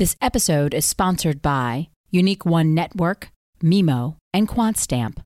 This 0.00 0.16
episode 0.22 0.72
is 0.72 0.86
sponsored 0.86 1.42
by 1.42 1.88
Unique 2.08 2.46
One 2.46 2.72
Network, 2.72 3.32
Mimo, 3.62 4.16
and 4.32 4.48
QuantStamp. 4.48 5.18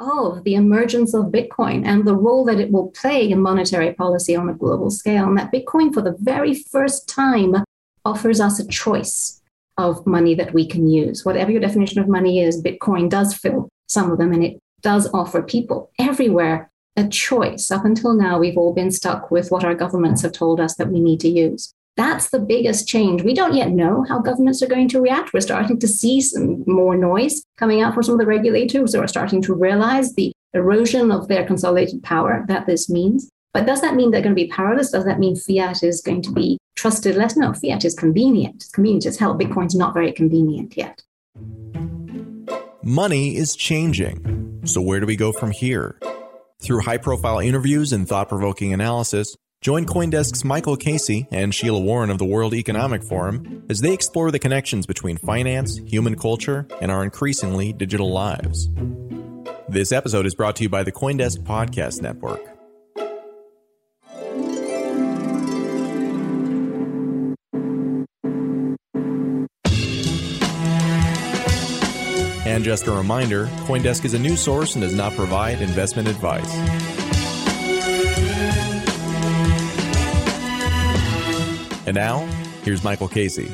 Oh, 0.00 0.40
the 0.42 0.54
emergence 0.54 1.12
of 1.12 1.26
Bitcoin 1.26 1.84
and 1.84 2.06
the 2.06 2.16
role 2.16 2.42
that 2.46 2.58
it 2.58 2.72
will 2.72 2.90
play 2.92 3.30
in 3.30 3.42
monetary 3.42 3.92
policy 3.92 4.34
on 4.34 4.48
a 4.48 4.54
global 4.54 4.90
scale. 4.90 5.26
And 5.26 5.36
that 5.36 5.52
Bitcoin, 5.52 5.92
for 5.92 6.00
the 6.00 6.16
very 6.18 6.54
first 6.54 7.06
time, 7.06 7.56
offers 8.06 8.40
us 8.40 8.58
a 8.58 8.66
choice 8.66 9.42
of 9.76 10.06
money 10.06 10.34
that 10.34 10.54
we 10.54 10.66
can 10.66 10.88
use. 10.88 11.26
Whatever 11.26 11.50
your 11.50 11.60
definition 11.60 12.00
of 12.00 12.08
money 12.08 12.40
is, 12.40 12.62
Bitcoin 12.62 13.10
does 13.10 13.34
fill 13.34 13.68
some 13.86 14.10
of 14.10 14.16
them 14.16 14.32
and 14.32 14.42
it 14.42 14.58
does 14.80 15.12
offer 15.12 15.42
people 15.42 15.90
everywhere 15.98 16.70
a 16.96 17.06
choice. 17.06 17.70
Up 17.70 17.84
until 17.84 18.14
now, 18.14 18.38
we've 18.38 18.56
all 18.56 18.72
been 18.72 18.90
stuck 18.90 19.30
with 19.30 19.50
what 19.50 19.62
our 19.62 19.74
governments 19.74 20.22
have 20.22 20.32
told 20.32 20.58
us 20.58 20.74
that 20.76 20.88
we 20.90 21.00
need 21.00 21.20
to 21.20 21.28
use. 21.28 21.74
That's 21.96 22.28
the 22.28 22.38
biggest 22.38 22.86
change. 22.86 23.22
We 23.22 23.32
don't 23.32 23.54
yet 23.54 23.70
know 23.70 24.04
how 24.06 24.20
governments 24.20 24.62
are 24.62 24.66
going 24.66 24.88
to 24.88 25.00
react. 25.00 25.32
We're 25.32 25.40
starting 25.40 25.78
to 25.78 25.88
see 25.88 26.20
some 26.20 26.62
more 26.66 26.94
noise 26.94 27.42
coming 27.56 27.80
out 27.80 27.94
from 27.94 28.02
some 28.02 28.14
of 28.14 28.20
the 28.20 28.26
regulators 28.26 28.94
who 28.94 29.00
are 29.00 29.08
starting 29.08 29.40
to 29.42 29.54
realize 29.54 30.14
the 30.14 30.32
erosion 30.52 31.10
of 31.10 31.28
their 31.28 31.46
consolidated 31.46 32.02
power 32.02 32.44
that 32.48 32.66
this 32.66 32.90
means. 32.90 33.30
But 33.54 33.64
does 33.64 33.80
that 33.80 33.94
mean 33.94 34.10
they're 34.10 34.20
going 34.20 34.36
to 34.36 34.42
be 34.42 34.48
powerless? 34.48 34.90
Does 34.90 35.06
that 35.06 35.18
mean 35.18 35.36
fiat 35.36 35.82
is 35.82 36.02
going 36.02 36.20
to 36.22 36.32
be 36.32 36.58
trusted 36.74 37.16
less? 37.16 37.34
No, 37.34 37.54
fiat 37.54 37.86
is 37.86 37.94
convenient. 37.94 38.56
It's 38.56 38.70
convenient 38.70 39.06
as 39.06 39.18
hell. 39.18 39.38
Bitcoin's 39.38 39.74
not 39.74 39.94
very 39.94 40.12
convenient 40.12 40.76
yet. 40.76 41.02
Money 42.82 43.36
is 43.36 43.56
changing. 43.56 44.60
So 44.66 44.82
where 44.82 45.00
do 45.00 45.06
we 45.06 45.16
go 45.16 45.32
from 45.32 45.50
here? 45.50 45.98
Through 46.60 46.82
high 46.82 46.98
profile 46.98 47.38
interviews 47.38 47.94
and 47.94 48.06
thought 48.06 48.28
provoking 48.28 48.74
analysis, 48.74 49.34
join 49.60 49.86
Coindesk's 49.86 50.44
Michael 50.44 50.76
Casey 50.76 51.26
and 51.30 51.54
Sheila 51.54 51.80
Warren 51.80 52.10
of 52.10 52.18
the 52.18 52.24
World 52.24 52.54
Economic 52.54 53.02
Forum 53.02 53.64
as 53.68 53.80
they 53.80 53.92
explore 53.92 54.30
the 54.30 54.38
connections 54.38 54.86
between 54.86 55.16
finance, 55.18 55.78
human 55.86 56.16
culture, 56.16 56.66
and 56.80 56.90
our 56.90 57.02
increasingly 57.02 57.72
digital 57.72 58.12
lives. 58.12 58.68
This 59.68 59.92
episode 59.92 60.26
is 60.26 60.34
brought 60.34 60.56
to 60.56 60.64
you 60.64 60.68
by 60.68 60.82
the 60.84 60.92
Coindesk 60.92 61.38
Podcast 61.38 62.02
Network. 62.02 62.40
And 72.46 72.64
just 72.64 72.86
a 72.86 72.92
reminder 72.92 73.46
Coindesk 73.66 74.04
is 74.04 74.14
a 74.14 74.18
news 74.18 74.40
source 74.40 74.76
and 74.76 74.82
does 74.82 74.94
not 74.94 75.14
provide 75.14 75.60
investment 75.60 76.08
advice. 76.08 76.54
And 81.86 81.94
now, 81.94 82.26
here's 82.64 82.82
Michael 82.82 83.06
Casey. 83.06 83.48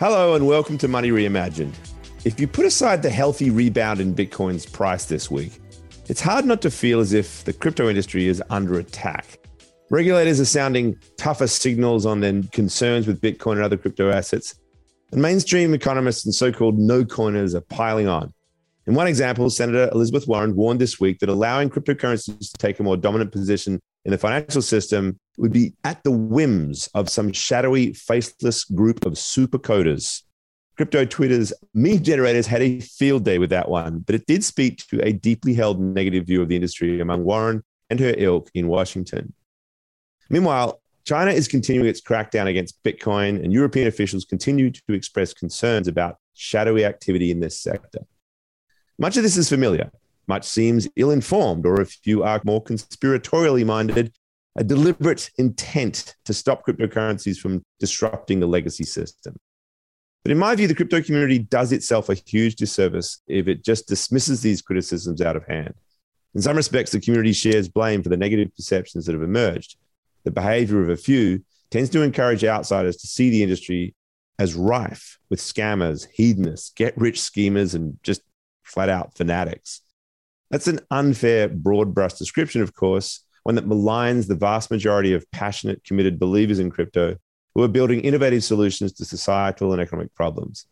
Hello, 0.00 0.34
and 0.34 0.46
welcome 0.46 0.78
to 0.78 0.88
Money 0.88 1.10
Reimagined. 1.10 1.74
If 2.24 2.40
you 2.40 2.48
put 2.48 2.64
aside 2.64 3.02
the 3.02 3.10
healthy 3.10 3.50
rebound 3.50 4.00
in 4.00 4.14
Bitcoin's 4.14 4.64
price 4.64 5.04
this 5.04 5.30
week, 5.30 5.60
it's 6.08 6.22
hard 6.22 6.46
not 6.46 6.62
to 6.62 6.70
feel 6.70 7.00
as 7.00 7.12
if 7.12 7.44
the 7.44 7.52
crypto 7.52 7.90
industry 7.90 8.26
is 8.26 8.42
under 8.48 8.78
attack. 8.78 9.38
Regulators 9.90 10.40
are 10.40 10.46
sounding 10.46 10.96
tougher 11.18 11.46
signals 11.46 12.06
on 12.06 12.20
their 12.20 12.42
concerns 12.52 13.06
with 13.06 13.20
Bitcoin 13.20 13.56
and 13.56 13.64
other 13.64 13.76
crypto 13.76 14.10
assets, 14.10 14.54
and 15.12 15.20
mainstream 15.20 15.74
economists 15.74 16.24
and 16.24 16.34
so 16.34 16.50
called 16.50 16.78
no 16.78 17.04
coiners 17.04 17.54
are 17.54 17.60
piling 17.60 18.08
on. 18.08 18.32
In 18.86 18.94
one 18.94 19.08
example, 19.08 19.50
Senator 19.50 19.90
Elizabeth 19.92 20.26
Warren 20.26 20.56
warned 20.56 20.80
this 20.80 20.98
week 20.98 21.18
that 21.18 21.28
allowing 21.28 21.68
cryptocurrencies 21.68 22.50
to 22.50 22.56
take 22.56 22.80
a 22.80 22.82
more 22.82 22.96
dominant 22.96 23.30
position 23.30 23.78
in 24.04 24.10
the 24.10 24.18
financial 24.18 24.62
system 24.62 25.18
would 25.38 25.52
be 25.52 25.74
at 25.84 26.02
the 26.02 26.10
whims 26.10 26.88
of 26.94 27.08
some 27.08 27.32
shadowy, 27.32 27.92
faceless 27.92 28.64
group 28.64 29.06
of 29.06 29.16
super 29.16 29.58
coders. 29.58 30.22
Crypto 30.76 31.04
Twitter's 31.04 31.52
meme 31.74 32.02
generators 32.02 32.46
had 32.46 32.62
a 32.62 32.80
field 32.80 33.24
day 33.24 33.38
with 33.38 33.50
that 33.50 33.68
one, 33.68 34.00
but 34.00 34.14
it 34.14 34.26
did 34.26 34.42
speak 34.42 34.78
to 34.88 35.00
a 35.06 35.12
deeply 35.12 35.54
held 35.54 35.80
negative 35.80 36.26
view 36.26 36.42
of 36.42 36.48
the 36.48 36.56
industry 36.56 37.00
among 37.00 37.24
Warren 37.24 37.62
and 37.90 38.00
her 38.00 38.14
ilk 38.16 38.50
in 38.54 38.68
Washington. 38.68 39.34
Meanwhile, 40.30 40.80
China 41.04 41.30
is 41.30 41.48
continuing 41.48 41.88
its 41.88 42.00
crackdown 42.00 42.46
against 42.46 42.82
Bitcoin, 42.84 43.42
and 43.42 43.52
European 43.52 43.88
officials 43.88 44.24
continue 44.24 44.70
to 44.70 44.92
express 44.92 45.34
concerns 45.34 45.88
about 45.88 46.16
shadowy 46.34 46.84
activity 46.84 47.30
in 47.30 47.40
this 47.40 47.60
sector. 47.60 48.00
Much 48.98 49.16
of 49.16 49.22
this 49.22 49.36
is 49.36 49.48
familiar. 49.48 49.90
Much 50.26 50.44
seems 50.44 50.88
ill 50.96 51.10
informed, 51.10 51.66
or 51.66 51.80
if 51.80 51.98
you 52.04 52.22
are 52.22 52.40
more 52.44 52.62
conspiratorially 52.62 53.64
minded, 53.64 54.12
a 54.56 54.64
deliberate 54.64 55.30
intent 55.38 56.14
to 56.24 56.34
stop 56.34 56.64
cryptocurrencies 56.66 57.38
from 57.38 57.64
disrupting 57.80 58.40
the 58.40 58.46
legacy 58.46 58.84
system. 58.84 59.36
But 60.22 60.32
in 60.32 60.38
my 60.38 60.54
view, 60.54 60.68
the 60.68 60.74
crypto 60.74 61.02
community 61.02 61.38
does 61.38 61.72
itself 61.72 62.08
a 62.08 62.14
huge 62.14 62.56
disservice 62.56 63.20
if 63.26 63.48
it 63.48 63.64
just 63.64 63.88
dismisses 63.88 64.42
these 64.42 64.62
criticisms 64.62 65.20
out 65.20 65.36
of 65.36 65.46
hand. 65.46 65.74
In 66.34 66.42
some 66.42 66.56
respects, 66.56 66.92
the 66.92 67.00
community 67.00 67.32
shares 67.32 67.68
blame 67.68 68.02
for 68.02 68.08
the 68.08 68.16
negative 68.16 68.54
perceptions 68.54 69.06
that 69.06 69.12
have 69.12 69.22
emerged 69.22 69.76
the 70.24 70.30
behavior 70.30 70.82
of 70.82 70.88
a 70.88 70.96
few 70.96 71.44
tends 71.70 71.90
to 71.90 72.02
encourage 72.02 72.44
outsiders 72.44 72.96
to 72.98 73.06
see 73.06 73.30
the 73.30 73.42
industry 73.42 73.94
as 74.38 74.54
rife 74.54 75.18
with 75.30 75.40
scammers, 75.40 76.06
hedonists, 76.12 76.70
get 76.70 76.96
rich 76.96 77.20
schemers, 77.20 77.74
and 77.74 77.98
just 78.02 78.22
flat 78.62 78.88
out 78.88 79.16
fanatics. 79.16 79.80
That's 80.52 80.68
an 80.68 80.80
unfair, 80.90 81.48
broad 81.48 81.94
brush 81.94 82.12
description, 82.12 82.60
of 82.60 82.74
course, 82.74 83.24
one 83.44 83.54
that 83.54 83.66
maligns 83.66 84.28
the 84.28 84.34
vast 84.34 84.70
majority 84.70 85.14
of 85.14 85.28
passionate, 85.32 85.82
committed 85.82 86.20
believers 86.20 86.58
in 86.58 86.70
crypto 86.70 87.16
who 87.54 87.62
are 87.62 87.68
building 87.68 88.00
innovative 88.02 88.44
solutions 88.44 88.92
to 88.92 89.06
societal 89.06 89.72
and 89.72 89.80
economic 89.80 90.14
problems. 90.14 90.66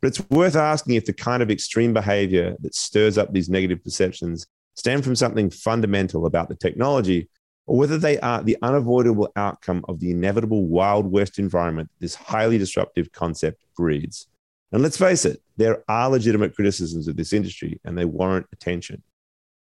But 0.00 0.08
it's 0.08 0.28
worth 0.28 0.56
asking 0.56 0.96
if 0.96 1.06
the 1.06 1.12
kind 1.12 1.40
of 1.40 1.52
extreme 1.52 1.94
behavior 1.94 2.56
that 2.60 2.74
stirs 2.74 3.16
up 3.16 3.32
these 3.32 3.48
negative 3.48 3.82
perceptions 3.84 4.44
stem 4.74 5.02
from 5.02 5.14
something 5.14 5.50
fundamental 5.50 6.26
about 6.26 6.48
the 6.48 6.56
technology 6.56 7.28
or 7.66 7.76
whether 7.78 7.98
they 7.98 8.18
are 8.18 8.42
the 8.42 8.56
unavoidable 8.62 9.30
outcome 9.36 9.84
of 9.88 10.00
the 10.00 10.10
inevitable 10.10 10.66
Wild 10.66 11.06
West 11.06 11.38
environment 11.38 11.88
this 12.00 12.16
highly 12.16 12.58
disruptive 12.58 13.12
concept 13.12 13.62
breeds. 13.76 14.26
And 14.72 14.82
let's 14.82 14.96
face 14.96 15.24
it, 15.24 15.40
there 15.58 15.84
are 15.88 16.10
legitimate 16.10 16.56
criticisms 16.56 17.06
of 17.06 17.16
this 17.16 17.32
industry 17.32 17.80
and 17.84 17.96
they 17.96 18.04
warrant 18.04 18.46
attention. 18.52 19.02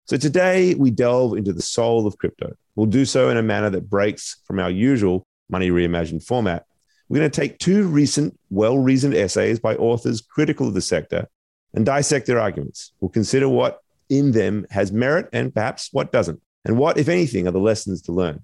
So 0.07 0.17
today 0.17 0.73
we 0.75 0.93
delve 0.93 1.37
into 1.37 1.53
the 1.53 1.61
soul 1.61 2.07
of 2.07 2.17
crypto. 2.17 2.55
We'll 2.77 2.87
do 2.87 3.05
so 3.05 3.29
in 3.29 3.37
a 3.39 3.43
manner 3.43 3.71
that 3.71 3.91
breaks 3.91 4.37
from 4.45 4.61
our 4.61 4.71
usual 4.71 5.27
Money 5.51 5.71
Reimagined 5.71 6.23
format. 6.23 6.65
We're 7.09 7.19
going 7.19 7.31
to 7.31 7.41
take 7.41 7.59
two 7.59 7.89
recent, 7.89 8.39
well 8.49 8.79
reasoned 8.79 9.15
essays 9.15 9.59
by 9.59 9.75
authors 9.75 10.21
critical 10.21 10.69
of 10.69 10.75
the 10.75 10.81
sector 10.81 11.27
and 11.75 11.85
dissect 11.85 12.29
their 12.29 12.39
arguments. 12.39 12.93
We'll 13.01 13.09
consider 13.09 13.49
what 13.49 13.81
in 14.09 14.31
them 14.31 14.65
has 14.71 14.93
merit 14.93 15.29
and 15.33 15.53
perhaps 15.53 15.89
what 15.91 16.13
doesn't. 16.13 16.41
And 16.65 16.79
what, 16.79 16.99
if 16.99 17.09
anything, 17.09 17.49
are 17.49 17.53
the 17.53 17.59
lessons 17.59 18.01
to 18.03 18.13
learn? 18.13 18.43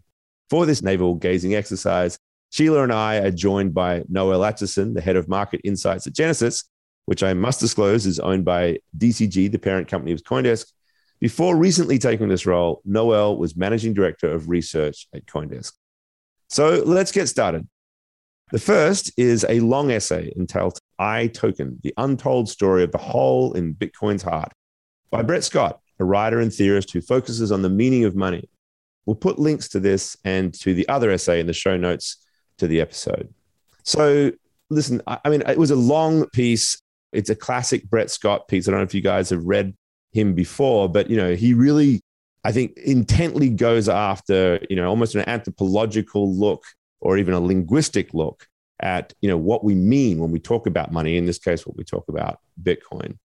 For 0.51 0.67
this 0.67 0.83
navel 0.83 1.15
gazing 1.15 1.55
exercise, 1.55 2.19
Sheila 2.51 2.83
and 2.83 2.93
I 2.93 3.19
are 3.19 3.31
joined 3.31 3.73
by 3.73 4.03
Noelle 4.09 4.41
Acheson, 4.41 4.95
the 4.95 5.01
head 5.01 5.15
of 5.17 5.29
market 5.29 5.61
insights 5.63 6.09
at 6.09 6.13
Genesis, 6.13 6.65
which 7.07 7.23
I 7.23 7.35
must 7.35 7.61
disclose 7.61 8.05
is 8.05 8.19
owned 8.19 8.45
by 8.45 8.79
DCG, 8.99 9.51
the 9.51 9.59
parent 9.59 9.87
company 9.87 10.13
of 10.13 10.25
Coindesk. 10.25 10.67
Before 11.23 11.55
recently 11.55 12.01
taking 12.01 12.29
this 12.29 12.47
role, 12.47 12.83
Noelle 12.85 13.37
was 13.37 13.57
managing 13.57 13.95
director 13.95 14.29
of 14.29 14.49
research 14.49 15.07
at 15.15 15.25
Coindesk. 15.25 15.73
So 16.49 16.83
let's 16.85 17.13
get 17.13 17.29
started. 17.29 17.69
The 18.51 18.59
first 18.59 19.13
is 19.17 19.47
a 19.49 19.61
long 19.61 19.93
essay 19.93 20.33
entitled 20.37 20.81
I 20.99 21.29
Token, 21.29 21.79
the 21.85 21.95
untold 21.97 22.49
story 22.49 22.83
of 22.83 22.91
the 22.91 22.99
hole 22.99 23.53
in 23.53 23.73
Bitcoin's 23.73 24.25
heart 24.25 24.53
by 25.13 25.23
Brett 25.23 25.45
Scott, 25.45 25.79
a 26.01 26.05
writer 26.05 26.41
and 26.41 26.53
theorist 26.53 26.91
who 26.91 27.01
focuses 27.01 27.53
on 27.53 27.63
the 27.63 27.71
meaning 27.71 28.05
of 28.05 28.17
money. 28.17 28.51
We'll 29.07 29.15
put 29.15 29.39
links 29.39 29.69
to 29.69 29.79
this 29.79 30.17
and 30.25 30.53
to 30.55 30.75
the 30.75 30.89
other 30.89 31.13
essay 31.13 31.39
in 31.39 31.47
the 31.47 31.53
show 31.53 31.77
notes 31.77 32.17
to 32.59 32.67
the 32.67 32.81
episode. 32.81 33.33
So, 33.85 34.33
listen, 34.71 35.01
I 35.07 35.29
mean, 35.29 35.45
it 35.47 35.57
was 35.57 35.71
a 35.71 35.77
long 35.77 36.29
piece. 36.31 36.83
It's 37.13 37.31
a 37.31 37.37
classic 37.37 37.89
Brett 37.89 38.11
Scott 38.11 38.49
piece. 38.49 38.67
I 38.67 38.73
don't 38.73 38.81
know 38.81 38.85
if 38.85 38.95
you 38.95 39.03
guys 39.03 39.31
have 39.31 39.45
read 39.45 39.77
him 40.13 40.35
before, 40.35 40.89
but 40.89 41.11
you 41.11 41.17
know, 41.17 41.35
he 41.35 41.55
really, 41.55 42.03
I 42.45 42.53
think, 42.53 42.77
intently 42.79 43.49
goes 43.49 43.89
after, 43.89 44.61
you 44.69 44.77
know, 44.77 44.89
almost 44.89 45.15
an 45.15 45.29
anthropological 45.29 46.35
look 46.35 46.65
or 47.01 47.19
even 47.19 47.35
a 47.35 47.41
linguistic 47.41 48.15
look 48.15 48.47
at, 48.81 49.13
you 49.21 49.29
know, 49.29 49.37
what 49.37 49.65
we 49.65 49.75
mean 49.75 50.19
when 50.19 50.31
we 50.31 50.39
talk 50.39 50.67
about 50.67 50.93
money. 50.93 51.17
In 51.17 51.27
this 51.27 51.39
case, 51.39 51.67
what 51.67 51.77
we 51.77 51.85
talk 51.85 52.05
about 52.09 52.41
Bitcoin. 52.63 53.19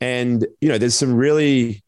And, 0.00 0.46
you 0.60 0.68
know, 0.68 0.78
there's 0.78 0.94
some 0.94 1.14
really 1.14 1.82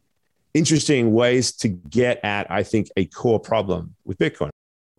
interesting 0.53 1.13
ways 1.13 1.51
to 1.57 1.67
get 1.67 2.23
at, 2.23 2.49
I 2.49 2.63
think, 2.63 2.87
a 2.95 3.05
core 3.05 3.39
problem 3.39 3.95
with 4.05 4.17
Bitcoin. 4.17 4.49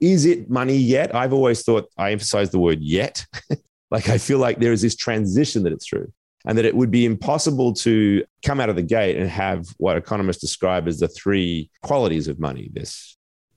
Is 0.01 0.27
it 0.27 0.51
money 0.51 0.77
yet? 0.77 1.15
I've 1.15 1.33
always 1.33 1.63
thought 1.63 1.89
I 1.97 2.13
emphasize 2.13 2.51
the 2.51 2.59
word 2.59 2.81
yet. 2.81 3.25
like 3.91 4.09
I 4.09 4.19
feel 4.19 4.39
like 4.39 4.59
there 4.59 4.73
is 4.73 4.83
this 4.83 4.97
transition 4.97 5.63
that 5.63 5.73
it's 5.73 5.89
through 5.89 6.13
and 6.47 6.57
that 6.57 6.65
it 6.65 6.75
would 6.75 6.91
be 6.91 7.05
impossible 7.05 7.73
to 7.73 8.25
come 8.45 8.61
out 8.61 8.69
of 8.69 8.77
the 8.77 8.83
gate 8.83 9.17
and 9.17 9.29
have 9.29 9.67
what 9.79 9.97
economists 9.97 10.41
describe 10.41 10.87
as 10.87 11.01
the 11.01 11.09
three 11.09 11.71
qualities 11.83 12.29
of 12.29 12.39
money 12.39 12.71
this 12.73 13.17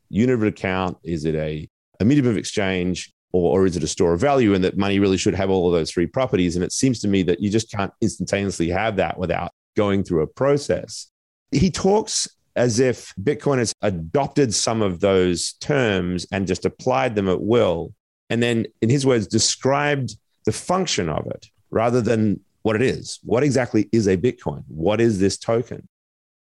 unit 0.09 0.35
of 0.35 0.43
account 0.43 0.97
is 1.03 1.25
it 1.25 1.35
a 1.35 1.69
a 1.99 2.05
medium 2.05 2.27
of 2.27 2.37
exchange 2.37 3.11
or, 3.31 3.59
or 3.59 3.65
is 3.65 3.77
it 3.77 3.83
a 3.83 3.87
store 3.87 4.13
of 4.13 4.19
value 4.19 4.53
and 4.53 4.63
that 4.63 4.77
money 4.77 4.99
really 4.99 5.17
should 5.17 5.35
have 5.35 5.49
all 5.49 5.67
of 5.67 5.73
those 5.73 5.91
three 5.91 6.07
properties? 6.07 6.55
And 6.55 6.63
it 6.63 6.71
seems 6.71 6.99
to 7.01 7.07
me 7.07 7.23
that 7.23 7.41
you 7.41 7.49
just 7.49 7.71
can't 7.71 7.93
instantaneously 8.01 8.69
have 8.69 8.95
that 8.95 9.17
without 9.17 9.51
going 9.75 10.03
through 10.03 10.23
a 10.23 10.27
process. 10.27 11.11
He 11.51 11.69
talks 11.69 12.27
as 12.55 12.79
if 12.79 13.13
bitcoin 13.21 13.59
has 13.59 13.73
adopted 13.81 14.53
some 14.53 14.81
of 14.81 14.99
those 14.99 15.53
terms 15.53 16.25
and 16.31 16.47
just 16.47 16.65
applied 16.65 17.15
them 17.15 17.29
at 17.29 17.41
will 17.41 17.93
and 18.29 18.41
then 18.41 18.65
in 18.81 18.89
his 18.89 19.05
words 19.05 19.27
described 19.27 20.15
the 20.45 20.51
function 20.51 21.09
of 21.09 21.25
it 21.27 21.47
rather 21.69 22.01
than 22.01 22.39
what 22.61 22.75
it 22.75 22.81
is. 22.81 23.19
What 23.23 23.43
exactly 23.43 23.89
is 23.91 24.07
a 24.07 24.17
bitcoin? 24.17 24.63
What 24.67 25.01
is 25.01 25.19
this 25.19 25.37
token? 25.37 25.87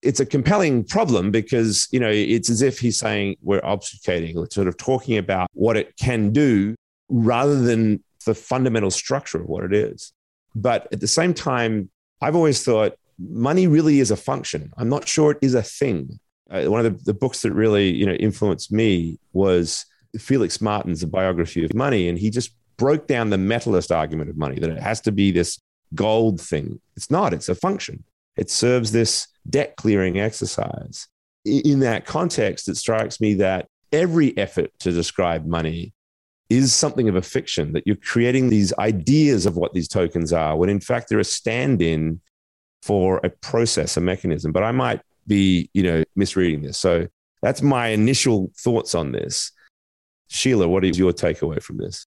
It's 0.02 0.20
a 0.20 0.26
compelling 0.26 0.84
problem 0.84 1.30
because 1.30 1.88
you 1.90 1.98
know 1.98 2.10
it's 2.10 2.50
as 2.50 2.62
if 2.62 2.78
he's 2.78 2.98
saying 2.98 3.36
we're 3.42 3.60
obfuscating 3.62 4.34
we're 4.34 4.48
sort 4.50 4.68
of 4.68 4.76
talking 4.76 5.18
about 5.18 5.48
what 5.54 5.76
it 5.76 5.96
can 5.96 6.30
do 6.30 6.76
rather 7.08 7.60
than 7.60 8.02
the 8.24 8.34
fundamental 8.34 8.90
structure 8.90 9.40
of 9.40 9.48
what 9.48 9.64
it 9.64 9.72
is. 9.72 10.12
But 10.54 10.88
at 10.92 11.00
the 11.00 11.08
same 11.08 11.34
time 11.34 11.90
i've 12.20 12.34
always 12.34 12.64
thought 12.64 12.96
money 13.18 13.66
really 13.66 14.00
is 14.00 14.10
a 14.10 14.16
function. 14.16 14.72
I'm 14.76 14.88
not 14.88 15.08
sure 15.08 15.32
it 15.32 15.38
is 15.42 15.54
a 15.54 15.62
thing. 15.62 16.20
Uh, 16.50 16.64
one 16.64 16.84
of 16.84 16.98
the, 16.98 17.04
the 17.12 17.14
books 17.14 17.42
that 17.42 17.52
really 17.52 17.90
you 17.90 18.06
know 18.06 18.14
influenced 18.14 18.72
me 18.72 19.18
was 19.32 19.84
felix 20.18 20.60
martin's 20.60 21.02
the 21.02 21.06
biography 21.06 21.64
of 21.64 21.74
money 21.74 22.08
and 22.08 22.18
he 22.18 22.30
just 22.30 22.54
broke 22.78 23.06
down 23.06 23.28
the 23.28 23.36
metalist 23.36 23.94
argument 23.94 24.30
of 24.30 24.38
money 24.38 24.58
that 24.58 24.70
it 24.70 24.80
has 24.80 25.02
to 25.02 25.12
be 25.12 25.30
this 25.30 25.58
gold 25.94 26.40
thing 26.40 26.80
it's 26.96 27.10
not 27.10 27.32
it's 27.32 27.48
a 27.48 27.54
function 27.54 28.04
it 28.38 28.50
serves 28.50 28.92
this 28.92 29.26
debt 29.50 29.76
clearing 29.76 30.18
exercise. 30.20 31.08
In 31.44 31.80
that 31.80 32.06
context, 32.06 32.68
it 32.68 32.76
strikes 32.76 33.20
me 33.20 33.34
that 33.34 33.68
every 33.92 34.36
effort 34.38 34.70
to 34.80 34.92
describe 34.92 35.44
money 35.44 35.92
is 36.48 36.74
something 36.74 37.08
of 37.08 37.16
a 37.16 37.22
fiction, 37.22 37.72
that 37.72 37.82
you're 37.84 37.96
creating 37.96 38.48
these 38.48 38.72
ideas 38.78 39.44
of 39.44 39.56
what 39.56 39.74
these 39.74 39.88
tokens 39.88 40.32
are, 40.32 40.56
when 40.56 40.70
in 40.70 40.80
fact 40.80 41.08
they're 41.08 41.18
a 41.18 41.24
stand 41.24 41.82
in 41.82 42.20
for 42.82 43.20
a 43.24 43.28
process, 43.28 43.96
a 43.96 44.00
mechanism. 44.00 44.52
But 44.52 44.62
I 44.62 44.70
might 44.70 45.00
be, 45.26 45.68
you 45.74 45.82
know, 45.82 46.04
misreading 46.14 46.62
this. 46.62 46.78
So 46.78 47.08
that's 47.42 47.60
my 47.60 47.88
initial 47.88 48.52
thoughts 48.56 48.94
on 48.94 49.10
this. 49.10 49.50
Sheila, 50.28 50.68
what 50.68 50.84
is 50.84 50.98
your 50.98 51.12
takeaway 51.12 51.60
from 51.60 51.78
this? 51.78 52.06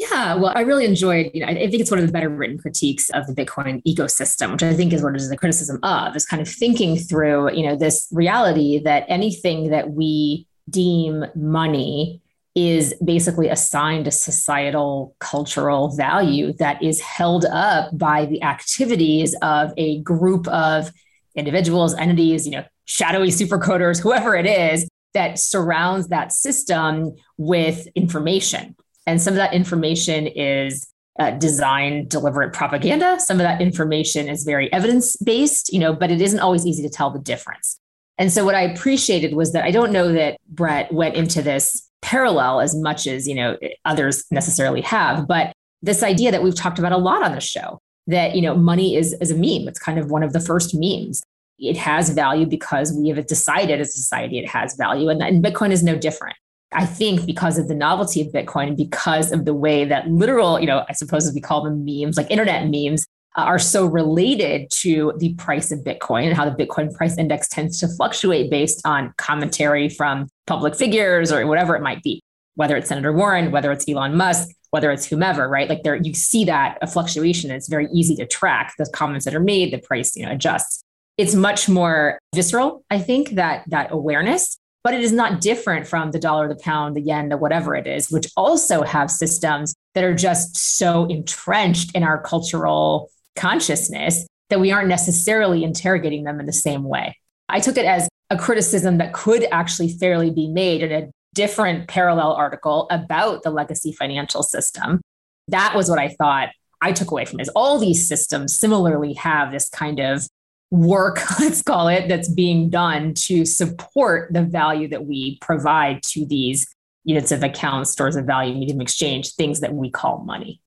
Yeah, 0.00 0.34
well, 0.36 0.52
I 0.56 0.62
really 0.62 0.86
enjoyed, 0.86 1.30
you 1.34 1.42
know, 1.42 1.46
I 1.46 1.54
think 1.54 1.74
it's 1.74 1.90
one 1.90 2.00
of 2.00 2.06
the 2.06 2.12
better 2.12 2.30
written 2.30 2.56
critiques 2.56 3.10
of 3.10 3.26
the 3.26 3.34
Bitcoin 3.34 3.82
ecosystem, 3.84 4.50
which 4.50 4.62
I 4.62 4.72
think 4.72 4.94
is 4.94 5.02
what 5.02 5.14
it 5.14 5.20
is 5.20 5.30
a 5.30 5.36
criticism 5.36 5.78
of, 5.82 6.16
is 6.16 6.24
kind 6.24 6.40
of 6.40 6.48
thinking 6.48 6.96
through, 6.96 7.52
you 7.52 7.66
know, 7.66 7.76
this 7.76 8.08
reality 8.10 8.80
that 8.82 9.04
anything 9.08 9.68
that 9.68 9.90
we 9.90 10.46
deem 10.70 11.26
money 11.34 12.22
is 12.54 12.94
basically 13.04 13.50
assigned 13.50 14.06
a 14.06 14.10
societal 14.10 15.14
cultural 15.18 15.94
value 15.94 16.54
that 16.54 16.82
is 16.82 17.02
held 17.02 17.44
up 17.44 17.90
by 17.98 18.24
the 18.24 18.42
activities 18.42 19.36
of 19.42 19.70
a 19.76 20.00
group 20.00 20.48
of 20.48 20.90
individuals, 21.34 21.94
entities, 21.94 22.46
you 22.46 22.52
know, 22.52 22.64
shadowy 22.86 23.28
supercoders, 23.28 24.00
whoever 24.00 24.34
it 24.34 24.46
is 24.46 24.88
that 25.12 25.38
surrounds 25.38 26.08
that 26.08 26.32
system 26.32 27.14
with 27.36 27.86
information 27.94 28.74
and 29.06 29.20
some 29.20 29.34
of 29.34 29.38
that 29.38 29.54
information 29.54 30.26
is 30.26 30.86
uh, 31.18 31.32
design 31.32 32.08
deliberate 32.08 32.52
propaganda. 32.52 33.18
Some 33.20 33.38
of 33.38 33.44
that 33.44 33.60
information 33.60 34.28
is 34.28 34.44
very 34.44 34.72
evidence 34.72 35.16
based, 35.16 35.72
you 35.72 35.78
know, 35.78 35.92
but 35.92 36.10
it 36.10 36.20
isn't 36.20 36.40
always 36.40 36.64
easy 36.64 36.82
to 36.82 36.88
tell 36.88 37.10
the 37.10 37.18
difference. 37.18 37.78
And 38.16 38.32
so 38.32 38.44
what 38.44 38.54
I 38.54 38.62
appreciated 38.62 39.34
was 39.34 39.52
that 39.52 39.64
I 39.64 39.70
don't 39.70 39.92
know 39.92 40.12
that 40.12 40.38
Brett 40.48 40.92
went 40.92 41.16
into 41.16 41.42
this 41.42 41.88
parallel 42.02 42.60
as 42.60 42.74
much 42.74 43.06
as, 43.06 43.26
you 43.26 43.34
know, 43.34 43.56
others 43.84 44.24
necessarily 44.30 44.82
have, 44.82 45.26
but 45.26 45.52
this 45.82 46.02
idea 46.02 46.30
that 46.30 46.42
we've 46.42 46.54
talked 46.54 46.78
about 46.78 46.92
a 46.92 46.98
lot 46.98 47.22
on 47.22 47.32
the 47.32 47.40
show 47.40 47.80
that, 48.06 48.34
you 48.34 48.42
know, 48.42 48.54
money 48.54 48.96
is, 48.96 49.14
is 49.20 49.30
a 49.30 49.34
meme. 49.34 49.68
It's 49.68 49.78
kind 49.78 49.98
of 49.98 50.10
one 50.10 50.22
of 50.22 50.32
the 50.32 50.40
first 50.40 50.74
memes. 50.74 51.22
It 51.58 51.76
has 51.76 52.10
value 52.10 52.46
because 52.46 52.92
we 52.92 53.08
have 53.08 53.26
decided 53.26 53.80
as 53.80 53.88
a 53.88 53.92
society 53.92 54.38
it 54.38 54.48
has 54.48 54.76
value. 54.76 55.08
And, 55.08 55.22
and 55.22 55.44
Bitcoin 55.44 55.70
is 55.70 55.82
no 55.82 55.96
different. 55.96 56.36
I 56.72 56.86
think 56.86 57.26
because 57.26 57.58
of 57.58 57.68
the 57.68 57.74
novelty 57.74 58.20
of 58.20 58.28
Bitcoin 58.28 58.68
and 58.68 58.76
because 58.76 59.32
of 59.32 59.44
the 59.44 59.54
way 59.54 59.84
that 59.84 60.08
literal, 60.08 60.60
you 60.60 60.66
know, 60.66 60.84
I 60.88 60.92
suppose 60.92 61.26
as 61.26 61.34
we 61.34 61.40
call 61.40 61.64
them 61.64 61.84
memes, 61.84 62.16
like 62.16 62.30
internet 62.30 62.68
memes, 62.70 63.04
uh, 63.36 63.42
are 63.42 63.58
so 63.58 63.86
related 63.86 64.70
to 64.70 65.12
the 65.18 65.34
price 65.34 65.70
of 65.70 65.80
Bitcoin 65.80 66.26
and 66.26 66.36
how 66.36 66.48
the 66.48 66.64
Bitcoin 66.64 66.92
price 66.92 67.16
index 67.16 67.48
tends 67.48 67.78
to 67.78 67.88
fluctuate 67.88 68.50
based 68.50 68.84
on 68.84 69.14
commentary 69.18 69.88
from 69.88 70.28
public 70.46 70.74
figures 70.74 71.30
or 71.32 71.46
whatever 71.46 71.76
it 71.76 71.82
might 71.82 72.02
be, 72.02 72.22
whether 72.54 72.76
it's 72.76 72.88
Senator 72.88 73.12
Warren, 73.12 73.52
whether 73.52 73.70
it's 73.72 73.88
Elon 73.88 74.16
Musk, 74.16 74.48
whether 74.70 74.90
it's 74.90 75.06
whomever, 75.06 75.48
right? 75.48 75.68
Like 75.68 75.82
there, 75.82 75.96
you 75.96 76.14
see 76.14 76.44
that 76.44 76.78
a 76.82 76.86
fluctuation. 76.86 77.50
It's 77.50 77.68
very 77.68 77.88
easy 77.92 78.16
to 78.16 78.26
track 78.26 78.74
the 78.78 78.86
comments 78.92 79.24
that 79.24 79.34
are 79.34 79.40
made, 79.40 79.72
the 79.72 79.78
price, 79.78 80.14
you 80.16 80.24
know, 80.24 80.32
adjusts. 80.32 80.82
It's 81.16 81.34
much 81.34 81.68
more 81.68 82.18
visceral, 82.34 82.84
I 82.90 82.98
think, 82.98 83.30
that 83.30 83.64
that 83.68 83.92
awareness 83.92 84.58
but 84.82 84.94
it 84.94 85.00
is 85.00 85.12
not 85.12 85.40
different 85.40 85.86
from 85.86 86.10
the 86.10 86.18
dollar, 86.18 86.48
the 86.48 86.56
pound, 86.56 86.96
the 86.96 87.00
yen, 87.00 87.28
the 87.28 87.36
whatever 87.36 87.74
it 87.74 87.86
is, 87.86 88.10
which 88.10 88.28
also 88.36 88.82
have 88.82 89.10
systems 89.10 89.74
that 89.94 90.04
are 90.04 90.14
just 90.14 90.56
so 90.56 91.06
entrenched 91.06 91.94
in 91.94 92.02
our 92.02 92.20
cultural 92.22 93.10
consciousness 93.36 94.26
that 94.48 94.60
we 94.60 94.72
aren't 94.72 94.88
necessarily 94.88 95.64
interrogating 95.64 96.24
them 96.24 96.40
in 96.40 96.46
the 96.46 96.52
same 96.52 96.84
way. 96.84 97.16
I 97.48 97.60
took 97.60 97.76
it 97.76 97.84
as 97.84 98.08
a 98.30 98.38
criticism 98.38 98.98
that 98.98 99.12
could 99.12 99.46
actually 99.50 99.88
fairly 99.88 100.30
be 100.30 100.48
made 100.48 100.82
in 100.82 100.92
a 100.92 101.10
different 101.34 101.88
parallel 101.88 102.32
article 102.32 102.86
about 102.90 103.42
the 103.42 103.50
legacy 103.50 103.92
financial 103.92 104.42
system. 104.42 105.00
That 105.48 105.74
was 105.76 105.88
what 105.88 105.98
I 105.98 106.08
thought 106.08 106.50
I 106.80 106.92
took 106.92 107.10
away 107.10 107.24
from 107.24 107.40
it. 107.40 107.48
All 107.54 107.78
these 107.78 108.08
systems 108.08 108.56
similarly 108.56 109.14
have 109.14 109.52
this 109.52 109.68
kind 109.68 110.00
of 110.00 110.26
work, 110.70 111.20
let's 111.40 111.62
call 111.62 111.88
it, 111.88 112.08
that's 112.08 112.28
being 112.28 112.70
done 112.70 113.14
to 113.14 113.44
support 113.44 114.32
the 114.32 114.42
value 114.42 114.88
that 114.88 115.06
we 115.06 115.38
provide 115.40 116.02
to 116.04 116.24
these 116.26 116.66
units 117.04 117.32
of 117.32 117.42
account, 117.42 117.88
stores 117.88 118.16
of 118.16 118.26
value, 118.26 118.54
medium 118.54 118.80
exchange, 118.80 119.34
things 119.34 119.60
that 119.60 119.74
we 119.74 119.90
call 119.90 120.18
money. 120.18 120.60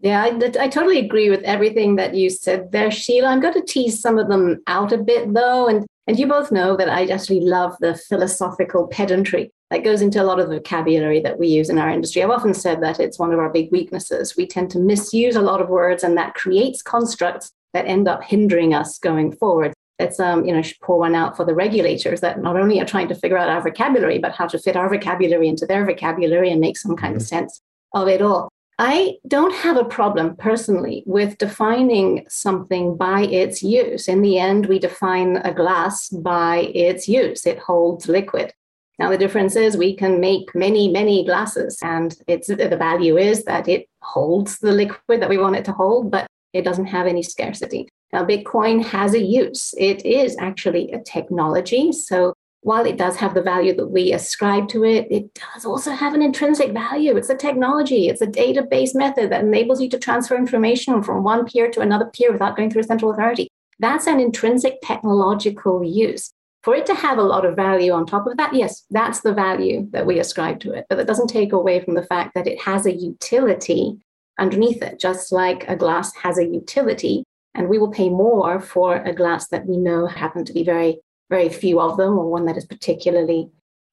Yeah, 0.00 0.22
I, 0.22 0.28
I, 0.60 0.68
totally 0.68 1.00
agree 1.00 1.28
with 1.28 1.42
everything 1.42 1.96
that 1.96 2.14
you 2.14 2.30
said 2.30 2.70
there, 2.70 2.88
Sheila. 2.88 3.28
I'm 3.28 3.40
going 3.40 3.54
to 3.54 3.64
tease 3.64 4.00
some 4.00 4.16
of 4.16 4.28
them 4.28 4.62
out 4.68 4.92
a 4.92 4.98
bit, 4.98 5.34
though. 5.34 5.66
And, 5.66 5.86
and 6.06 6.16
you 6.16 6.28
both 6.28 6.52
know 6.52 6.76
that 6.76 6.88
I 6.88 7.06
actually 7.06 7.40
love 7.40 7.76
the 7.80 7.96
philosophical 7.96 8.86
pedantry 8.86 9.50
that 9.70 9.82
goes 9.82 10.00
into 10.00 10.22
a 10.22 10.24
lot 10.24 10.38
of 10.38 10.48
the 10.48 10.56
vocabulary 10.56 11.20
that 11.22 11.38
we 11.38 11.48
use 11.48 11.68
in 11.68 11.78
our 11.78 11.90
industry. 11.90 12.22
I've 12.22 12.30
often 12.30 12.54
said 12.54 12.80
that 12.82 13.00
it's 13.00 13.18
one 13.18 13.32
of 13.32 13.40
our 13.40 13.50
big 13.50 13.72
weaknesses. 13.72 14.36
We 14.36 14.46
tend 14.46 14.70
to 14.70 14.78
misuse 14.78 15.34
a 15.34 15.42
lot 15.42 15.60
of 15.60 15.68
words, 15.68 16.04
and 16.04 16.16
that 16.16 16.34
creates 16.34 16.80
constructs 16.80 17.50
that 17.74 17.86
end 17.86 18.08
up 18.08 18.22
hindering 18.22 18.74
us 18.74 18.98
going 18.98 19.32
forward. 19.32 19.72
It's 19.98 20.20
um, 20.20 20.44
you 20.44 20.54
know, 20.54 20.62
should 20.62 20.80
pour 20.80 20.98
one 20.98 21.14
out 21.14 21.36
for 21.36 21.44
the 21.44 21.54
regulators 21.54 22.20
that 22.20 22.40
not 22.40 22.56
only 22.56 22.80
are 22.80 22.86
trying 22.86 23.08
to 23.08 23.14
figure 23.14 23.36
out 23.36 23.48
our 23.48 23.62
vocabulary, 23.62 24.18
but 24.18 24.32
how 24.32 24.46
to 24.46 24.58
fit 24.58 24.76
our 24.76 24.88
vocabulary 24.88 25.48
into 25.48 25.66
their 25.66 25.84
vocabulary 25.84 26.50
and 26.50 26.60
make 26.60 26.78
some 26.78 26.96
kind 26.96 27.14
mm-hmm. 27.14 27.22
of 27.22 27.26
sense 27.26 27.60
of 27.94 28.06
it 28.06 28.22
all. 28.22 28.48
I 28.80 29.16
don't 29.26 29.54
have 29.56 29.76
a 29.76 29.84
problem 29.84 30.36
personally 30.36 31.02
with 31.04 31.36
defining 31.38 32.24
something 32.28 32.96
by 32.96 33.22
its 33.22 33.60
use. 33.60 34.06
In 34.06 34.22
the 34.22 34.38
end, 34.38 34.66
we 34.66 34.78
define 34.78 35.38
a 35.38 35.52
glass 35.52 36.08
by 36.08 36.70
its 36.74 37.08
use. 37.08 37.44
It 37.44 37.58
holds 37.58 38.06
liquid. 38.06 38.52
Now, 39.00 39.10
the 39.10 39.18
difference 39.18 39.56
is 39.56 39.76
we 39.76 39.96
can 39.96 40.20
make 40.20 40.54
many, 40.54 40.88
many 40.88 41.24
glasses, 41.24 41.78
and 41.82 42.16
it's 42.28 42.48
the 42.48 42.76
value 42.76 43.16
is 43.16 43.44
that 43.44 43.68
it 43.68 43.88
holds 44.00 44.58
the 44.58 44.72
liquid 44.72 45.22
that 45.22 45.28
we 45.28 45.38
want 45.38 45.56
it 45.56 45.64
to 45.66 45.72
hold, 45.72 46.10
but 46.10 46.26
it 46.52 46.62
doesn't 46.62 46.86
have 46.86 47.06
any 47.06 47.22
scarcity. 47.22 47.88
Now, 48.12 48.24
Bitcoin 48.24 48.82
has 48.84 49.14
a 49.14 49.22
use. 49.22 49.74
It 49.76 50.04
is 50.06 50.36
actually 50.38 50.92
a 50.92 51.02
technology. 51.02 51.92
So 51.92 52.32
while 52.62 52.84
it 52.86 52.96
does 52.96 53.16
have 53.16 53.34
the 53.34 53.42
value 53.42 53.74
that 53.76 53.88
we 53.88 54.12
ascribe 54.12 54.68
to 54.68 54.84
it, 54.84 55.06
it 55.10 55.32
does 55.34 55.64
also 55.64 55.92
have 55.92 56.14
an 56.14 56.22
intrinsic 56.22 56.72
value. 56.72 57.16
It's 57.16 57.30
a 57.30 57.36
technology, 57.36 58.08
it's 58.08 58.20
a 58.20 58.26
database 58.26 58.94
method 58.94 59.30
that 59.30 59.44
enables 59.44 59.80
you 59.80 59.88
to 59.90 59.98
transfer 59.98 60.36
information 60.36 61.02
from 61.02 61.22
one 61.22 61.46
peer 61.46 61.70
to 61.70 61.80
another 61.80 62.06
peer 62.06 62.32
without 62.32 62.56
going 62.56 62.70
through 62.70 62.82
a 62.82 62.84
central 62.84 63.12
authority. 63.12 63.48
That's 63.78 64.06
an 64.06 64.18
intrinsic 64.18 64.80
technological 64.82 65.84
use. 65.84 66.32
For 66.62 66.74
it 66.74 66.86
to 66.86 66.94
have 66.94 67.18
a 67.18 67.22
lot 67.22 67.44
of 67.44 67.54
value 67.54 67.92
on 67.92 68.04
top 68.04 68.26
of 68.26 68.36
that, 68.36 68.52
yes, 68.52 68.84
that's 68.90 69.20
the 69.20 69.32
value 69.32 69.86
that 69.92 70.04
we 70.04 70.18
ascribe 70.18 70.58
to 70.60 70.72
it. 70.72 70.86
But 70.88 70.96
that 70.96 71.06
doesn't 71.06 71.28
take 71.28 71.52
away 71.52 71.80
from 71.80 71.94
the 71.94 72.02
fact 72.02 72.34
that 72.34 72.48
it 72.48 72.60
has 72.62 72.84
a 72.84 72.94
utility 72.94 73.96
underneath 74.38 74.82
it, 74.82 74.98
just 74.98 75.32
like 75.32 75.68
a 75.68 75.76
glass 75.76 76.14
has 76.16 76.38
a 76.38 76.46
utility. 76.46 77.24
And 77.54 77.68
we 77.68 77.78
will 77.78 77.90
pay 77.90 78.08
more 78.08 78.60
for 78.60 78.96
a 78.96 79.14
glass 79.14 79.48
that 79.48 79.66
we 79.66 79.76
know 79.76 80.06
happen 80.06 80.44
to 80.44 80.52
be 80.52 80.62
very, 80.62 81.00
very 81.30 81.48
few 81.48 81.80
of 81.80 81.96
them, 81.96 82.18
or 82.18 82.30
one 82.30 82.46
that 82.46 82.56
is 82.56 82.66
particularly 82.66 83.50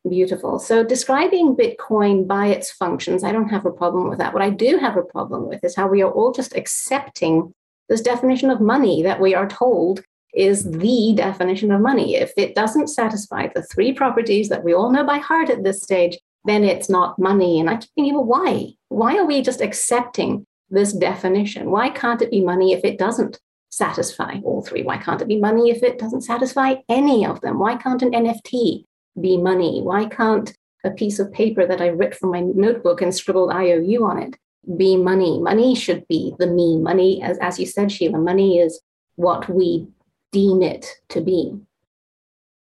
beautiful. 0.07 0.59
So, 0.59 0.83
describing 0.83 1.55
Bitcoin 1.55 2.27
by 2.27 2.47
its 2.47 2.71
functions, 2.71 3.23
I 3.23 3.31
don't 3.31 3.49
have 3.49 3.65
a 3.65 3.71
problem 3.71 4.09
with 4.09 4.19
that. 4.19 4.33
What 4.33 4.43
I 4.43 4.51
do 4.51 4.77
have 4.77 4.97
a 4.97 5.03
problem 5.03 5.47
with 5.47 5.63
is 5.63 5.75
how 5.75 5.87
we 5.87 6.01
are 6.01 6.11
all 6.11 6.31
just 6.31 6.55
accepting 6.55 7.53
this 7.89 8.01
definition 8.01 8.49
of 8.49 8.61
money 8.61 9.03
that 9.03 9.19
we 9.19 9.35
are 9.35 9.47
told 9.47 10.03
is 10.33 10.69
the 10.69 11.13
definition 11.15 11.71
of 11.71 11.81
money. 11.81 12.15
If 12.15 12.33
it 12.37 12.55
doesn't 12.55 12.87
satisfy 12.89 13.47
the 13.47 13.63
three 13.63 13.93
properties 13.93 14.49
that 14.49 14.63
we 14.63 14.73
all 14.73 14.91
know 14.91 15.05
by 15.05 15.17
heart 15.17 15.49
at 15.49 15.63
this 15.63 15.81
stage, 15.81 16.17
then 16.45 16.63
it's 16.63 16.89
not 16.89 17.17
money. 17.17 17.59
And 17.59 17.69
I'm 17.69 17.79
thinking, 17.79 18.13
well, 18.13 18.25
why? 18.25 18.73
Why 18.95 19.17
are 19.17 19.25
we 19.25 19.41
just 19.41 19.59
accepting 19.59 20.45
this 20.69 20.93
definition? 20.93 21.69
Why 21.69 21.89
can't 21.89 22.21
it 22.21 22.31
be 22.31 22.39
money 22.39 22.71
if 22.71 22.85
it 22.85 22.97
doesn't 22.97 23.41
satisfy 23.69 24.39
all 24.45 24.61
three? 24.61 24.83
Why 24.83 24.95
can't 24.95 25.21
it 25.21 25.27
be 25.27 25.37
money 25.37 25.69
if 25.69 25.83
it 25.83 25.99
doesn't 25.99 26.21
satisfy 26.21 26.75
any 26.87 27.25
of 27.25 27.41
them? 27.41 27.59
Why 27.59 27.75
can't 27.75 28.01
an 28.01 28.13
NFT 28.13 28.85
be 29.19 29.37
money? 29.37 29.81
Why 29.81 30.05
can't 30.05 30.55
a 30.85 30.91
piece 30.91 31.19
of 31.19 31.33
paper 31.33 31.67
that 31.67 31.81
I 31.81 31.87
ripped 31.87 32.15
from 32.15 32.31
my 32.31 32.39
notebook 32.39 33.01
and 33.01 33.13
scribbled 33.13 33.51
IOU 33.51 34.05
on 34.05 34.17
it 34.17 34.37
be 34.77 34.95
money? 34.95 35.41
Money 35.41 35.75
should 35.75 36.07
be 36.07 36.33
the 36.39 36.47
me. 36.47 36.79
Money, 36.79 37.21
as, 37.21 37.37
as 37.39 37.59
you 37.59 37.65
said, 37.65 37.91
Sheila, 37.91 38.17
money 38.17 38.59
is 38.59 38.79
what 39.17 39.49
we 39.49 39.89
deem 40.31 40.61
it 40.61 40.87
to 41.09 41.19
be. 41.19 41.53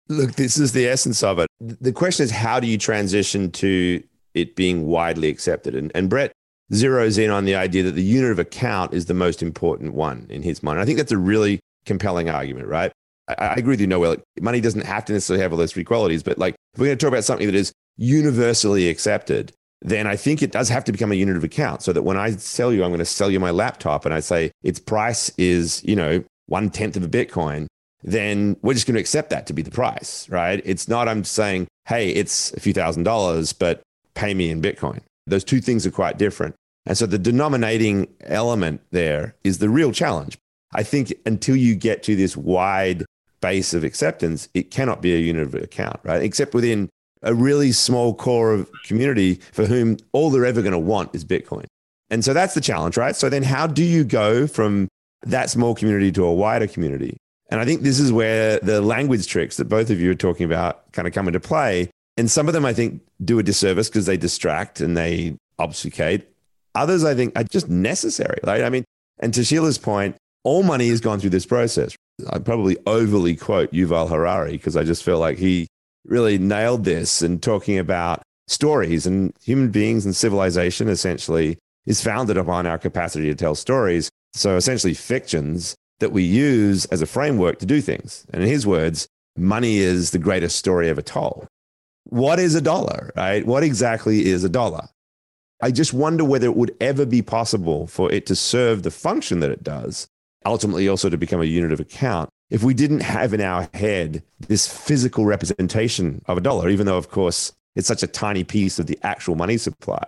Look, 0.08 0.32
this 0.36 0.58
is 0.58 0.72
the 0.72 0.88
essence 0.88 1.22
of 1.22 1.40
it. 1.40 1.46
The 1.60 1.92
question 1.92 2.24
is, 2.24 2.30
how 2.30 2.58
do 2.58 2.66
you 2.66 2.78
transition 2.78 3.50
to 3.52 4.02
it 4.34 4.56
being 4.56 4.86
widely 4.86 5.28
accepted? 5.28 5.74
And, 5.74 5.92
and 5.94 6.08
Brett 6.08 6.32
zeroes 6.72 7.18
in 7.22 7.30
on 7.30 7.44
the 7.44 7.54
idea 7.54 7.82
that 7.82 7.92
the 7.92 8.02
unit 8.02 8.30
of 8.30 8.38
account 8.38 8.94
is 8.94 9.06
the 9.06 9.14
most 9.14 9.42
important 9.42 9.94
one 9.94 10.26
in 10.30 10.42
his 10.42 10.62
mind. 10.62 10.80
I 10.80 10.84
think 10.84 10.98
that's 10.98 11.12
a 11.12 11.18
really 11.18 11.60
compelling 11.84 12.30
argument, 12.30 12.68
right? 12.68 12.92
I, 13.28 13.34
I 13.34 13.54
agree 13.54 13.72
with 13.72 13.80
you, 13.80 13.86
Noelle. 13.86 14.16
Money 14.40 14.60
doesn't 14.60 14.86
have 14.86 15.04
to 15.06 15.12
necessarily 15.12 15.42
have 15.42 15.52
all 15.52 15.58
those 15.58 15.72
three 15.72 15.84
qualities, 15.84 16.22
but 16.22 16.38
like 16.38 16.54
if 16.74 16.80
we're 16.80 16.86
going 16.86 16.98
to 16.98 17.04
talk 17.04 17.12
about 17.12 17.24
something 17.24 17.46
that 17.46 17.54
is 17.54 17.72
universally 17.96 18.88
accepted, 18.88 19.52
then 19.82 20.06
I 20.06 20.16
think 20.16 20.42
it 20.42 20.52
does 20.52 20.68
have 20.68 20.84
to 20.84 20.92
become 20.92 21.12
a 21.12 21.16
unit 21.16 21.36
of 21.36 21.44
account 21.44 21.82
so 21.82 21.92
that 21.92 22.02
when 22.02 22.16
I 22.16 22.30
sell 22.32 22.72
you, 22.72 22.84
I'm 22.84 22.90
going 22.90 23.00
to 23.00 23.04
sell 23.04 23.30
you 23.30 23.40
my 23.40 23.50
laptop 23.50 24.04
and 24.04 24.14
I 24.14 24.20
say 24.20 24.52
its 24.62 24.78
price 24.78 25.30
is, 25.36 25.82
you 25.84 25.96
know, 25.96 26.24
one 26.46 26.70
tenth 26.70 26.96
of 26.96 27.02
a 27.02 27.08
Bitcoin 27.08 27.66
then 28.02 28.56
we're 28.62 28.74
just 28.74 28.86
going 28.86 28.94
to 28.94 29.00
accept 29.00 29.30
that 29.30 29.46
to 29.46 29.52
be 29.52 29.62
the 29.62 29.70
price, 29.70 30.28
right? 30.28 30.60
It's 30.64 30.88
not, 30.88 31.08
I'm 31.08 31.24
saying, 31.24 31.68
hey, 31.86 32.10
it's 32.10 32.52
a 32.54 32.60
few 32.60 32.72
thousand 32.72 33.04
dollars, 33.04 33.52
but 33.52 33.82
pay 34.14 34.34
me 34.34 34.50
in 34.50 34.62
Bitcoin. 34.62 35.00
Those 35.26 35.44
two 35.44 35.60
things 35.60 35.86
are 35.86 35.90
quite 35.90 36.18
different. 36.18 36.54
And 36.86 36.98
so 36.98 37.06
the 37.06 37.18
denominating 37.18 38.08
element 38.22 38.80
there 38.90 39.34
is 39.44 39.58
the 39.58 39.68
real 39.68 39.92
challenge. 39.92 40.36
I 40.74 40.82
think 40.82 41.12
until 41.26 41.56
you 41.56 41.74
get 41.74 42.02
to 42.04 42.16
this 42.16 42.36
wide 42.36 43.04
base 43.40 43.74
of 43.74 43.84
acceptance, 43.84 44.48
it 44.54 44.70
cannot 44.70 45.02
be 45.02 45.14
a 45.14 45.18
unit 45.18 45.42
of 45.42 45.54
account, 45.54 46.00
right? 46.02 46.22
Except 46.22 46.54
within 46.54 46.88
a 47.22 47.34
really 47.34 47.72
small 47.72 48.14
core 48.14 48.52
of 48.52 48.70
community 48.84 49.40
for 49.52 49.66
whom 49.66 49.96
all 50.12 50.30
they're 50.30 50.44
ever 50.44 50.62
going 50.62 50.72
to 50.72 50.78
want 50.78 51.14
is 51.14 51.24
Bitcoin. 51.24 51.66
And 52.10 52.24
so 52.24 52.34
that's 52.34 52.54
the 52.54 52.60
challenge, 52.60 52.96
right? 52.96 53.14
So 53.14 53.28
then 53.28 53.42
how 53.42 53.66
do 53.66 53.84
you 53.84 54.04
go 54.04 54.46
from 54.46 54.88
that 55.22 55.50
small 55.50 55.74
community 55.74 56.10
to 56.12 56.24
a 56.24 56.32
wider 56.32 56.66
community? 56.66 57.16
And 57.50 57.60
I 57.60 57.64
think 57.64 57.82
this 57.82 58.00
is 58.00 58.12
where 58.12 58.58
the 58.60 58.80
language 58.80 59.26
tricks 59.26 59.56
that 59.58 59.66
both 59.66 59.90
of 59.90 60.00
you 60.00 60.10
are 60.10 60.16
talking 60.16 60.44
about 60.44 60.90
kind 60.92 61.06
of 61.06 61.14
come 61.14 61.26
into 61.26 61.40
play. 61.40 61.90
And 62.16 62.30
some 62.30 62.46
of 62.46 62.54
them, 62.54 62.64
I 62.64 62.72
think, 62.72 63.00
do 63.24 63.38
a 63.38 63.42
disservice 63.42 63.88
because 63.88 64.06
they 64.06 64.16
distract 64.16 64.80
and 64.80 64.96
they 64.96 65.36
obfuscate. 65.58 66.28
Others, 66.74 67.04
I 67.04 67.14
think, 67.14 67.36
are 67.36 67.44
just 67.44 67.68
necessary. 67.68 68.38
Right? 68.44 68.62
I 68.62 68.70
mean, 68.70 68.84
and 69.18 69.32
to 69.34 69.44
Sheila's 69.44 69.78
point, 69.78 70.16
all 70.44 70.62
money 70.62 70.88
has 70.88 71.00
gone 71.00 71.20
through 71.20 71.30
this 71.30 71.46
process. 71.46 71.94
I 72.28 72.38
probably 72.38 72.76
overly 72.86 73.36
quote 73.36 73.72
Yuval 73.72 74.08
Harari 74.08 74.52
because 74.52 74.76
I 74.76 74.82
just 74.82 75.02
feel 75.02 75.18
like 75.18 75.38
he 75.38 75.68
really 76.04 76.38
nailed 76.38 76.84
this 76.84 77.22
and 77.22 77.42
talking 77.42 77.78
about 77.78 78.22
stories 78.48 79.06
and 79.06 79.32
human 79.42 79.70
beings 79.70 80.04
and 80.04 80.14
civilization 80.14 80.88
essentially 80.88 81.58
is 81.86 82.02
founded 82.02 82.36
upon 82.36 82.66
our 82.66 82.78
capacity 82.78 83.26
to 83.26 83.34
tell 83.34 83.54
stories. 83.54 84.10
So 84.34 84.56
essentially, 84.56 84.94
fictions 84.94 85.74
that 86.00 86.12
we 86.12 86.22
use 86.22 86.84
as 86.86 87.02
a 87.02 87.06
framework 87.06 87.58
to 87.60 87.66
do 87.66 87.80
things. 87.80 88.26
And 88.32 88.42
in 88.42 88.48
his 88.48 88.66
words, 88.66 89.06
money 89.36 89.78
is 89.78 90.10
the 90.10 90.18
greatest 90.18 90.56
story 90.56 90.88
ever 90.88 91.02
told. 91.02 91.46
What 92.12 92.38
is 92.38 92.54
a 92.54 92.60
dollar, 92.60 93.10
right? 93.16 93.46
What 93.46 93.62
exactly 93.62 94.26
is 94.26 94.44
a 94.44 94.48
dollar? 94.50 94.86
I 95.62 95.70
just 95.70 95.94
wonder 95.94 96.26
whether 96.26 96.46
it 96.46 96.56
would 96.56 96.76
ever 96.78 97.06
be 97.06 97.22
possible 97.22 97.86
for 97.86 98.12
it 98.12 98.26
to 98.26 98.36
serve 98.36 98.82
the 98.82 98.90
function 98.90 99.40
that 99.40 99.50
it 99.50 99.64
does, 99.64 100.08
ultimately 100.44 100.88
also 100.88 101.08
to 101.08 101.16
become 101.16 101.40
a 101.40 101.46
unit 101.46 101.72
of 101.72 101.80
account, 101.80 102.28
if 102.50 102.62
we 102.62 102.74
didn't 102.74 103.00
have 103.00 103.32
in 103.32 103.40
our 103.40 103.66
head 103.72 104.22
this 104.40 104.68
physical 104.68 105.24
representation 105.24 106.20
of 106.26 106.36
a 106.36 106.42
dollar, 106.42 106.68
even 106.68 106.84
though, 106.84 106.98
of 106.98 107.08
course, 107.08 107.50
it's 107.76 107.88
such 107.88 108.02
a 108.02 108.06
tiny 108.06 108.44
piece 108.44 108.78
of 108.78 108.88
the 108.88 108.98
actual 109.02 109.34
money 109.34 109.56
supply 109.56 110.04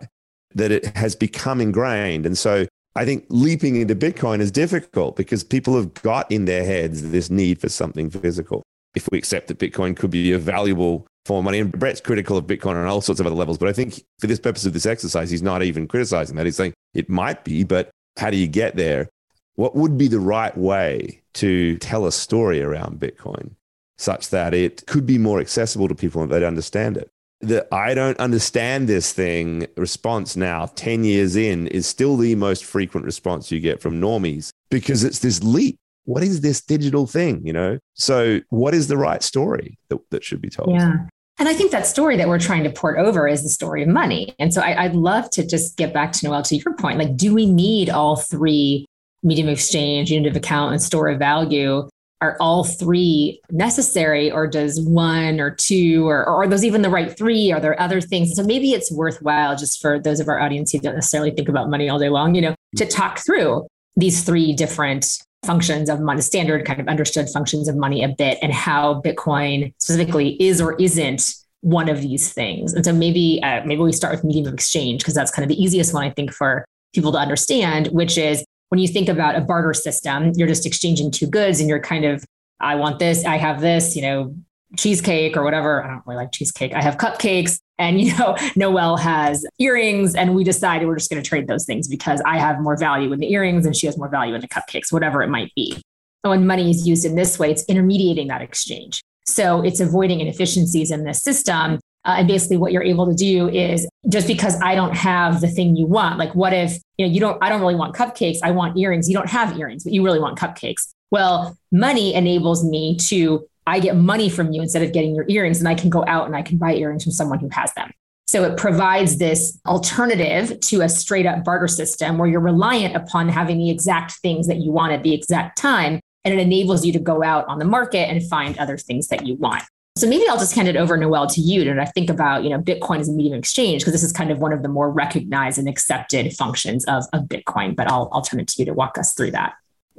that 0.54 0.70
it 0.70 0.84
has 0.96 1.16
become 1.16 1.58
ingrained. 1.58 2.26
And 2.26 2.37
so 2.37 2.66
I 2.96 3.06
think 3.06 3.25
leaping 3.30 3.76
into 3.76 3.96
Bitcoin 3.96 4.40
is 4.40 4.50
difficult 4.50 5.16
because 5.16 5.42
people 5.42 5.75
have 5.75 5.94
got 5.94 6.30
in 6.30 6.44
their 6.44 6.66
heads 6.66 7.12
this 7.12 7.30
need 7.30 7.62
for 7.62 7.70
something 7.70 8.11
physical. 8.11 8.62
If 8.94 9.08
we 9.10 9.18
accept 9.18 9.48
that 9.48 9.58
Bitcoin 9.58 9.96
could 9.96 10.10
be 10.10 10.32
a 10.32 10.38
valuable 10.38 11.06
form 11.24 11.38
of 11.38 11.44
money, 11.44 11.58
and 11.60 11.72
Brett's 11.72 12.00
critical 12.00 12.36
of 12.36 12.46
Bitcoin 12.46 12.76
on 12.76 12.86
all 12.86 13.00
sorts 13.00 13.20
of 13.20 13.26
other 13.26 13.34
levels, 13.34 13.58
but 13.58 13.68
I 13.68 13.72
think 13.72 14.02
for 14.20 14.26
this 14.26 14.38
purpose 14.38 14.66
of 14.66 14.72
this 14.72 14.86
exercise, 14.86 15.30
he's 15.30 15.42
not 15.42 15.62
even 15.62 15.88
criticizing 15.88 16.36
that. 16.36 16.46
He's 16.46 16.56
saying 16.56 16.74
it 16.94 17.08
might 17.08 17.44
be, 17.44 17.64
but 17.64 17.90
how 18.16 18.30
do 18.30 18.36
you 18.36 18.46
get 18.46 18.76
there? 18.76 19.08
What 19.56 19.74
would 19.74 19.96
be 19.96 20.08
the 20.08 20.20
right 20.20 20.56
way 20.56 21.22
to 21.34 21.76
tell 21.78 22.06
a 22.06 22.12
story 22.12 22.62
around 22.62 23.00
Bitcoin 23.00 23.52
such 23.98 24.30
that 24.30 24.54
it 24.54 24.86
could 24.86 25.06
be 25.06 25.18
more 25.18 25.40
accessible 25.40 25.88
to 25.88 25.94
people 25.94 26.22
and 26.22 26.30
they'd 26.30 26.42
understand 26.42 26.96
it? 26.96 27.10
the 27.40 27.74
I 27.74 27.94
don't 27.94 28.18
understand 28.18 28.88
this 28.88 29.12
thing 29.12 29.66
response 29.76 30.36
now, 30.36 30.66
10 30.74 31.04
years 31.04 31.36
in, 31.36 31.66
is 31.68 31.86
still 31.86 32.16
the 32.16 32.34
most 32.34 32.64
frequent 32.64 33.04
response 33.04 33.50
you 33.50 33.60
get 33.60 33.80
from 33.80 34.00
normies 34.00 34.50
because 34.70 35.04
it's 35.04 35.20
this 35.20 35.42
leap. 35.42 35.76
What 36.04 36.23
is 36.23 36.40
this 36.40 36.61
digital 36.61 37.06
thing? 37.06 37.46
You 37.46 37.52
know? 37.52 37.78
So, 37.94 38.40
what 38.50 38.75
is 38.75 38.88
the 38.88 38.96
right 38.96 39.23
story 39.23 39.78
that, 39.88 39.99
that 40.11 40.25
should 40.25 40.40
be 40.40 40.50
told? 40.50 40.70
Yeah. 40.70 40.94
And 41.38 41.49
I 41.49 41.54
think 41.54 41.73
that 41.73 41.87
story 41.87 42.16
that 42.16 42.28
we're 42.28 42.38
trying 42.38 42.62
to 42.62 42.70
port 42.70 42.99
over 42.99 43.26
is 43.26 43.42
the 43.42 43.49
story 43.49 43.82
of 43.82 43.88
money. 43.88 44.34
And 44.38 44.54
so 44.54 44.61
I, 44.61 44.87
would 44.87 44.94
love 44.94 45.28
to 45.30 45.44
just 45.44 45.76
get 45.76 45.92
back 45.92 46.12
to 46.12 46.26
Noelle 46.26 46.44
to 46.44 46.56
your 46.56 46.75
point. 46.76 46.96
Like, 46.96 47.16
do 47.16 47.34
we 47.34 47.44
need 47.44 47.90
all 47.90 48.14
three 48.14 48.87
medium 49.25 49.49
exchange, 49.49 50.12
unit 50.12 50.30
of 50.30 50.37
account, 50.37 50.73
and 50.73 50.80
store 50.80 51.08
of 51.08 51.18
value 51.18 51.88
are 52.20 52.37
all 52.40 52.64
three 52.64 53.40
necessary 53.50 54.30
or 54.30 54.46
does 54.46 54.80
one 54.80 55.40
or 55.40 55.50
two 55.50 56.08
or, 56.08 56.20
or 56.26 56.44
are 56.44 56.49
those 56.49 56.64
even 56.64 56.80
the 56.80 56.88
right 56.88 57.18
three 57.18 57.52
are 57.52 57.61
there 57.61 57.78
other 57.78 58.00
things 58.00 58.34
so 58.34 58.42
maybe 58.42 58.70
it's 58.70 58.90
worthwhile 58.90 59.54
just 59.56 59.80
for 59.80 59.99
those 59.99 60.20
of 60.20 60.28
our 60.28 60.40
audience 60.40 60.73
who 60.73 60.78
don't 60.78 60.94
necessarily 60.94 61.30
think 61.32 61.50
about 61.50 61.68
money 61.68 61.88
all 61.88 61.99
day 61.99 62.08
long 62.08 62.34
you 62.34 62.40
know 62.40 62.54
to 62.76 62.87
talk 62.87 63.18
through 63.18 63.66
these 63.96 64.25
three 64.25 64.54
different 64.54 65.18
functions 65.44 65.88
of 65.88 66.00
money 66.00 66.20
standard 66.20 66.64
kind 66.64 66.80
of 66.80 66.88
understood 66.88 67.28
functions 67.28 67.68
of 67.68 67.76
money 67.76 68.02
a 68.02 68.08
bit 68.08 68.38
and 68.42 68.52
how 68.52 69.00
bitcoin 69.02 69.72
specifically 69.78 70.40
is 70.42 70.60
or 70.60 70.74
isn't 70.80 71.34
one 71.60 71.88
of 71.88 72.02
these 72.02 72.32
things 72.32 72.74
and 72.74 72.84
so 72.84 72.92
maybe 72.92 73.40
uh, 73.42 73.62
maybe 73.64 73.80
we 73.80 73.92
start 73.92 74.14
with 74.14 74.24
medium 74.24 74.46
of 74.46 74.54
exchange 74.54 75.00
because 75.00 75.14
that's 75.14 75.30
kind 75.30 75.44
of 75.44 75.48
the 75.48 75.62
easiest 75.62 75.94
one 75.94 76.04
i 76.04 76.10
think 76.10 76.32
for 76.32 76.64
people 76.94 77.10
to 77.12 77.18
understand 77.18 77.88
which 77.88 78.18
is 78.18 78.44
when 78.74 78.80
you 78.80 78.88
think 78.88 79.08
about 79.08 79.36
a 79.36 79.40
barter 79.40 79.72
system, 79.72 80.32
you're 80.34 80.48
just 80.48 80.66
exchanging 80.66 81.12
two 81.12 81.28
goods 81.28 81.60
and 81.60 81.68
you're 81.68 81.78
kind 81.78 82.04
of, 82.04 82.24
I 82.58 82.74
want 82.74 82.98
this, 82.98 83.24
I 83.24 83.36
have 83.36 83.60
this, 83.60 83.94
you 83.94 84.02
know, 84.02 84.34
cheesecake 84.76 85.36
or 85.36 85.44
whatever. 85.44 85.84
I 85.84 85.90
don't 85.90 86.02
really 86.06 86.16
like 86.16 86.32
cheesecake. 86.32 86.72
I 86.72 86.82
have 86.82 86.96
cupcakes. 86.96 87.60
And, 87.78 88.00
you 88.00 88.16
know, 88.18 88.36
Noelle 88.56 88.96
has 88.96 89.44
earrings. 89.58 90.14
And 90.14 90.34
we 90.34 90.44
decided 90.44 90.86
we're 90.86 90.96
just 90.96 91.10
going 91.10 91.22
to 91.22 91.28
trade 91.28 91.48
those 91.48 91.64
things 91.64 91.88
because 91.88 92.20
I 92.26 92.38
have 92.38 92.60
more 92.60 92.76
value 92.76 93.12
in 93.12 93.20
the 93.20 93.32
earrings 93.32 93.66
and 93.66 93.74
she 93.74 93.86
has 93.86 93.98
more 93.98 94.08
value 94.08 94.34
in 94.34 94.40
the 94.40 94.48
cupcakes, 94.48 94.92
whatever 94.92 95.22
it 95.22 95.28
might 95.28 95.52
be. 95.54 95.82
When 96.22 96.46
money 96.46 96.70
is 96.70 96.86
used 96.86 97.04
in 97.04 97.16
this 97.16 97.38
way, 97.38 97.50
it's 97.50 97.64
intermediating 97.64 98.28
that 98.28 98.40
exchange. 98.40 99.02
So 99.26 99.62
it's 99.62 99.80
avoiding 99.80 100.20
inefficiencies 100.20 100.90
in 100.90 101.04
this 101.04 101.22
system 101.22 101.80
uh, 102.04 102.16
and 102.18 102.28
basically, 102.28 102.58
what 102.58 102.72
you're 102.72 102.82
able 102.82 103.06
to 103.06 103.14
do 103.14 103.48
is 103.48 103.88
just 104.08 104.26
because 104.26 104.60
I 104.60 104.74
don't 104.74 104.94
have 104.94 105.40
the 105.40 105.48
thing 105.48 105.74
you 105.74 105.86
want, 105.86 106.18
like 106.18 106.34
what 106.34 106.52
if 106.52 106.76
you 106.98 107.06
know 107.06 107.12
you 107.12 107.18
don't? 107.18 107.42
I 107.42 107.48
don't 107.48 107.60
really 107.60 107.74
want 107.74 107.96
cupcakes. 107.96 108.38
I 108.42 108.50
want 108.50 108.76
earrings. 108.76 109.08
You 109.08 109.14
don't 109.14 109.28
have 109.28 109.58
earrings, 109.58 109.84
but 109.84 109.92
you 109.92 110.04
really 110.04 110.20
want 110.20 110.38
cupcakes. 110.38 110.92
Well, 111.10 111.56
money 111.72 112.14
enables 112.14 112.64
me 112.64 112.96
to. 113.08 113.46
I 113.66 113.80
get 113.80 113.97
money 113.97 114.28
from 114.28 114.52
you 114.52 114.61
instead 114.62 114.83
of 114.83 114.92
getting 114.92 115.14
your 115.14 115.25
earrings, 115.28 115.59
and 115.59 115.68
I 115.68 115.75
can 115.75 115.90
go 115.90 116.04
out 116.06 116.26
and 116.26 116.37
I 116.37 116.42
can 116.42 116.59
buy 116.59 116.75
earrings 116.75 117.04
from 117.04 117.12
someone 117.12 117.38
who 117.38 117.49
has 117.52 117.73
them. 117.75 117.90
So 118.26 118.44
it 118.44 118.56
provides 118.56 119.18
this 119.18 119.59
alternative 119.66 120.59
to 120.61 120.80
a 120.80 120.88
straight 120.88 121.26
up 121.26 121.44
barter 121.44 121.68
system 121.68 122.18
where 122.18 122.28
you're 122.28 122.40
reliant 122.40 122.97
upon 122.97 123.28
having 123.28 123.59
the 123.59 123.71
exact 123.71 124.12
things 124.12 124.47
that 124.49 124.56
you 124.56 124.73
want 124.73 124.92
at 124.92 125.02
the 125.02 125.12
exact 125.12 125.59
time. 125.59 126.00
And 126.25 126.33
it 126.33 126.40
enables 126.40 126.87
you 126.87 126.92
to 126.94 126.99
go 126.99 127.23
out 127.23 127.47
on 127.49 127.59
the 127.59 127.66
market 127.66 128.09
and 128.09 128.26
find 128.26 128.56
other 128.56 128.78
things 128.78 129.09
that 129.09 129.26
you 129.26 129.35
want. 129.35 129.62
So 129.97 130.09
maybe 130.09 130.25
I'll 130.26 130.38
just 130.38 130.54
hand 130.54 130.68
it 130.68 130.76
over, 130.76 130.97
Noelle, 130.97 131.26
to 131.28 131.40
you 131.40 131.64
to 131.64 131.87
think 131.94 132.09
about, 132.09 132.42
you 132.42 132.50
know, 132.50 132.59
Bitcoin 132.59 132.99
as 132.99 133.11
a 133.11 133.12
medium 133.12 133.35
of 133.35 133.40
exchange, 133.40 133.83
because 133.83 133.92
this 133.92 134.02
is 134.02 134.11
kind 134.11 134.30
of 134.30 134.38
one 134.38 134.52
of 134.52 134.62
the 134.62 134.68
more 134.68 134.90
recognized 134.90 135.59
and 135.59 135.68
accepted 135.68 136.33
functions 136.33 136.85
of, 136.87 137.04
of 137.12 137.25
Bitcoin. 137.25 137.76
But 137.76 137.90
I'll, 137.90 138.09
I'll 138.11 138.23
turn 138.23 138.40
it 138.40 138.49
to 138.49 138.54
you 138.59 138.64
to 138.64 138.73
walk 138.73 138.97
us 138.97 139.12
through 139.12 139.33
that. 139.33 139.52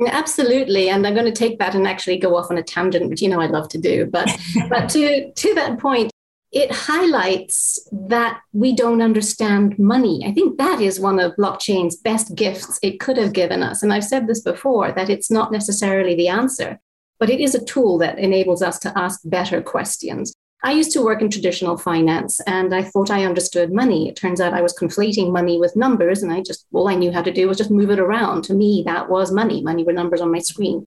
Absolutely, 0.07 0.89
and 0.89 1.07
I'm 1.07 1.13
going 1.13 1.25
to 1.25 1.31
take 1.31 1.57
that 1.59 1.73
and 1.73 1.87
actually 1.87 2.17
go 2.17 2.35
off 2.35 2.51
on 2.51 2.57
a 2.57 2.63
tangent, 2.63 3.09
which 3.09 3.21
you 3.21 3.29
know 3.29 3.39
I 3.39 3.47
love 3.47 3.69
to 3.69 3.77
do. 3.77 4.05
But 4.05 4.29
but 4.69 4.89
to 4.89 5.31
to 5.31 5.53
that 5.55 5.79
point, 5.79 6.11
it 6.51 6.71
highlights 6.71 7.79
that 7.91 8.41
we 8.53 8.73
don't 8.73 9.01
understand 9.01 9.77
money. 9.79 10.23
I 10.25 10.31
think 10.31 10.57
that 10.57 10.81
is 10.81 10.99
one 10.99 11.19
of 11.19 11.35
blockchain's 11.35 11.95
best 11.95 12.35
gifts 12.35 12.79
it 12.81 12.99
could 12.99 13.17
have 13.17 13.33
given 13.33 13.63
us. 13.63 13.83
And 13.83 13.93
I've 13.93 14.05
said 14.05 14.27
this 14.27 14.41
before 14.41 14.91
that 14.93 15.09
it's 15.09 15.31
not 15.31 15.51
necessarily 15.51 16.15
the 16.15 16.29
answer, 16.29 16.79
but 17.19 17.29
it 17.29 17.39
is 17.39 17.55
a 17.55 17.65
tool 17.65 17.97
that 17.99 18.19
enables 18.19 18.61
us 18.61 18.79
to 18.79 18.97
ask 18.97 19.19
better 19.25 19.61
questions. 19.61 20.33
I 20.65 20.71
used 20.71 20.91
to 20.93 21.03
work 21.03 21.21
in 21.21 21.29
traditional 21.29 21.77
finance 21.77 22.41
and 22.47 22.73
I 22.73 22.81
thought 22.81 23.11
I 23.11 23.23
understood 23.23 23.71
money. 23.71 24.09
It 24.09 24.15
turns 24.15 24.41
out 24.41 24.55
I 24.55 24.63
was 24.63 24.75
conflating 24.75 25.31
money 25.31 25.59
with 25.59 25.75
numbers 25.75 26.23
and 26.23 26.33
I 26.33 26.41
just, 26.41 26.65
all 26.73 26.89
I 26.89 26.95
knew 26.95 27.11
how 27.11 27.21
to 27.21 27.31
do 27.31 27.47
was 27.47 27.59
just 27.59 27.69
move 27.69 27.91
it 27.91 27.99
around. 27.99 28.45
To 28.45 28.55
me, 28.55 28.81
that 28.87 29.07
was 29.07 29.31
money. 29.31 29.61
Money 29.61 29.83
were 29.83 29.93
numbers 29.93 30.21
on 30.21 30.31
my 30.31 30.39
screen. 30.39 30.83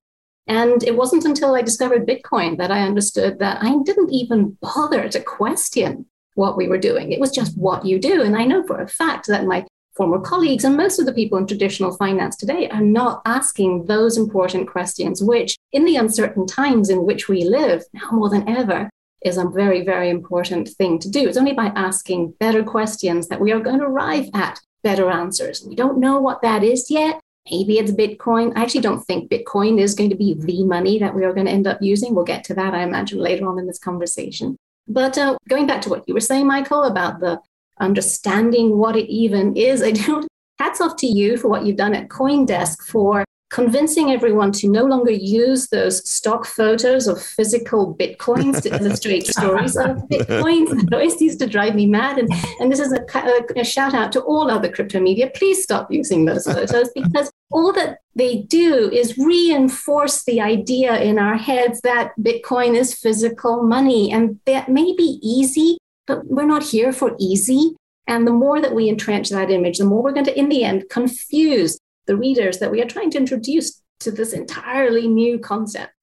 And 0.47 0.83
it 0.83 0.97
wasn't 0.97 1.23
until 1.23 1.55
I 1.55 1.61
discovered 1.61 2.05
Bitcoin 2.05 2.57
that 2.57 2.71
I 2.71 2.81
understood 2.81 3.39
that 3.39 3.63
I 3.63 3.73
didn't 3.85 4.11
even 4.11 4.57
bother 4.61 5.07
to 5.07 5.21
question 5.21 6.07
what 6.33 6.57
we 6.57 6.67
were 6.67 6.77
doing. 6.77 7.13
It 7.13 7.21
was 7.21 7.31
just 7.31 7.57
what 7.57 7.85
you 7.85 7.99
do. 7.99 8.21
And 8.21 8.35
I 8.35 8.43
know 8.43 8.63
for 8.63 8.81
a 8.81 8.87
fact 8.87 9.27
that 9.27 9.45
my 9.45 9.65
former 9.95 10.19
colleagues 10.19 10.65
and 10.65 10.75
most 10.75 10.99
of 10.99 11.05
the 11.05 11.13
people 11.13 11.37
in 11.37 11.47
traditional 11.47 11.95
finance 11.95 12.35
today 12.35 12.67
are 12.67 12.81
not 12.81 13.21
asking 13.23 13.85
those 13.85 14.17
important 14.17 14.69
questions, 14.69 15.23
which 15.23 15.55
in 15.71 15.85
the 15.85 15.95
uncertain 15.95 16.45
times 16.45 16.89
in 16.89 17.05
which 17.05 17.29
we 17.29 17.45
live, 17.45 17.85
now 17.93 18.09
more 18.11 18.29
than 18.29 18.47
ever, 18.49 18.89
is 19.23 19.37
a 19.37 19.47
very, 19.47 19.83
very 19.83 20.09
important 20.09 20.69
thing 20.69 20.99
to 20.99 21.09
do. 21.09 21.27
It's 21.27 21.37
only 21.37 21.53
by 21.53 21.67
asking 21.75 22.33
better 22.39 22.63
questions 22.63 23.27
that 23.27 23.41
we 23.41 23.51
are 23.51 23.59
going 23.59 23.79
to 23.79 23.85
arrive 23.85 24.29
at 24.33 24.59
better 24.83 25.09
answers. 25.09 25.65
We 25.65 25.75
don't 25.75 25.99
know 25.99 26.19
what 26.19 26.41
that 26.41 26.63
is 26.63 26.89
yet. 26.89 27.19
Maybe 27.51 27.79
it's 27.79 27.91
Bitcoin. 27.91 28.53
I 28.55 28.61
actually 28.61 28.81
don't 28.81 29.03
think 29.05 29.29
Bitcoin 29.29 29.79
is 29.79 29.95
going 29.95 30.09
to 30.11 30.15
be 30.15 30.35
the 30.35 30.63
money 30.63 30.99
that 30.99 31.15
we 31.15 31.25
are 31.25 31.33
going 31.33 31.47
to 31.47 31.51
end 31.51 31.67
up 31.67 31.81
using. 31.81 32.13
We'll 32.13 32.25
get 32.25 32.43
to 32.45 32.53
that, 32.53 32.73
I 32.73 32.83
imagine, 32.83 33.19
later 33.19 33.47
on 33.47 33.57
in 33.57 33.67
this 33.67 33.79
conversation. 33.79 34.55
But 34.87 35.17
uh, 35.17 35.37
going 35.47 35.67
back 35.67 35.81
to 35.83 35.89
what 35.89 36.03
you 36.07 36.13
were 36.13 36.19
saying, 36.19 36.47
Michael, 36.47 36.83
about 36.83 37.19
the 37.19 37.39
understanding 37.79 38.77
what 38.77 38.95
it 38.95 39.09
even 39.09 39.55
is, 39.55 39.81
I 39.81 39.91
do 39.91 40.27
hats 40.59 40.81
off 40.81 40.95
to 40.97 41.07
you 41.07 41.37
for 41.37 41.47
what 41.47 41.65
you've 41.65 41.77
done 41.77 41.95
at 41.95 42.09
Coindesk 42.09 42.83
for 42.87 43.23
convincing 43.49 44.11
everyone 44.11 44.51
to 44.51 44.69
no 44.69 44.85
longer 44.85 45.11
use 45.11 45.67
those 45.67 46.07
stock 46.07 46.45
photos 46.45 47.07
of 47.07 47.21
physical 47.21 47.95
bitcoins 47.95 48.61
to 48.61 48.69
illustrate 48.69 49.27
stories 49.37 49.75
of 49.75 49.97
bitcoins. 50.07 50.69
That 50.89 50.93
always 50.93 51.19
used 51.21 51.39
to 51.39 51.47
drive 51.47 51.75
me 51.75 51.85
mad. 51.85 52.19
And, 52.19 52.31
and 52.59 52.71
this 52.71 52.79
is 52.79 52.93
a, 52.93 53.03
a, 53.15 53.61
a, 53.61 53.63
shout 53.63 53.93
out 53.93 54.11
to 54.13 54.21
all 54.21 54.49
other 54.49 54.71
crypto 54.71 54.99
media. 54.99 55.31
Please 55.33 55.63
stop 55.63 55.91
using 55.91 56.25
those 56.25 56.45
photos 56.45 56.89
because 56.95 57.31
all 57.51 57.73
that 57.73 57.99
they 58.15 58.43
do 58.43 58.89
is 58.91 59.17
reinforce 59.17 60.23
the 60.23 60.41
idea 60.41 60.99
in 60.99 61.17
our 61.17 61.37
heads 61.37 61.81
that 61.81 62.11
Bitcoin 62.19 62.75
is 62.75 62.93
physical 62.93 63.63
money. 63.63 64.11
And 64.11 64.39
that 64.45 64.69
may 64.69 64.95
be 64.95 65.19
easy, 65.23 65.77
but 66.05 66.25
we're 66.27 66.45
not 66.45 66.63
here 66.63 66.91
for 66.91 67.15
easy. 67.19 67.75
And 68.07 68.25
the 68.25 68.31
more 68.31 68.61
that 68.61 68.73
we 68.73 68.89
entrench 68.89 69.29
that 69.29 69.51
image, 69.51 69.79
the 69.79 69.85
more 69.85 70.03
we're 70.03 70.13
going 70.13 70.25
to, 70.25 70.37
in 70.37 70.49
the 70.49 70.63
end, 70.63 70.89
confuse 70.89 71.79
the 72.09 72.17
readers 72.17 72.57
that 72.57 72.71
we 72.71 72.81
are 72.81 72.87
trying 72.87 73.11
to 73.11 73.19
introduce 73.19 73.83
to 73.99 74.09
this 74.09 74.33
entirely 74.33 75.07
new 75.07 75.37
concept. 75.37 75.93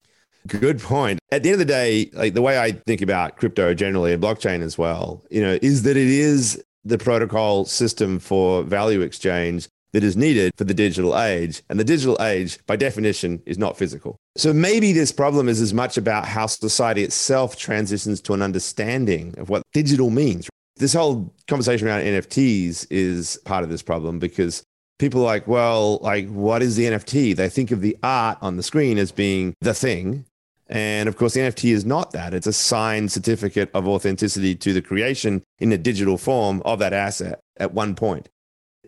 Good 0.47 0.79
point. 0.79 1.19
At 1.33 1.43
the 1.43 1.49
end 1.49 1.55
of 1.55 1.67
the 1.67 1.73
day, 1.73 2.09
like 2.13 2.33
the 2.33 2.41
way 2.41 2.57
I 2.57 2.71
think 2.71 3.01
about 3.01 3.35
crypto 3.35 3.73
generally 3.73 4.13
and 4.13 4.23
blockchain 4.23 4.61
as 4.61 4.77
well, 4.77 5.25
you 5.29 5.41
know, 5.41 5.59
is 5.61 5.83
that 5.83 5.97
it 5.97 6.07
is 6.07 6.63
the 6.85 6.97
protocol 6.97 7.65
system 7.65 8.19
for 8.19 8.63
value 8.63 9.01
exchange 9.01 9.67
that 9.91 10.01
is 10.01 10.15
needed 10.15 10.53
for 10.55 10.63
the 10.63 10.73
digital 10.73 11.19
age. 11.19 11.61
And 11.69 11.77
the 11.77 11.83
digital 11.83 12.15
age, 12.21 12.57
by 12.67 12.77
definition, 12.77 13.43
is 13.45 13.57
not 13.57 13.77
physical. 13.77 14.15
So 14.37 14.53
maybe 14.53 14.93
this 14.93 15.11
problem 15.11 15.49
is 15.49 15.59
as 15.59 15.73
much 15.73 15.97
about 15.97 16.25
how 16.25 16.45
society 16.45 17.03
itself 17.03 17.57
transitions 17.57 18.21
to 18.21 18.33
an 18.33 18.41
understanding 18.41 19.35
of 19.37 19.49
what 19.49 19.61
digital 19.73 20.09
means. 20.09 20.47
This 20.77 20.93
whole 20.93 21.33
conversation 21.49 21.89
around 21.89 22.03
NFTs 22.03 22.87
is 22.89 23.41
part 23.43 23.65
of 23.65 23.69
this 23.69 23.81
problem 23.81 24.19
because 24.19 24.63
people 24.99 25.21
are 25.21 25.25
like, 25.25 25.47
well, 25.47 25.97
like, 25.97 26.27
what 26.29 26.61
is 26.61 26.75
the 26.75 26.85
NFT? 26.85 27.35
They 27.35 27.49
think 27.49 27.71
of 27.71 27.81
the 27.81 27.97
art 28.03 28.37
on 28.41 28.57
the 28.57 28.63
screen 28.63 28.97
as 28.97 29.11
being 29.11 29.53
the 29.61 29.73
thing. 29.73 30.25
And 30.69 31.07
of 31.07 31.15
course, 31.15 31.33
the 31.33 31.41
NFT 31.41 31.71
is 31.71 31.85
not 31.85 32.11
that. 32.11 32.33
It's 32.33 32.47
a 32.47 32.53
signed 32.53 33.11
certificate 33.11 33.69
of 33.73 33.87
authenticity 33.87 34.55
to 34.55 34.73
the 34.73 34.81
creation 34.81 35.43
in 35.59 35.71
a 35.71 35.77
digital 35.77 36.17
form 36.17 36.61
of 36.65 36.79
that 36.79 36.93
asset 36.93 37.39
at 37.57 37.73
one 37.73 37.95
point. 37.95 38.27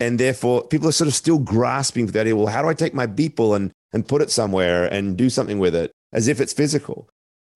And 0.01 0.19
therefore, 0.19 0.67
people 0.67 0.87
are 0.87 0.93
sort 0.93 1.07
of 1.07 1.13
still 1.13 1.39
grasping 1.39 2.05
for 2.05 2.13
the 2.13 2.21
idea 2.21 2.35
well, 2.35 2.47
how 2.47 2.61
do 2.61 2.69
I 2.69 2.73
take 2.73 2.93
my 2.93 3.07
Beeple 3.07 3.55
and, 3.55 3.71
and 3.93 4.07
put 4.07 4.21
it 4.21 4.31
somewhere 4.31 4.85
and 4.85 5.17
do 5.17 5.29
something 5.29 5.59
with 5.59 5.75
it 5.75 5.91
as 6.11 6.27
if 6.27 6.39
it's 6.41 6.53
physical? 6.53 7.09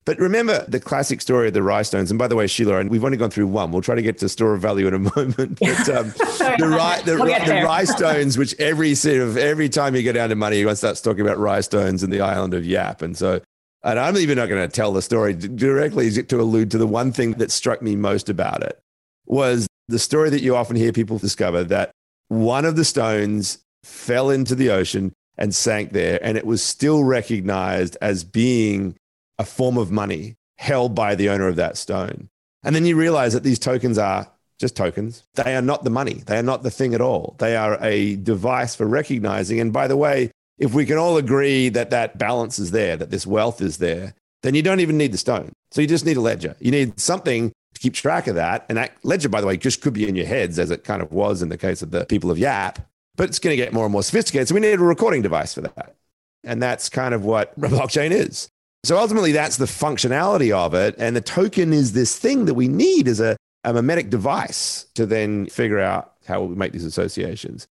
But 0.06 0.20
remember 0.20 0.66
the 0.68 0.80
classic 0.80 1.22
story 1.22 1.48
of 1.48 1.54
the 1.54 1.64
Rai 1.64 1.84
stones. 1.84 2.12
And 2.12 2.18
by 2.18 2.28
the 2.28 2.36
way, 2.36 2.46
Sheila, 2.48 2.80
and 2.80 2.90
we've 2.90 3.06
only 3.06 3.18
gone 3.18 3.30
through 3.30 3.48
one. 3.48 3.72
We'll 3.72 3.82
try 3.82 3.96
to 3.96 4.02
get 4.02 4.18
to 4.18 4.30
store 4.30 4.54
of 4.54 4.62
value 4.62 4.88
in 4.88 4.94
a 4.94 5.00
moment. 5.16 5.60
But 5.60 5.90
um, 5.90 6.10
the, 6.60 6.68
Rai, 6.70 7.02
the, 7.04 7.18
we'll 7.18 7.46
the 7.46 7.64
Rai 7.64 7.86
stones, 7.86 8.38
which 8.38 8.54
every 8.60 8.96
sort 8.96 9.18
of 9.18 9.38
every 9.38 9.70
time 9.70 9.96
you 9.96 10.04
go 10.04 10.12
down 10.12 10.30
to 10.30 10.36
money, 10.36 10.60
you 10.60 10.76
starts 10.76 11.02
talking 11.02 11.22
about 11.22 11.38
Rai 11.38 11.64
stones 11.64 12.04
and 12.04 12.12
the 12.12 12.22
island 12.22 12.54
of 12.54 12.66
Yap. 12.66 13.02
And 13.02 13.18
so, 13.18 13.40
and 13.84 13.98
I'm 13.98 14.18
even 14.18 14.38
not 14.38 14.50
going 14.50 14.68
to 14.68 14.74
tell 14.74 14.92
the 14.92 15.02
story 15.02 15.34
directly 15.34 16.12
to 16.12 16.42
allude 16.42 16.72
to 16.72 16.78
the 16.78 16.88
one 16.88 17.12
thing 17.12 17.34
that 17.34 17.52
struck 17.52 17.82
me 17.82 17.96
most 17.96 18.30
about 18.30 18.62
it 18.64 18.80
was 19.26 19.68
the 19.88 20.00
story 20.00 20.30
that 20.30 20.42
you 20.42 20.56
often 20.56 20.76
hear 20.76 20.92
people 20.92 21.18
discover 21.18 21.64
that 21.66 21.92
one 22.28 22.66
of 22.66 22.76
the 22.76 22.86
stones 22.86 23.60
fell 23.84 24.30
into 24.30 24.56
the 24.56 24.70
ocean 24.70 25.14
and 25.38 25.56
sank 25.56 25.92
there, 25.92 26.20
and 26.22 26.38
it 26.38 26.46
was 26.46 26.62
still 26.64 27.04
recognized 27.04 27.98
as 28.02 28.24
being 28.24 28.96
a 29.38 29.46
form 29.46 29.78
of 29.78 29.92
money 29.92 30.36
held 30.58 30.96
by 30.96 31.16
the 31.16 31.30
owner 31.30 31.48
of 31.48 31.56
that 31.56 31.78
stone. 31.78 32.30
And 32.64 32.76
then 32.76 32.86
you 32.86 32.96
realize 32.96 33.34
that 33.34 33.44
these 33.44 33.60
tokens 33.60 33.98
are 33.98 34.32
just 34.60 34.76
tokens. 34.76 35.24
They 35.34 35.56
are 35.56 35.62
not 35.62 35.84
the 35.84 35.90
money. 35.90 36.24
They 36.26 36.38
are 36.38 36.44
not 36.44 36.64
the 36.64 36.72
thing 36.72 36.94
at 36.94 37.02
all. 37.02 37.36
They 37.40 37.56
are 37.56 37.78
a 37.82 38.16
device 38.16 38.76
for 38.76 38.86
recognizing. 38.86 39.60
And 39.60 39.74
by 39.74 39.88
the 39.88 39.98
way, 39.98 40.32
if 40.58 40.74
we 40.74 40.86
can 40.86 40.98
all 40.98 41.18
agree 41.18 41.70
that 41.70 41.90
that 41.90 42.18
balance 42.18 42.60
is 42.60 42.72
there, 42.72 42.96
that 42.96 43.10
this 43.10 43.28
wealth 43.28 43.62
is 43.62 43.78
there, 43.78 44.14
then 44.44 44.56
you 44.56 44.62
don't 44.62 44.80
even 44.80 44.98
need 44.98 45.12
the 45.12 45.18
stone. 45.18 45.52
So 45.72 45.82
you 45.82 45.88
just 45.88 46.06
need 46.06 46.18
a 46.18 46.22
ledger. 46.22 46.56
You 46.60 46.72
need 46.72 47.00
something 47.00 47.52
to 47.74 47.82
keep 47.82 47.94
track 47.94 48.28
of 48.28 48.36
that. 48.36 48.66
And 48.70 48.78
that 48.78 48.94
ledger, 49.04 49.30
by 49.30 49.42
the 49.42 49.48
way, 49.48 49.58
just 49.58 49.82
could 49.82 49.94
be 49.94 50.08
in 50.08 50.16
your 50.16 50.28
heads, 50.28 50.60
as 50.60 50.70
it 50.70 50.84
kind 50.84 51.02
of 51.02 51.12
was 51.12 51.42
in 51.42 51.50
the 51.50 51.58
case 51.58 51.82
of 51.82 51.92
the 51.92 52.06
people 52.06 52.30
of 52.30 52.38
Yap. 52.38 52.80
But 53.16 53.30
it's 53.30 53.40
going 53.40 53.52
to 53.52 53.62
get 53.62 53.74
more 53.74 53.86
and 53.86 53.92
more 53.92 54.04
sophisticated. 54.04 54.48
So 54.48 54.56
we 54.56 54.62
need 54.62 54.80
a 54.80 54.84
recording 54.84 55.22
device 55.22 55.54
for 55.54 55.62
that. 55.62 55.96
And 56.44 56.62
that's 56.62 56.90
kind 56.90 57.14
of 57.14 57.26
what 57.26 57.60
blockchain 57.60 58.12
is. 58.12 58.50
So 58.84 58.98
ultimately, 58.98 59.32
that's 59.32 59.58
the 59.58 59.66
functionality 59.66 60.52
of 60.52 60.74
it. 60.74 60.96
And 60.98 61.16
the 61.16 61.22
token 61.22 61.72
is 61.72 61.94
this 61.94 62.20
thing 62.20 62.46
that 62.46 62.54
we 62.54 62.68
need 62.68 63.08
as 63.08 63.22
a, 63.22 63.38
a 63.64 63.72
memetic 63.72 64.10
device 64.10 64.86
to 64.96 65.06
then 65.06 65.46
figure 65.48 65.80
out 65.80 66.14
how 66.28 66.44
we 66.44 66.56
make 66.56 66.74
these 66.74 66.86
associations. 66.86 67.66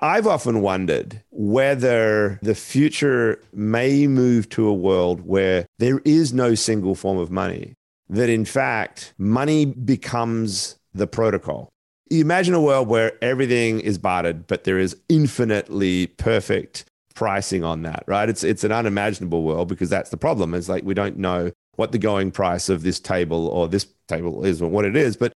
I've 0.00 0.26
often 0.26 0.60
wondered 0.60 1.22
whether 1.30 2.38
the 2.42 2.54
future 2.54 3.40
may 3.52 4.06
move 4.06 4.48
to 4.50 4.66
a 4.66 4.74
world 4.74 5.22
where 5.22 5.66
there 5.78 6.00
is 6.04 6.32
no 6.32 6.54
single 6.54 6.94
form 6.94 7.18
of 7.18 7.30
money, 7.30 7.74
that 8.08 8.28
in 8.28 8.44
fact, 8.44 9.14
money 9.18 9.64
becomes 9.64 10.76
the 10.92 11.06
protocol. 11.06 11.68
You 12.10 12.20
imagine 12.20 12.54
a 12.54 12.60
world 12.60 12.86
where 12.86 13.12
everything 13.24 13.80
is 13.80 13.98
bartered, 13.98 14.46
but 14.46 14.64
there 14.64 14.78
is 14.78 14.96
infinitely 15.08 16.08
perfect 16.08 16.84
pricing 17.14 17.64
on 17.64 17.82
that, 17.82 18.04
right? 18.06 18.28
It's 18.28 18.44
it's 18.44 18.64
an 18.64 18.72
unimaginable 18.72 19.42
world 19.42 19.68
because 19.68 19.90
that's 19.90 20.10
the 20.10 20.16
problem. 20.16 20.54
It's 20.54 20.68
like 20.68 20.84
we 20.84 20.94
don't 20.94 21.16
know 21.16 21.50
what 21.76 21.92
the 21.92 21.98
going 21.98 22.30
price 22.30 22.68
of 22.68 22.82
this 22.82 23.00
table 23.00 23.48
or 23.48 23.68
this 23.68 23.86
table 24.08 24.44
is 24.44 24.60
or 24.62 24.68
what 24.68 24.84
it 24.84 24.96
is. 24.96 25.16
But 25.16 25.32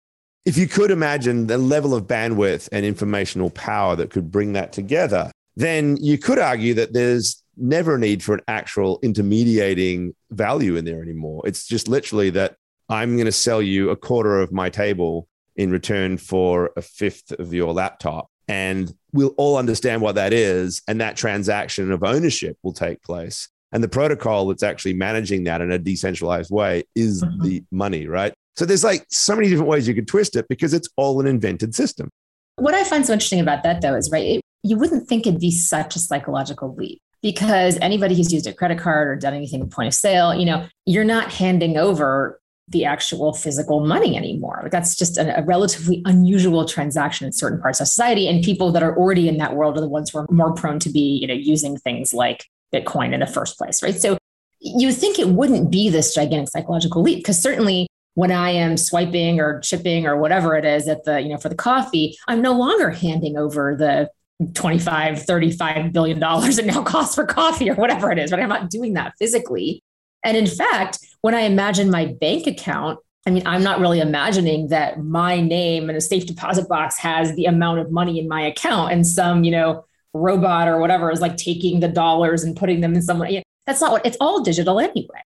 if 0.44 0.56
you 0.56 0.66
could 0.66 0.90
imagine 0.90 1.46
the 1.46 1.58
level 1.58 1.94
of 1.94 2.06
bandwidth 2.06 2.68
and 2.72 2.84
informational 2.84 3.50
power 3.50 3.96
that 3.96 4.10
could 4.10 4.30
bring 4.30 4.52
that 4.54 4.72
together, 4.72 5.30
then 5.56 5.96
you 5.98 6.18
could 6.18 6.38
argue 6.38 6.74
that 6.74 6.92
there's 6.92 7.42
never 7.56 7.94
a 7.94 7.98
need 7.98 8.22
for 8.22 8.34
an 8.34 8.40
actual 8.48 8.98
intermediating 9.02 10.14
value 10.30 10.76
in 10.76 10.84
there 10.84 11.02
anymore. 11.02 11.42
It's 11.46 11.66
just 11.66 11.88
literally 11.88 12.30
that 12.30 12.56
I'm 12.88 13.16
going 13.16 13.26
to 13.26 13.32
sell 13.32 13.62
you 13.62 13.90
a 13.90 13.96
quarter 13.96 14.40
of 14.40 14.52
my 14.52 14.68
table 14.68 15.28
in 15.56 15.70
return 15.70 16.18
for 16.18 16.72
a 16.76 16.82
fifth 16.82 17.32
of 17.32 17.54
your 17.54 17.72
laptop 17.72 18.28
and 18.48 18.94
we'll 19.12 19.34
all 19.36 19.56
understand 19.56 20.02
what 20.02 20.14
that 20.16 20.32
is 20.32 20.82
and 20.88 21.00
that 21.00 21.16
transaction 21.16 21.90
of 21.92 22.02
ownership 22.02 22.56
will 22.62 22.72
take 22.72 23.02
place. 23.02 23.48
And 23.72 23.82
the 23.82 23.88
protocol 23.88 24.46
that's 24.46 24.62
actually 24.62 24.94
managing 24.94 25.44
that 25.44 25.60
in 25.60 25.72
a 25.72 25.78
decentralized 25.78 26.50
way 26.50 26.84
is 26.94 27.24
mm-hmm. 27.24 27.42
the 27.42 27.64
money 27.70 28.06
right? 28.06 28.34
So 28.56 28.64
there's 28.64 28.84
like 28.84 29.04
so 29.10 29.34
many 29.34 29.48
different 29.48 29.68
ways 29.68 29.88
you 29.88 29.94
could 29.94 30.06
twist 30.06 30.36
it 30.36 30.46
because 30.48 30.74
it's 30.74 30.88
all 30.96 31.20
an 31.20 31.26
invented 31.26 31.74
system. 31.74 32.08
What 32.56 32.74
i 32.74 32.84
find 32.84 33.04
so 33.04 33.12
interesting 33.12 33.40
about 33.40 33.64
that 33.64 33.80
though 33.80 33.96
is 33.96 34.10
right 34.12 34.24
it, 34.24 34.40
you 34.62 34.76
wouldn't 34.76 35.08
think 35.08 35.26
it'd 35.26 35.40
be 35.40 35.50
such 35.50 35.96
a 35.96 35.98
psychological 35.98 36.72
leap 36.74 37.00
because 37.20 37.78
anybody 37.80 38.14
who's 38.14 38.32
used 38.32 38.46
a 38.46 38.52
credit 38.52 38.78
card 38.78 39.08
or 39.08 39.16
done 39.16 39.34
anything 39.34 39.60
at 39.60 39.70
point 39.70 39.88
of 39.88 39.94
sale 39.94 40.32
you 40.32 40.46
know 40.46 40.68
you're 40.86 41.04
not 41.04 41.32
handing 41.32 41.76
over 41.76 42.40
the 42.68 42.84
actual 42.84 43.32
physical 43.32 43.84
money 43.84 44.16
anymore. 44.16 44.60
Like 44.62 44.72
that's 44.72 44.96
just 44.96 45.18
a, 45.18 45.38
a, 45.38 45.42
relatively 45.42 46.00
unusual 46.06 46.64
transaction 46.64 47.26
in 47.26 47.32
certain 47.32 47.60
parts 47.60 47.80
of 47.80 47.88
society. 47.88 48.26
And 48.26 48.42
people 48.42 48.72
that 48.72 48.82
are 48.82 48.96
already 48.96 49.28
in 49.28 49.36
that 49.36 49.54
world 49.54 49.76
are 49.76 49.82
the 49.82 49.88
ones 49.88 50.10
who 50.10 50.18
are 50.18 50.26
more 50.30 50.54
prone 50.54 50.78
to 50.80 50.90
be, 50.90 51.18
you 51.20 51.26
know, 51.26 51.34
using 51.34 51.76
things 51.76 52.14
like 52.14 52.46
Bitcoin 52.72 53.12
in 53.12 53.20
the 53.20 53.26
first 53.26 53.58
place, 53.58 53.82
right? 53.82 53.94
So 53.94 54.16
you 54.60 54.92
think 54.92 55.18
it 55.18 55.28
wouldn't 55.28 55.70
be 55.70 55.90
this 55.90 56.14
gigantic 56.14 56.48
psychological 56.48 57.02
leap 57.02 57.18
because 57.18 57.40
certainly 57.40 57.86
when 58.14 58.32
I 58.32 58.50
am 58.50 58.76
swiping 58.76 59.40
or 59.40 59.60
chipping 59.60 60.06
or 60.06 60.16
whatever 60.16 60.56
it 60.56 60.64
is 60.64 60.88
at 60.88 61.04
the, 61.04 61.20
you 61.20 61.28
know, 61.28 61.36
for 61.36 61.50
the 61.50 61.54
coffee, 61.54 62.16
I'm 62.28 62.40
no 62.40 62.52
longer 62.52 62.90
handing 62.90 63.36
over 63.36 63.76
the 63.76 64.08
25, 64.54 65.22
35 65.22 65.92
billion 65.92 66.18
dollars 66.18 66.58
it 66.58 66.66
now 66.66 66.82
costs 66.82 67.14
for 67.14 67.26
coffee 67.26 67.70
or 67.70 67.74
whatever 67.74 68.10
it 68.10 68.18
is, 68.18 68.32
right? 68.32 68.42
I'm 68.42 68.48
not 68.48 68.70
doing 68.70 68.94
that 68.94 69.14
physically. 69.18 69.82
And 70.24 70.36
in 70.36 70.46
fact, 70.46 70.98
when 71.20 71.34
I 71.34 71.42
imagine 71.42 71.90
my 71.90 72.06
bank 72.06 72.46
account 72.46 72.98
I 73.26 73.30
mean, 73.30 73.42
I'm 73.46 73.62
not 73.62 73.80
really 73.80 74.00
imagining 74.00 74.68
that 74.68 75.02
my 75.02 75.40
name 75.40 75.88
in 75.88 75.96
a 75.96 76.00
safe 76.00 76.26
deposit 76.26 76.68
box 76.68 76.98
has 76.98 77.34
the 77.36 77.46
amount 77.46 77.78
of 77.78 77.90
money 77.90 78.18
in 78.18 78.28
my 78.28 78.42
account 78.42 78.92
and 78.92 79.06
some, 79.06 79.44
you 79.44 79.50
know, 79.50 79.86
robot 80.12 80.68
or 80.68 80.78
whatever 80.78 81.10
is 81.10 81.20
like 81.20 81.36
taking 81.36 81.80
the 81.80 81.88
dollars 81.88 82.44
and 82.44 82.54
putting 82.54 82.80
them 82.80 82.94
in 82.94 83.02
someone. 83.02 83.30
You 83.30 83.38
know, 83.38 83.44
that's 83.66 83.80
not 83.80 83.92
what 83.92 84.04
it's 84.04 84.18
all 84.20 84.42
digital 84.42 84.78
anyway. 84.78 85.22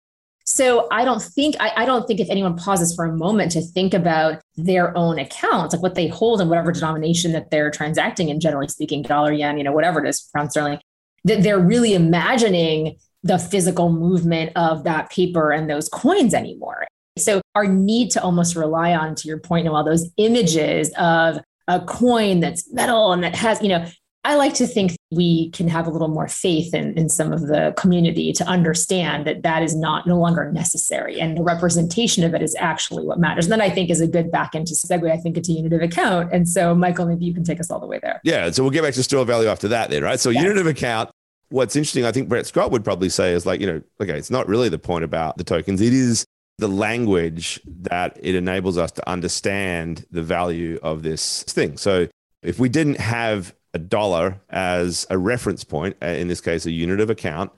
So 0.44 0.86
I 0.92 1.04
don't 1.04 1.22
think 1.22 1.56
I, 1.58 1.72
I, 1.74 1.84
don't 1.86 2.06
think 2.06 2.20
if 2.20 2.30
anyone 2.30 2.56
pauses 2.56 2.94
for 2.94 3.04
a 3.04 3.12
moment 3.12 3.50
to 3.52 3.60
think 3.60 3.94
about 3.94 4.40
their 4.54 4.96
own 4.96 5.18
accounts, 5.18 5.74
like 5.74 5.82
what 5.82 5.96
they 5.96 6.06
hold 6.06 6.40
in 6.40 6.48
whatever 6.48 6.70
denomination 6.70 7.32
that 7.32 7.50
they're 7.50 7.70
transacting 7.70 8.28
in, 8.28 8.38
generally 8.38 8.68
speaking, 8.68 9.02
dollar, 9.02 9.32
yen, 9.32 9.58
you 9.58 9.64
know, 9.64 9.72
whatever 9.72 10.04
it 10.04 10.08
is, 10.08 10.30
pound 10.36 10.52
sterling, 10.52 10.78
that 11.24 11.42
they're 11.42 11.58
really 11.58 11.94
imagining 11.94 12.96
the 13.26 13.38
physical 13.38 13.90
movement 13.90 14.52
of 14.56 14.84
that 14.84 15.10
paper 15.10 15.50
and 15.52 15.68
those 15.68 15.88
coins 15.88 16.34
anymore. 16.34 16.86
So 17.18 17.40
our 17.54 17.66
need 17.66 18.10
to 18.12 18.22
almost 18.22 18.56
rely 18.56 18.94
on, 18.94 19.14
to 19.16 19.28
your 19.28 19.38
point, 19.38 19.64
Noelle, 19.64 19.84
those 19.84 20.10
images 20.18 20.92
of 20.98 21.38
a 21.66 21.80
coin 21.80 22.40
that's 22.40 22.72
metal 22.72 23.12
and 23.12 23.22
that 23.24 23.34
has, 23.34 23.60
you 23.62 23.68
know, 23.68 23.86
I 24.26 24.34
like 24.34 24.54
to 24.54 24.66
think 24.66 24.96
we 25.12 25.50
can 25.50 25.68
have 25.68 25.86
a 25.86 25.90
little 25.90 26.08
more 26.08 26.26
faith 26.26 26.74
in, 26.74 26.98
in 26.98 27.08
some 27.08 27.32
of 27.32 27.42
the 27.42 27.72
community 27.76 28.32
to 28.32 28.44
understand 28.44 29.24
that 29.24 29.44
that 29.44 29.62
is 29.62 29.76
not 29.76 30.04
no 30.04 30.18
longer 30.18 30.50
necessary 30.50 31.20
and 31.20 31.36
the 31.36 31.44
representation 31.44 32.24
of 32.24 32.34
it 32.34 32.42
is 32.42 32.56
actually 32.58 33.06
what 33.06 33.20
matters. 33.20 33.44
And 33.46 33.52
then 33.52 33.60
I 33.60 33.70
think 33.70 33.88
is 33.88 34.00
a 34.00 34.08
good 34.08 34.32
back 34.32 34.56
end 34.56 34.66
to 34.66 34.74
segue, 34.74 35.08
I 35.10 35.16
think, 35.16 35.36
into 35.36 35.52
unit 35.52 35.72
of 35.72 35.80
account. 35.80 36.32
And 36.32 36.48
so, 36.48 36.74
Michael, 36.74 37.06
maybe 37.06 37.24
you 37.24 37.32
can 37.32 37.44
take 37.44 37.60
us 37.60 37.70
all 37.70 37.78
the 37.78 37.86
way 37.86 38.00
there. 38.02 38.20
Yeah. 38.24 38.50
So 38.50 38.64
we'll 38.64 38.72
get 38.72 38.82
back 38.82 38.94
to 38.94 39.02
store 39.04 39.24
value 39.24 39.48
after 39.48 39.68
that, 39.68 39.90
then, 39.90 40.02
right? 40.02 40.18
So, 40.18 40.30
yes. 40.30 40.42
unit 40.42 40.58
of 40.58 40.66
account. 40.66 41.08
What's 41.48 41.76
interesting, 41.76 42.04
I 42.04 42.12
think 42.12 42.28
Brett 42.28 42.46
Scott 42.46 42.70
would 42.70 42.84
probably 42.84 43.08
say 43.08 43.32
is 43.32 43.46
like, 43.46 43.60
you 43.60 43.66
know, 43.66 43.82
okay, 44.00 44.18
it's 44.18 44.30
not 44.30 44.48
really 44.48 44.68
the 44.68 44.78
point 44.78 45.04
about 45.04 45.38
the 45.38 45.44
tokens. 45.44 45.80
It 45.80 45.92
is 45.92 46.26
the 46.58 46.68
language 46.68 47.60
that 47.66 48.18
it 48.20 48.34
enables 48.34 48.78
us 48.78 48.90
to 48.92 49.08
understand 49.08 50.06
the 50.10 50.22
value 50.22 50.78
of 50.82 51.02
this 51.02 51.42
thing. 51.44 51.76
So 51.76 52.08
if 52.42 52.58
we 52.58 52.68
didn't 52.68 52.98
have 52.98 53.54
a 53.76 53.78
dollar 53.78 54.40
as 54.48 55.06
a 55.10 55.18
reference 55.18 55.62
point, 55.62 55.96
uh, 56.02 56.06
in 56.06 56.28
this 56.28 56.40
case, 56.40 56.66
a 56.66 56.72
unit 56.72 56.98
of 56.98 57.10
account. 57.10 57.52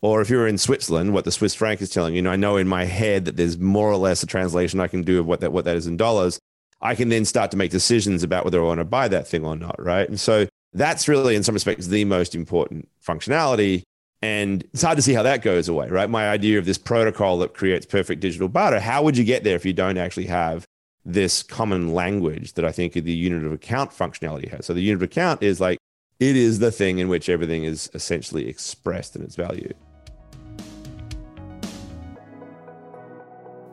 Or 0.00 0.20
if 0.20 0.30
you're 0.30 0.46
in 0.46 0.58
Switzerland, 0.58 1.12
what 1.12 1.24
the 1.24 1.32
Swiss 1.32 1.54
franc 1.54 1.82
is 1.82 1.90
telling 1.90 2.14
you, 2.14 2.22
know, 2.22 2.30
I 2.30 2.36
know 2.36 2.56
in 2.56 2.68
my 2.68 2.84
head 2.84 3.24
that 3.26 3.36
there's 3.36 3.58
more 3.58 3.90
or 3.90 3.96
less 3.96 4.22
a 4.22 4.26
translation 4.26 4.80
I 4.80 4.86
can 4.86 5.02
do 5.02 5.20
of 5.20 5.26
what 5.26 5.40
that, 5.40 5.52
what 5.52 5.64
that 5.64 5.76
is 5.76 5.86
in 5.86 5.96
dollars. 5.96 6.38
I 6.80 6.94
can 6.94 7.08
then 7.08 7.24
start 7.24 7.50
to 7.50 7.56
make 7.56 7.70
decisions 7.70 8.22
about 8.22 8.44
whether 8.44 8.60
I 8.60 8.64
want 8.64 8.78
to 8.78 8.84
buy 8.84 9.08
that 9.08 9.26
thing 9.26 9.44
or 9.44 9.56
not, 9.56 9.76
right? 9.82 10.08
And 10.08 10.18
so 10.18 10.46
that's 10.72 11.08
really, 11.08 11.34
in 11.34 11.42
some 11.42 11.54
respects, 11.54 11.88
the 11.88 12.04
most 12.04 12.34
important 12.34 12.88
functionality. 13.08 13.82
And 14.20 14.64
it's 14.72 14.82
hard 14.82 14.96
to 14.96 15.02
see 15.02 15.14
how 15.14 15.22
that 15.22 15.42
goes 15.42 15.68
away, 15.68 15.88
right? 15.88 16.10
My 16.10 16.28
idea 16.28 16.58
of 16.58 16.64
this 16.64 16.78
protocol 16.78 17.38
that 17.38 17.54
creates 17.54 17.86
perfect 17.86 18.20
digital 18.20 18.48
barter, 18.48 18.80
how 18.80 19.02
would 19.04 19.16
you 19.16 19.24
get 19.24 19.44
there 19.44 19.54
if 19.54 19.64
you 19.64 19.72
don't 19.72 19.96
actually 19.96 20.26
have 20.26 20.66
this 21.08 21.42
common 21.42 21.94
language 21.94 22.52
that 22.52 22.64
I 22.64 22.72
think 22.72 22.92
the 22.92 23.12
unit 23.12 23.44
of 23.44 23.52
account 23.52 23.90
functionality 23.90 24.50
has. 24.50 24.66
So 24.66 24.74
the 24.74 24.82
unit 24.82 25.02
of 25.02 25.10
account 25.10 25.42
is 25.42 25.60
like, 25.60 25.78
it 26.20 26.36
is 26.36 26.58
the 26.58 26.70
thing 26.70 26.98
in 26.98 27.08
which 27.08 27.28
everything 27.28 27.64
is 27.64 27.90
essentially 27.94 28.46
expressed 28.46 29.16
in 29.16 29.22
its 29.22 29.34
value. 29.34 29.72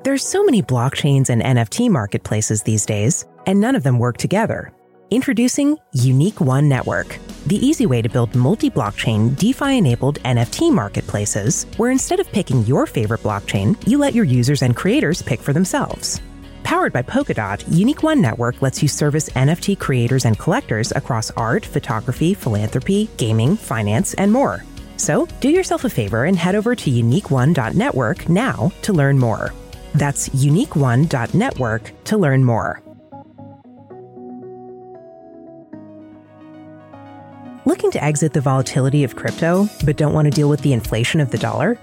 There's 0.03 0.25
so 0.25 0.43
many 0.45 0.61
blockchains 0.61 1.29
and 1.29 1.41
NFT 1.41 1.89
marketplaces 1.89 2.61
these 2.63 2.85
days, 2.85 3.25
and 3.47 3.59
none 3.59 3.75
of 3.75 3.83
them 3.83 3.99
work 3.99 4.17
together. 4.17 4.71
Introducing 5.09 5.77
Unique 5.93 6.39
One 6.39 6.69
Network, 6.69 7.17
the 7.45 7.65
easy 7.65 7.85
way 7.85 8.01
to 8.01 8.09
build 8.09 8.35
multi 8.35 8.69
blockchain, 8.69 9.37
DeFi 9.37 9.77
enabled 9.77 10.21
NFT 10.23 10.71
marketplaces, 10.71 11.65
where 11.77 11.91
instead 11.91 12.19
of 12.19 12.31
picking 12.31 12.65
your 12.65 12.85
favorite 12.85 13.21
blockchain, 13.21 13.75
you 13.87 13.97
let 13.97 14.15
your 14.15 14.25
users 14.25 14.61
and 14.61 14.75
creators 14.75 15.21
pick 15.21 15.39
for 15.39 15.53
themselves. 15.53 16.21
Powered 16.63 16.93
by 16.93 17.03
Polkadot, 17.03 17.63
Unique 17.69 18.01
One 18.01 18.19
Network 18.19 18.61
lets 18.63 18.81
you 18.81 18.87
service 18.87 19.29
NFT 19.29 19.77
creators 19.77 20.25
and 20.25 20.39
collectors 20.39 20.91
across 20.93 21.29
art, 21.31 21.63
photography, 21.63 22.33
philanthropy, 22.33 23.07
gaming, 23.17 23.55
finance, 23.55 24.15
and 24.15 24.31
more. 24.31 24.63
So, 24.97 25.27
do 25.41 25.49
yourself 25.49 25.83
a 25.83 25.89
favor 25.89 26.25
and 26.25 26.35
head 26.35 26.55
over 26.55 26.73
to 26.73 26.89
uniqueone.network 26.89 28.27
now 28.29 28.71
to 28.81 28.93
learn 28.93 29.19
more. 29.19 29.53
That's 29.93 30.29
uniqueone.network 30.29 32.03
to 32.05 32.17
learn 32.17 32.43
more. 32.43 32.84
Looking 37.67 37.89
to 37.91 38.03
exit 38.03 38.33
the 38.33 38.41
volatility 38.41 39.03
of 39.03 39.15
crypto, 39.15 39.67
but 39.83 39.97
don't 39.97 40.13
want 40.13 40.25
to 40.25 40.31
deal 40.31 40.49
with 40.49 40.61
the 40.61 40.71
inflation 40.71 41.19
of 41.19 41.31
the 41.31 41.39
dollar? 41.39 41.79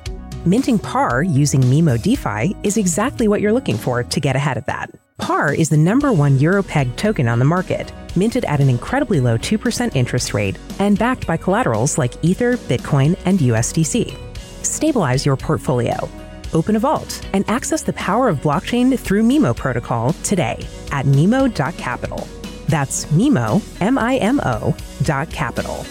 Minting 0.46 0.78
PAR 0.78 1.24
using 1.24 1.60
Mimo 1.62 2.00
DeFi 2.00 2.54
is 2.62 2.76
exactly 2.76 3.26
what 3.26 3.40
you're 3.40 3.52
looking 3.52 3.76
for 3.76 4.04
to 4.04 4.20
get 4.20 4.36
ahead 4.36 4.56
of 4.56 4.64
that. 4.66 4.94
PAR 5.18 5.52
is 5.52 5.70
the 5.70 5.76
number 5.76 6.12
one 6.12 6.38
Europeg 6.38 6.94
token 6.94 7.26
on 7.26 7.40
the 7.40 7.44
market, 7.44 7.92
minted 8.14 8.44
at 8.44 8.60
an 8.60 8.68
incredibly 8.68 9.18
low 9.18 9.36
2% 9.36 9.96
interest 9.96 10.32
rate 10.32 10.56
and 10.78 11.00
backed 11.00 11.26
by 11.26 11.36
collaterals 11.36 11.98
like 11.98 12.14
Ether, 12.24 12.56
Bitcoin, 12.58 13.18
and 13.24 13.40
USDC. 13.40 14.16
Stabilize 14.64 15.26
your 15.26 15.36
portfolio. 15.36 16.08
Open 16.52 16.76
a 16.76 16.78
vault 16.78 17.26
and 17.32 17.44
access 17.50 17.82
the 17.82 17.92
power 17.94 18.28
of 18.28 18.38
blockchain 18.38 18.96
through 18.96 19.24
Mimo 19.24 19.56
protocol 19.56 20.12
today 20.22 20.64
at 20.92 21.06
mimo.capital. 21.06 22.28
That's 22.72 23.04
Mimo, 23.12 23.60
M 23.82 23.98
I 23.98 24.16
M 24.16 24.40
O, 24.44 24.74
dot 25.02 25.28
capital. 25.28 25.84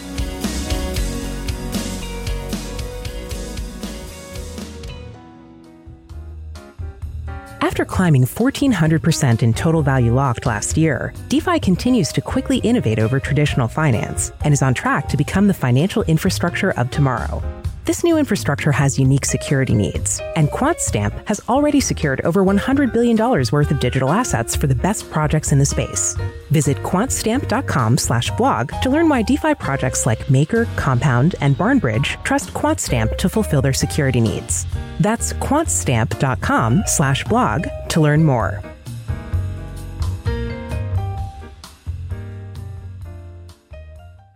After 7.62 7.86
climbing 7.86 8.24
1,400% 8.24 9.44
in 9.44 9.54
total 9.54 9.84
value 9.84 10.16
locked 10.16 10.48
last 10.48 10.76
year, 10.76 11.14
DeFi 11.30 11.60
continues 11.60 12.12
to 12.14 12.22
quickly 12.22 12.58
innovate 12.58 12.98
over 12.98 13.20
traditional 13.20 13.68
finance 13.68 14.32
and 14.44 14.52
is 14.52 14.64
on 14.64 14.74
track 14.74 15.08
to 15.10 15.18
become 15.18 15.46
the 15.46 15.54
financial 15.54 16.02
infrastructure 16.06 16.72
of 16.72 16.90
tomorrow. 16.90 17.44
This 17.86 18.04
new 18.04 18.20
infrastructure 18.20 18.72
has 18.72 19.00
unique 19.00 19.26
security 19.26 19.74
needs, 19.74 20.22
and 20.36 20.50
QuantStamp 20.50 21.14
has 21.26 21.42
already 21.50 21.80
secured 21.80 22.22
over 22.22 22.46
$100 22.46 22.94
billion 22.94 23.18
worth 23.18 23.72
of 23.72 23.80
digital 23.80 24.12
assets 24.12 24.56
for 24.56 24.68
the 24.68 24.76
best 24.76 25.10
projects 25.10 25.52
in 25.52 25.58
the 25.58 25.66
space. 25.66 26.16
Visit 26.52 26.78
quantstamp.com 26.84 27.98
slash 27.98 28.30
blog 28.38 28.72
to 28.84 28.92
learn 28.92 29.10
why 29.10 29.24
DeFi 29.24 29.56
projects 29.56 30.06
like 30.06 30.30
Maker, 30.30 30.68
Compound, 30.76 31.34
and 31.42 31.58
Barnbridge 31.58 32.20
trust 32.24 32.54
QuantStamp 32.54 33.18
to 33.18 33.28
fulfill 33.28 33.64
their 33.64 33.74
security 33.74 34.22
needs. 34.22 34.68
That's 35.00 35.34
quantstamp.com 35.34 36.84
slash 36.86 37.24
blog 37.24 37.66
to 37.90 38.00
learn 38.00 38.24
more. 38.24 38.62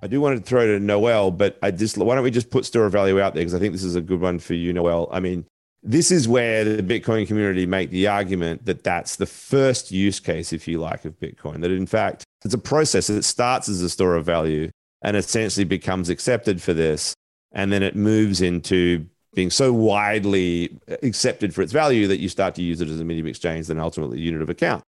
I 0.06 0.08
do 0.08 0.22
want 0.22 0.38
to 0.38 0.44
throw 0.44 0.62
it 0.62 0.68
to 0.68 0.80
Noelle, 0.80 1.32
but 1.32 1.58
I 1.64 1.72
just 1.72 1.98
why 1.98 2.14
don't 2.14 2.24
we 2.24 2.30
just 2.30 2.52
put 2.52 2.64
store 2.64 2.86
of 2.86 2.92
value 2.92 3.20
out 3.20 3.34
there 3.34 3.42
because 3.42 3.56
I 3.56 3.60
think 3.60 3.72
this 3.72 3.84
is 3.84 3.96
a 3.96 4.02
good 4.02 4.22
one 4.22 4.38
for 4.38 4.54
you, 4.54 4.72
Noelle. 4.72 5.10
I 5.12 5.20
mean, 5.20 5.46
this 5.82 6.12
is 6.12 6.28
where 6.28 6.64
the 6.64 6.84
Bitcoin 6.84 7.26
community 7.26 7.66
make 7.66 7.90
the 7.90 8.06
argument 8.06 8.66
that 8.66 8.84
that's 8.84 9.16
the 9.16 9.26
first 9.26 9.92
use 9.92 10.20
case, 10.20 10.54
if 10.54 10.68
you 10.68 10.78
like, 10.78 11.06
of 11.06 11.20
Bitcoin. 11.20 11.62
That 11.62 11.72
in 11.72 11.88
fact 11.88 12.24
it's 12.44 12.54
a 12.54 12.60
process 12.60 13.08
that 13.08 13.24
starts 13.24 13.68
as 13.68 13.82
a 13.82 13.90
store 13.90 14.16
of 14.16 14.28
value 14.28 14.70
and 15.02 15.18
essentially 15.18 15.64
becomes 15.64 16.10
accepted 16.10 16.62
for 16.62 16.74
this, 16.74 17.16
and 17.52 17.74
then 17.74 17.82
it 17.82 17.96
moves 17.96 18.42
into 18.42 19.08
being 19.34 19.50
so 19.50 19.74
widely 19.74 20.78
accepted 21.02 21.52
for 21.56 21.64
its 21.64 21.74
value 21.74 22.06
that 22.08 22.20
you 22.20 22.30
start 22.30 22.54
to 22.56 22.62
use 22.62 22.80
it 22.80 22.90
as 22.90 23.00
a 23.00 23.04
medium 23.04 23.26
exchange, 23.26 23.66
then 23.66 23.80
ultimately 23.80 24.20
unit 24.20 24.44
of 24.44 24.52
account 24.52 24.84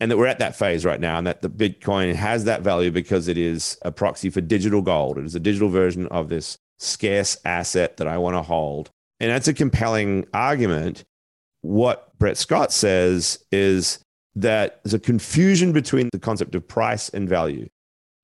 and 0.00 0.10
that 0.10 0.16
we're 0.16 0.26
at 0.26 0.38
that 0.38 0.56
phase 0.56 0.84
right 0.84 1.00
now 1.00 1.18
and 1.18 1.26
that 1.26 1.42
the 1.42 1.50
bitcoin 1.50 2.14
has 2.14 2.44
that 2.44 2.62
value 2.62 2.90
because 2.90 3.28
it 3.28 3.36
is 3.36 3.78
a 3.82 3.90
proxy 3.90 4.30
for 4.30 4.40
digital 4.40 4.82
gold. 4.82 5.18
It 5.18 5.24
is 5.24 5.34
a 5.34 5.40
digital 5.40 5.68
version 5.68 6.06
of 6.08 6.28
this 6.28 6.58
scarce 6.78 7.36
asset 7.44 7.96
that 7.96 8.06
i 8.06 8.16
want 8.18 8.36
to 8.36 8.42
hold. 8.42 8.90
And 9.18 9.32
that's 9.32 9.48
a 9.48 9.54
compelling 9.54 10.26
argument. 10.32 11.04
What 11.62 12.16
brett 12.18 12.36
scott 12.36 12.72
says 12.72 13.44
is 13.50 13.98
that 14.36 14.80
there's 14.84 14.94
a 14.94 15.00
confusion 15.00 15.72
between 15.72 16.08
the 16.12 16.18
concept 16.18 16.54
of 16.54 16.66
price 16.66 17.08
and 17.08 17.28
value 17.28 17.68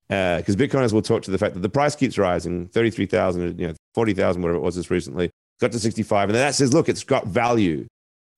because 0.07 0.55
uh, 0.55 0.59
bitcoiners 0.59 0.93
will 0.93 1.01
talk 1.01 1.23
to 1.23 1.31
the 1.31 1.37
fact 1.37 1.55
that 1.55 1.61
the 1.61 1.69
price 1.69 1.95
keeps 1.95 2.17
rising 2.17 2.67
33000 2.69 3.59
you 3.59 3.67
know 3.67 3.73
40000 3.95 4.41
whatever 4.41 4.57
it 4.57 4.61
was 4.61 4.75
just 4.75 4.89
recently 4.89 5.31
got 5.59 5.71
to 5.71 5.79
65 5.79 6.29
and 6.29 6.35
then 6.35 6.45
that 6.45 6.55
says 6.55 6.73
look 6.73 6.87
it's 6.87 7.03
got 7.03 7.27
value. 7.27 7.85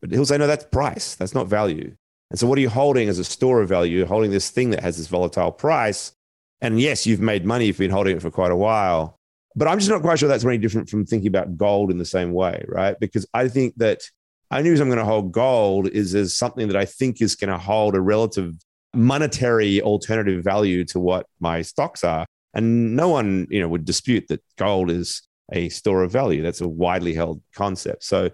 But 0.02 0.12
he'll 0.12 0.26
say 0.26 0.38
no 0.38 0.48
that's 0.48 0.66
price. 0.66 1.16
That's 1.16 1.34
not 1.34 1.48
value 1.48 1.96
and 2.30 2.40
so, 2.40 2.48
what 2.48 2.58
are 2.58 2.62
you 2.62 2.70
holding 2.70 3.08
as 3.10 3.20
a 3.20 3.24
store 3.24 3.62
of 3.62 3.70
value? 3.70 3.98
You're 3.98 4.08
holding 4.08 4.32
this 4.32 4.50
thing 4.50 4.72
that 4.72 4.84
has 4.84 4.98
this 4.98 5.08
volatile 5.08 5.52
price. 5.52 6.12
And 6.60 6.82
yes, 6.82 7.06
you've 7.06 7.22
made 7.22 7.46
money, 7.46 7.66
if 7.66 7.76
you've 7.76 7.90
been 7.90 7.92
holding 7.92 8.18
it 8.18 8.22
for 8.22 8.32
quite 8.32 8.52
a 8.52 8.56
while. 8.56 9.18
But 9.56 9.68
I'm 9.68 9.80
just 9.80 9.90
not 9.90 10.02
quite 10.02 10.20
sure 10.20 10.28
that's 10.28 10.46
any 10.46 10.58
different 10.58 10.90
from 10.90 11.06
thinking 11.06 11.28
about 11.28 11.58
gold 11.58 11.92
in 11.92 11.98
the 11.98 12.06
same 12.06 12.34
way, 12.34 12.64
right? 12.68 13.00
Because 13.00 13.26
I 13.34 13.48
think 13.48 13.76
that 13.78 14.02
only 14.52 14.70
reason 14.70 14.84
I'm 14.84 14.90
going 14.90 15.00
to 15.00 15.06
hold 15.06 15.32
gold 15.32 15.88
is 15.88 16.16
as 16.16 16.36
something 16.36 16.68
that 16.68 16.78
I 16.78 16.86
think 16.86 17.22
is 17.22 17.36
going 17.36 17.50
to 17.50 17.58
hold 17.58 17.96
a 17.96 18.02
relative 18.02 18.56
monetary 18.94 19.82
alternative 19.82 20.44
value 20.44 20.84
to 20.86 21.00
what 21.00 21.28
my 21.40 21.62
stocks 21.62 22.04
are. 22.04 22.26
And 22.54 22.96
no 22.96 23.10
one, 23.10 23.48
you 23.50 23.60
know, 23.60 23.68
would 23.68 23.86
dispute 23.86 24.26
that 24.30 24.42
gold 24.58 24.90
is 24.90 25.22
a 25.52 25.70
store 25.70 26.04
of 26.04 26.12
value. 26.12 26.42
That's 26.42 26.62
a 26.62 26.68
widely 26.68 27.14
held 27.14 27.42
concept. 27.54 28.04
So 28.04 28.32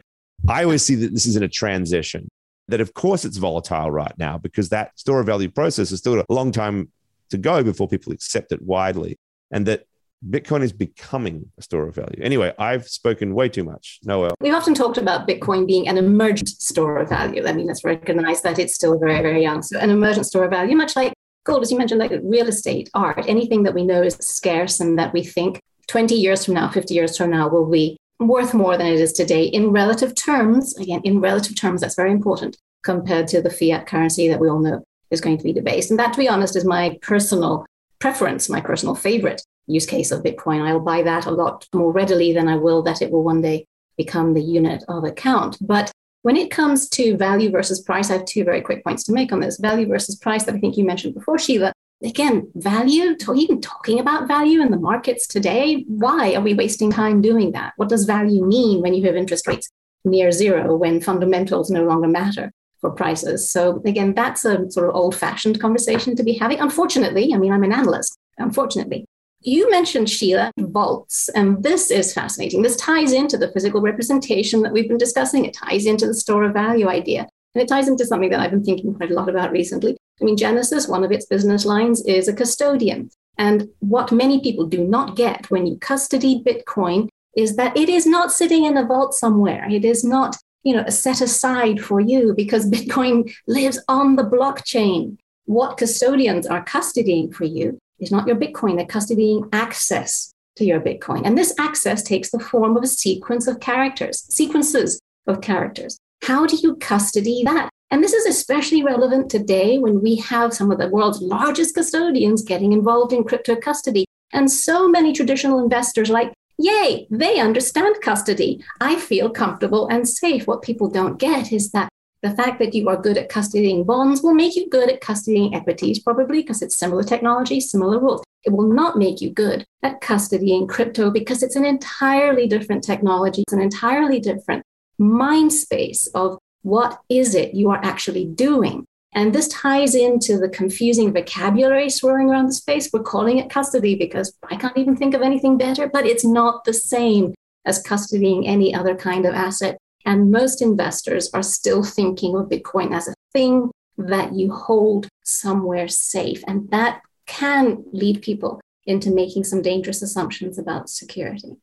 I 0.48 0.64
always 0.64 0.84
see 0.84 0.96
that 0.96 1.14
this 1.14 1.26
is 1.26 1.36
in 1.36 1.44
a 1.44 1.50
transition. 1.50 2.30
That 2.68 2.82
of 2.82 2.94
course 2.94 3.26
it's 3.26 3.38
volatile 3.38 3.92
right 3.92 4.14
now 4.18 4.38
because 4.38 4.70
that 4.70 4.98
store 4.98 5.20
of 5.20 5.26
value 5.26 5.50
process 5.50 5.92
is 5.92 6.00
still 6.00 6.20
a 6.20 6.26
long 6.30 6.52
time 6.52 6.92
to 7.30 7.38
go 7.38 7.64
before 7.64 7.88
people 7.88 8.14
accept 8.14 8.52
it 8.52 8.62
widely. 8.62 9.18
And 9.52 9.66
that 9.66 9.86
Bitcoin 10.30 10.62
is 10.62 10.72
becoming 10.72 11.52
a 11.58 11.62
store 11.62 11.88
of 11.88 11.96
value. 11.96 12.22
Anyway, 12.22 12.54
I've 12.58 12.88
spoken 12.88 13.34
way 13.36 13.50
too 13.50 13.64
much. 13.64 14.00
Noelle. 14.04 14.36
We've 14.40 14.54
often 14.54 14.74
talked 14.74 14.98
about 14.98 15.28
Bitcoin 15.28 15.68
being 15.68 15.88
an 15.88 15.98
emergent 15.98 16.50
store 16.50 16.98
of 16.98 17.10
value. 17.10 17.46
I 17.46 17.52
mean, 17.52 17.68
let's 17.68 17.84
recognize 17.84 18.42
that 18.44 18.58
it's 18.58 18.74
still 18.74 18.98
very, 18.98 19.22
very 19.22 19.42
young. 19.42 19.62
So, 19.62 19.78
an 19.80 19.90
emergent 19.90 20.26
store 20.26 20.46
of 20.46 20.52
value, 20.52 20.78
much 20.78 20.96
like 20.96 21.14
gold, 21.44 21.62
as 21.64 21.72
you 21.72 21.78
mentioned, 21.78 22.00
like 22.00 22.14
real 22.24 22.48
estate, 22.48 22.90
art, 22.94 23.26
anything 23.28 23.64
that 23.64 23.74
we 23.74 23.84
know 23.84 24.02
is 24.02 24.16
scarce 24.16 24.80
and 24.80 24.98
that 24.98 25.12
we 25.12 25.24
think 25.24 25.60
20 25.88 26.16
years 26.16 26.46
from 26.46 26.54
now, 26.54 26.70
50 26.70 26.94
years 26.94 27.18
from 27.18 27.32
now 27.32 27.50
will 27.50 27.70
be 27.70 27.98
worth 28.28 28.54
more 28.54 28.78
than 28.78 28.88
it 28.88 29.00
is 29.00 29.14
today 29.14 29.46
in 29.46 29.72
relative 29.72 30.16
terms. 30.16 30.78
Again, 30.78 31.02
in 31.04 31.20
relative 31.20 31.56
terms, 31.56 31.82
that's 31.82 31.96
very 31.96 32.12
important 32.12 32.58
compared 32.84 33.28
to 33.30 33.42
the 33.42 33.50
fiat 33.50 33.88
currency 33.88 34.28
that 34.28 34.40
we 34.40 34.50
all 34.50 34.60
know 34.60 34.84
is 35.12 35.22
going 35.22 35.38
to 35.38 35.44
be 35.44 35.54
debased. 35.54 35.90
And 35.90 36.00
that, 36.00 36.14
to 36.14 36.20
be 36.20 36.28
honest, 36.28 36.56
is 36.56 36.66
my 36.66 36.98
personal 37.02 37.66
preference, 38.00 38.50
my 38.50 38.62
personal 38.62 38.96
favorite 38.96 39.42
use 39.68 39.86
case 39.86 40.12
of 40.12 40.24
Bitcoin. 40.24 40.62
I'll 40.62 40.80
buy 40.80 41.04
that 41.04 41.26
a 41.26 41.32
lot 41.32 41.68
more 41.74 41.92
readily 41.92 42.34
than 42.34 42.48
I 42.48 42.58
will 42.58 42.82
that 42.84 43.02
it 43.02 43.12
will 43.12 43.24
one 43.24 43.42
day 43.42 43.66
become 43.98 44.34
the 44.34 44.42
unit 44.42 44.84
of 44.88 45.04
account. 45.04 45.58
But 45.62 45.92
when 46.24 46.38
it 46.38 46.52
comes 46.52 46.90
to 46.90 47.18
value 47.18 47.52
versus 47.52 47.82
price, 47.82 48.10
I 48.10 48.14
have 48.14 48.26
two 48.26 48.44
very 48.44 48.62
quick 48.62 48.84
points 48.84 49.04
to 49.06 49.14
make 49.14 49.32
on 49.32 49.42
this. 49.42 49.60
Value 49.60 49.88
versus 49.88 50.16
price 50.16 50.46
that 50.46 50.56
I 50.56 50.60
think 50.60 50.78
you 50.78 50.86
mentioned 50.86 51.14
before, 51.14 51.38
Sheila. 51.38 51.73
Again, 52.04 52.52
value, 52.56 53.16
even 53.36 53.62
talking 53.62 54.00
about 54.00 54.28
value 54.28 54.62
in 54.62 54.72
the 54.72 54.80
markets 54.80 55.26
today, 55.26 55.86
why 55.88 56.36
are 56.36 56.42
we 56.42 56.54
wasting 56.54 56.92
time 56.92 57.22
doing 57.22 57.54
that? 57.54 57.74
What 57.78 57.90
does 57.90 58.06
value 58.06 58.46
mean 58.46 58.82
when 58.82 58.94
you 58.94 59.06
have 59.06 59.16
interest 59.16 59.48
rates 59.48 59.70
near 60.04 60.32
zero, 60.32 60.76
when 60.76 61.00
fundamentals 61.00 61.70
no 61.70 61.86
longer 61.86 62.08
matter? 62.08 62.52
for 62.84 62.92
prices. 62.92 63.50
So 63.50 63.82
again, 63.86 64.14
that's 64.14 64.44
a 64.44 64.70
sort 64.70 64.90
of 64.90 64.96
old-fashioned 64.96 65.62
conversation 65.62 66.18
to 66.18 66.24
be 66.24 66.34
having. 66.34 66.60
Unfortunately, 66.60 67.34
I 67.34 67.38
mean, 67.38 67.54
I'm 67.54 67.64
an 67.64 67.72
analyst. 67.72 68.18
Unfortunately, 68.38 69.06
you 69.40 69.72
mentioned 69.72 70.10
Sheila 70.10 70.52
vaults, 70.60 71.30
and 71.30 71.64
this 71.64 71.92
is 71.92 72.14
fascinating. 72.14 72.62
This 72.62 72.76
ties 72.76 73.14
into 73.14 73.38
the 73.38 73.52
physical 73.54 73.80
representation 73.80 74.64
that 74.64 74.74
we've 74.74 74.90
been 74.90 74.98
discussing. 74.98 75.46
It 75.46 75.54
ties 75.54 75.86
into 75.86 76.08
the 76.08 76.14
store 76.14 76.44
of 76.44 76.54
value 76.54 76.90
idea, 76.90 77.30
and 77.54 77.62
it 77.62 77.68
ties 77.68 77.88
into 77.88 78.06
something 78.06 78.30
that 78.30 78.40
I've 78.40 78.52
been 78.52 78.64
thinking 78.64 78.94
quite 78.94 79.12
a 79.12 79.14
lot 79.14 79.30
about 79.30 79.52
recently. 79.52 79.98
I 80.22 80.26
mean, 80.26 80.38
Genesis, 80.38 80.88
one 80.88 81.04
of 81.04 81.12
its 81.12 81.26
business 81.26 81.66
lines 81.66 82.04
is 82.06 82.28
a 82.28 82.34
custodian. 82.34 83.10
And 83.38 83.70
what 83.80 84.12
many 84.12 84.42
people 84.42 84.66
do 84.66 84.84
not 84.86 85.16
get 85.16 85.50
when 85.50 85.66
you 85.66 85.78
custody 85.78 86.44
Bitcoin 86.46 87.10
is 87.36 87.56
that 87.56 87.76
it 87.76 87.90
is 87.90 88.06
not 88.06 88.32
sitting 88.32 88.66
in 88.66 88.78
a 88.78 88.86
vault 88.86 89.14
somewhere. 89.14 89.68
It 89.70 89.84
is 89.84 90.04
not 90.04 90.36
you 90.64 90.74
know, 90.74 90.88
set 90.90 91.22
aside 91.22 91.82
for 91.82 92.00
you 92.00 92.34
because 92.36 92.70
Bitcoin 92.72 93.34
lives 93.48 93.80
on 93.88 94.16
the 94.16 94.24
blockchain. 94.24 95.18
What 95.46 95.78
custodians 95.78 96.48
are 96.48 96.64
custodying 96.64 97.34
for 97.34 97.46
you 97.46 97.78
is 98.00 98.12
not 98.12 98.28
your 98.28 98.38
Bitcoin, 98.38 98.78
they're 98.78 98.86
custodying 98.86 99.48
access 99.54 100.32
to 100.56 100.66
your 100.66 100.80
Bitcoin. 100.80 101.26
And 101.26 101.38
this 101.38 101.54
access 101.60 102.04
takes 102.04 102.32
the 102.32 102.40
form 102.40 102.78
of 102.78 102.84
a 102.84 102.88
sequence 102.88 103.48
of 103.48 103.60
characters, 103.60 104.26
sequences 104.30 105.00
of 105.28 105.42
characters. 105.42 105.98
How 106.24 106.46
do 106.46 106.56
you 106.56 106.78
custody 106.78 107.42
that? 107.44 107.70
And 107.92 108.02
this 108.02 108.14
is 108.14 108.26
especially 108.26 108.82
relevant 108.82 109.30
today 109.30 109.78
when 109.78 110.02
we 110.02 110.16
have 110.18 110.54
some 110.54 110.72
of 110.72 110.78
the 110.78 110.88
world's 110.88 111.22
largest 111.22 111.76
custodians 111.76 112.44
getting 112.44 112.72
involved 112.72 113.12
in 113.12 113.26
crypto 113.26 113.58
custody. 113.58 114.06
And 114.32 114.50
so 114.50 114.88
many 114.88 115.12
traditional 115.12 115.62
investors 115.62 116.10
like 116.10 116.32
Yay, 116.58 117.08
they 117.12 117.42
understand 117.42 117.98
custody. 118.02 118.64
I 118.80 119.02
feel 119.02 119.30
comfortable 119.30 119.90
and 119.90 120.08
safe. 120.08 120.48
What 120.48 120.62
people 120.62 120.90
don't 120.90 121.20
get 121.20 121.52
is 121.52 121.72
that 121.72 121.90
the 122.22 122.32
fact 122.32 122.58
that 122.60 122.74
you 122.74 122.88
are 122.88 122.96
good 122.96 123.18
at 123.18 123.30
custodying 123.30 123.86
bonds 123.86 124.22
will 124.22 124.34
make 124.34 124.56
you 124.56 124.70
good 124.70 124.90
at 124.90 125.02
custodying 125.02 125.54
equities, 125.54 126.00
probably 126.00 126.42
because 126.42 126.62
it's 126.62 126.78
similar 126.78 127.04
technology, 127.04 127.60
similar 127.60 128.00
rules. 128.00 128.24
It 128.46 128.54
will 128.54 128.72
not 128.72 128.98
make 128.98 129.20
you 129.20 129.30
good 129.30 129.66
at 129.82 130.00
custodying 130.00 130.70
crypto 130.70 131.12
because 131.12 131.44
it's 131.44 131.58
an 131.58 131.66
entirely 131.66 132.48
different 132.48 132.82
technology. 132.82 133.42
It's 133.42 133.54
an 133.54 133.62
entirely 133.62 134.22
different 134.22 134.64
mind 134.98 135.54
space 135.54 136.08
of 136.08 136.38
what 136.62 137.00
is 137.10 137.36
it 137.36 137.54
you 137.54 137.70
are 137.70 137.84
actually 137.84 138.26
doing. 138.26 138.86
And 139.16 139.34
this 139.34 139.48
ties 139.50 139.94
into 139.94 140.40
the 140.40 140.50
confusing 140.50 141.14
vocabulary 141.14 141.90
swirling 141.90 142.30
around 142.30 142.48
the 142.48 142.54
space. 142.54 142.90
We're 142.92 143.04
calling 143.04 143.38
it 143.38 143.50
custody 143.50 143.96
because 143.96 144.34
I 144.50 144.56
can't 144.56 144.78
even 144.78 144.96
think 144.96 145.14
of 145.14 145.22
anything 145.22 145.58
better, 145.58 145.88
but 145.88 146.08
it's 146.08 146.26
not 146.26 146.64
the 146.64 146.74
same 146.74 147.36
as 147.66 147.84
custodying 147.84 148.48
any 148.48 148.74
other 148.74 148.96
kind 148.96 149.26
of 149.26 149.36
asset. 149.36 149.78
And 150.06 150.32
most 150.32 150.62
investors 150.62 151.30
are 151.34 151.44
still 151.44 151.84
thinking 151.84 152.36
of 152.36 152.50
Bitcoin 152.50 152.94
as 152.94 153.08
a 153.08 153.14
thing 153.32 153.72
that 153.98 154.34
you 154.34 154.52
hold 154.52 155.08
somewhere 155.24 155.88
safe. 155.88 156.44
And 156.48 156.70
that 156.72 157.02
can 157.28 157.84
lead 157.92 158.22
people 158.22 158.60
into 158.86 159.12
making 159.12 159.44
some 159.44 159.62
dangerous 159.62 160.02
assumptions 160.02 160.58
about 160.58 160.90
security. 160.90 161.58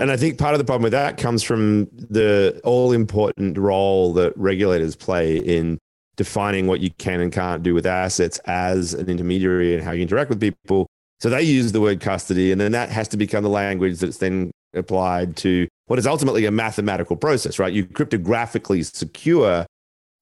And 0.00 0.10
I 0.10 0.16
think 0.16 0.38
part 0.38 0.54
of 0.54 0.58
the 0.58 0.64
problem 0.64 0.84
with 0.84 0.92
that 0.92 1.16
comes 1.16 1.42
from 1.42 1.88
the 1.92 2.60
all 2.64 2.92
important 2.92 3.58
role 3.58 4.12
that 4.14 4.36
regulators 4.36 4.96
play 4.96 5.38
in 5.38 5.78
defining 6.16 6.66
what 6.66 6.80
you 6.80 6.90
can 6.98 7.20
and 7.20 7.32
can't 7.32 7.62
do 7.62 7.74
with 7.74 7.86
assets 7.86 8.38
as 8.46 8.94
an 8.94 9.08
intermediary 9.08 9.74
and 9.74 9.82
how 9.82 9.92
you 9.92 10.02
interact 10.02 10.30
with 10.30 10.40
people. 10.40 10.86
So 11.20 11.30
they 11.30 11.42
use 11.42 11.72
the 11.72 11.80
word 11.80 12.00
custody, 12.00 12.52
and 12.52 12.60
then 12.60 12.72
that 12.72 12.90
has 12.90 13.08
to 13.08 13.16
become 13.16 13.42
the 13.42 13.50
language 13.50 13.98
that's 13.98 14.18
then 14.18 14.50
applied 14.74 15.36
to 15.38 15.66
what 15.86 15.98
is 15.98 16.06
ultimately 16.06 16.44
a 16.44 16.50
mathematical 16.50 17.16
process, 17.16 17.58
right? 17.58 17.72
You 17.72 17.86
cryptographically 17.86 18.84
secure 18.84 19.66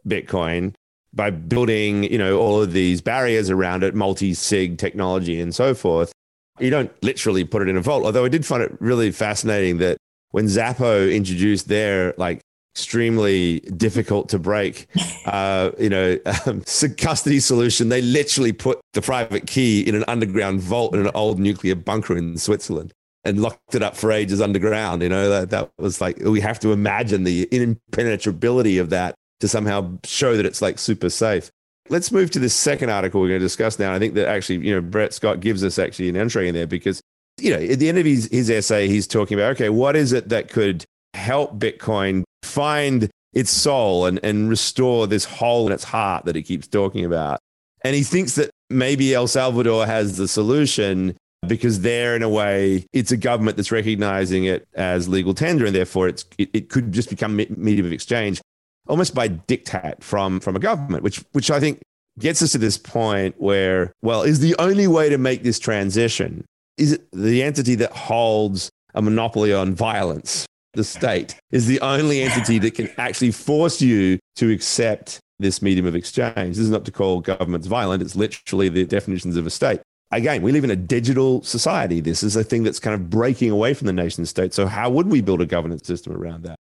Bitcoin 0.06 0.74
by 1.12 1.30
building, 1.30 2.04
you 2.04 2.18
know, 2.18 2.38
all 2.38 2.62
of 2.62 2.72
these 2.72 3.00
barriers 3.00 3.50
around 3.50 3.82
it, 3.82 3.94
multi-sig 3.94 4.78
technology 4.78 5.40
and 5.40 5.54
so 5.54 5.74
forth. 5.74 6.12
You 6.58 6.70
don't 6.70 6.90
literally 7.02 7.44
put 7.44 7.62
it 7.62 7.68
in 7.68 7.76
a 7.76 7.80
vault. 7.80 8.04
Although 8.04 8.24
I 8.24 8.28
did 8.28 8.46
find 8.46 8.62
it 8.62 8.76
really 8.80 9.10
fascinating 9.10 9.78
that 9.78 9.98
when 10.30 10.46
Xapo 10.46 11.14
introduced 11.14 11.68
their 11.68 12.14
like 12.16 12.40
extremely 12.76 13.60
difficult 13.60 14.28
to 14.28 14.38
break, 14.38 14.86
uh, 15.26 15.70
you 15.78 15.88
know, 15.88 16.18
um, 16.46 16.62
custody 16.98 17.40
solution. 17.40 17.88
They 17.88 18.02
literally 18.02 18.52
put 18.52 18.80
the 18.92 19.00
private 19.00 19.46
key 19.46 19.80
in 19.80 19.94
an 19.94 20.04
underground 20.06 20.60
vault 20.60 20.94
in 20.94 21.00
an 21.00 21.10
old 21.14 21.38
nuclear 21.38 21.74
bunker 21.74 22.16
in 22.16 22.36
Switzerland 22.36 22.92
and 23.24 23.40
locked 23.40 23.74
it 23.74 23.82
up 23.82 23.96
for 23.96 24.12
ages 24.12 24.42
underground. 24.42 25.02
You 25.02 25.08
know, 25.08 25.28
that, 25.30 25.50
that 25.50 25.70
was 25.78 26.02
like, 26.02 26.18
we 26.20 26.40
have 26.40 26.60
to 26.60 26.72
imagine 26.72 27.24
the 27.24 27.48
impenetrability 27.50 28.78
of 28.78 28.90
that 28.90 29.14
to 29.40 29.48
somehow 29.48 29.98
show 30.04 30.36
that 30.36 30.46
it's 30.46 30.60
like 30.60 30.78
super 30.78 31.08
safe. 31.08 31.50
Let's 31.88 32.10
move 32.10 32.30
to 32.32 32.38
the 32.38 32.48
second 32.48 32.90
article 32.90 33.20
we're 33.20 33.28
going 33.28 33.40
to 33.40 33.44
discuss 33.46 33.78
now. 33.78 33.92
I 33.92 33.98
think 33.98 34.14
that 34.14 34.28
actually, 34.28 34.66
you 34.66 34.74
know, 34.74 34.80
Brett 34.80 35.14
Scott 35.14 35.40
gives 35.40 35.62
us 35.62 35.78
actually 35.78 36.08
an 36.08 36.16
entry 36.16 36.48
in 36.48 36.54
there 36.54 36.66
because, 36.66 37.00
you 37.38 37.50
know, 37.50 37.60
at 37.60 37.78
the 37.78 37.88
end 37.88 37.98
of 37.98 38.04
his, 38.04 38.28
his 38.30 38.50
essay, 38.50 38.88
he's 38.88 39.06
talking 39.06 39.38
about, 39.38 39.52
okay, 39.52 39.68
what 39.68 39.96
is 39.96 40.12
it 40.12 40.28
that 40.30 40.50
could 40.50 40.84
help 41.14 41.58
Bitcoin 41.58 42.24
find 42.42 43.10
its 43.32 43.50
soul 43.50 44.06
and, 44.06 44.18
and 44.22 44.48
restore 44.48 45.06
this 45.06 45.24
hole 45.24 45.66
in 45.66 45.72
its 45.72 45.84
heart 45.84 46.24
that 46.24 46.34
he 46.34 46.42
keeps 46.42 46.66
talking 46.66 47.04
about. 47.04 47.38
And 47.84 47.94
he 47.94 48.02
thinks 48.02 48.34
that 48.36 48.50
maybe 48.70 49.14
El 49.14 49.26
Salvador 49.26 49.84
has 49.86 50.16
the 50.16 50.26
solution 50.26 51.16
because 51.46 51.80
there, 51.80 52.16
in 52.16 52.22
a 52.22 52.28
way, 52.28 52.86
it's 52.92 53.12
a 53.12 53.16
government 53.16 53.56
that's 53.56 53.70
recognizing 53.70 54.44
it 54.44 54.66
as 54.74 55.08
legal 55.08 55.34
tender, 55.34 55.66
and 55.66 55.74
therefore 55.74 56.08
it's, 56.08 56.24
it, 56.38 56.48
it 56.52 56.70
could 56.70 56.92
just 56.92 57.10
become 57.10 57.36
medium 57.36 57.86
of 57.86 57.92
exchange 57.92 58.40
almost 58.88 59.14
by 59.14 59.28
dictate 59.28 60.02
from, 60.02 60.40
from 60.40 60.56
a 60.56 60.58
government, 60.58 61.02
which, 61.02 61.24
which 61.32 61.50
I 61.50 61.60
think 61.60 61.80
gets 62.18 62.42
us 62.42 62.52
to 62.52 62.58
this 62.58 62.78
point 62.78 63.34
where, 63.38 63.92
well, 64.02 64.22
is 64.22 64.40
the 64.40 64.56
only 64.58 64.86
way 64.86 65.08
to 65.08 65.18
make 65.18 65.42
this 65.42 65.58
transition 65.58 66.44
is 66.78 66.92
it 66.92 67.06
the 67.12 67.42
entity 67.42 67.74
that 67.76 67.92
holds 67.92 68.70
a 68.94 69.02
monopoly 69.02 69.52
on 69.52 69.74
violence 69.74 70.46
the 70.76 70.84
state 70.84 71.34
is 71.50 71.66
the 71.66 71.80
only 71.80 72.22
entity 72.22 72.58
that 72.58 72.74
can 72.74 72.88
actually 72.98 73.32
force 73.32 73.80
you 73.80 74.18
to 74.36 74.50
accept 74.50 75.18
this 75.38 75.60
medium 75.60 75.86
of 75.86 75.96
exchange. 75.96 76.56
This 76.56 76.58
is 76.58 76.70
not 76.70 76.84
to 76.84 76.92
call 76.92 77.20
governments 77.20 77.66
violent, 77.66 78.02
it's 78.02 78.14
literally 78.14 78.68
the 78.68 78.84
definitions 78.84 79.36
of 79.36 79.46
a 79.46 79.50
state. 79.50 79.80
Again, 80.12 80.42
we 80.42 80.52
live 80.52 80.62
in 80.62 80.70
a 80.70 80.76
digital 80.76 81.42
society. 81.42 82.00
This 82.00 82.22
is 82.22 82.36
a 82.36 82.44
thing 82.44 82.62
that's 82.62 82.78
kind 82.78 82.94
of 82.94 83.10
breaking 83.10 83.50
away 83.50 83.74
from 83.74 83.88
the 83.88 83.92
nation 83.92 84.24
state. 84.24 84.54
So, 84.54 84.66
how 84.66 84.88
would 84.88 85.08
we 85.08 85.20
build 85.20 85.40
a 85.40 85.46
governance 85.46 85.84
system 85.84 86.12
around 86.12 86.44
that? 86.44 86.56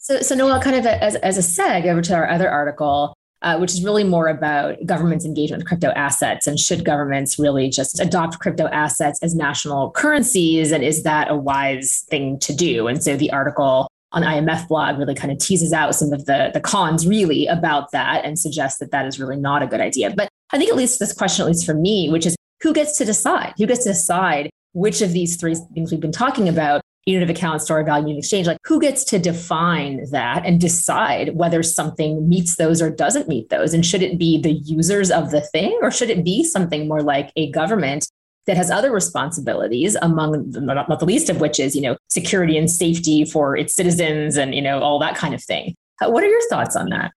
So, 0.00 0.20
so 0.22 0.34
Noelle, 0.34 0.60
kind 0.60 0.76
of 0.76 0.86
as, 0.86 1.14
as 1.16 1.36
a 1.36 1.40
seg 1.40 1.86
over 1.86 2.00
to 2.00 2.14
our 2.14 2.28
other 2.28 2.50
article, 2.50 3.14
uh, 3.42 3.58
which 3.58 3.72
is 3.72 3.84
really 3.84 4.04
more 4.04 4.28
about 4.28 4.76
government's 4.86 5.24
engagement 5.24 5.62
with 5.62 5.68
crypto 5.68 5.90
assets 5.90 6.46
and 6.46 6.58
should 6.58 6.84
governments 6.84 7.38
really 7.38 7.68
just 7.68 8.00
adopt 8.00 8.38
crypto 8.38 8.66
assets 8.68 9.18
as 9.22 9.34
national 9.34 9.90
currencies 9.92 10.72
and 10.72 10.82
is 10.82 11.02
that 11.02 11.30
a 11.30 11.36
wise 11.36 12.04
thing 12.10 12.38
to 12.38 12.54
do 12.54 12.86
and 12.86 13.02
so 13.02 13.16
the 13.16 13.30
article 13.32 13.88
on 14.12 14.22
IMF 14.22 14.68
blog 14.68 14.98
really 14.98 15.14
kind 15.14 15.32
of 15.32 15.38
teases 15.38 15.72
out 15.72 15.94
some 15.94 16.12
of 16.12 16.26
the, 16.26 16.50
the 16.52 16.60
cons 16.60 17.06
really 17.06 17.46
about 17.46 17.92
that 17.92 18.24
and 18.24 18.38
suggests 18.38 18.78
that 18.78 18.90
that 18.90 19.06
is 19.06 19.20
really 19.20 19.36
not 19.36 19.62
a 19.62 19.66
good 19.66 19.80
idea. 19.80 20.10
But 20.10 20.28
I 20.52 20.58
think 20.58 20.70
at 20.70 20.76
least 20.76 20.98
this 20.98 21.12
question, 21.12 21.44
at 21.44 21.48
least 21.48 21.64
for 21.64 21.74
me, 21.74 22.10
which 22.10 22.26
is 22.26 22.36
who 22.60 22.72
gets 22.72 22.98
to 22.98 23.04
decide? 23.04 23.54
Who 23.56 23.66
gets 23.66 23.84
to 23.84 23.90
decide 23.90 24.50
which 24.72 25.00
of 25.00 25.12
these 25.12 25.36
three 25.36 25.54
things 25.54 25.90
we've 25.90 26.00
been 26.00 26.12
talking 26.12 26.48
about 26.48 26.80
unit 27.06 27.22
of 27.22 27.30
account, 27.30 27.62
store 27.62 27.80
of 27.80 27.86
value, 27.86 28.08
unit 28.08 28.20
exchange. 28.20 28.46
Like 28.46 28.58
who 28.64 28.80
gets 28.80 29.04
to 29.04 29.18
define 29.18 30.10
that 30.10 30.44
and 30.44 30.60
decide 30.60 31.34
whether 31.34 31.62
something 31.62 32.28
meets 32.28 32.56
those 32.56 32.82
or 32.82 32.90
doesn't 32.90 33.28
meet 33.28 33.48
those? 33.48 33.74
And 33.74 33.84
should 33.84 34.02
it 34.02 34.18
be 34.18 34.40
the 34.40 34.52
users 34.52 35.10
of 35.10 35.30
the 35.30 35.40
thing 35.40 35.78
or 35.82 35.90
should 35.90 36.10
it 36.10 36.24
be 36.24 36.44
something 36.44 36.88
more 36.88 37.02
like 37.02 37.32
a 37.36 37.50
government 37.50 38.08
that 38.46 38.56
has 38.56 38.70
other 38.70 38.90
responsibilities 38.90 39.96
among 40.02 40.50
not, 40.50 40.88
not 40.88 40.98
the 40.98 41.04
least 41.04 41.28
of 41.30 41.40
which 41.40 41.60
is, 41.60 41.76
you 41.76 41.82
know, 41.82 41.96
security 42.08 42.56
and 42.56 42.70
safety 42.70 43.24
for 43.24 43.56
its 43.56 43.74
citizens 43.74 44.36
and, 44.36 44.54
you 44.54 44.62
know, 44.62 44.80
all 44.80 44.98
that 44.98 45.14
kind 45.14 45.34
of 45.34 45.42
thing. 45.42 45.74
What 46.00 46.24
are 46.24 46.28
your 46.28 46.48
thoughts 46.48 46.76
on 46.76 46.88
that? 46.88 47.12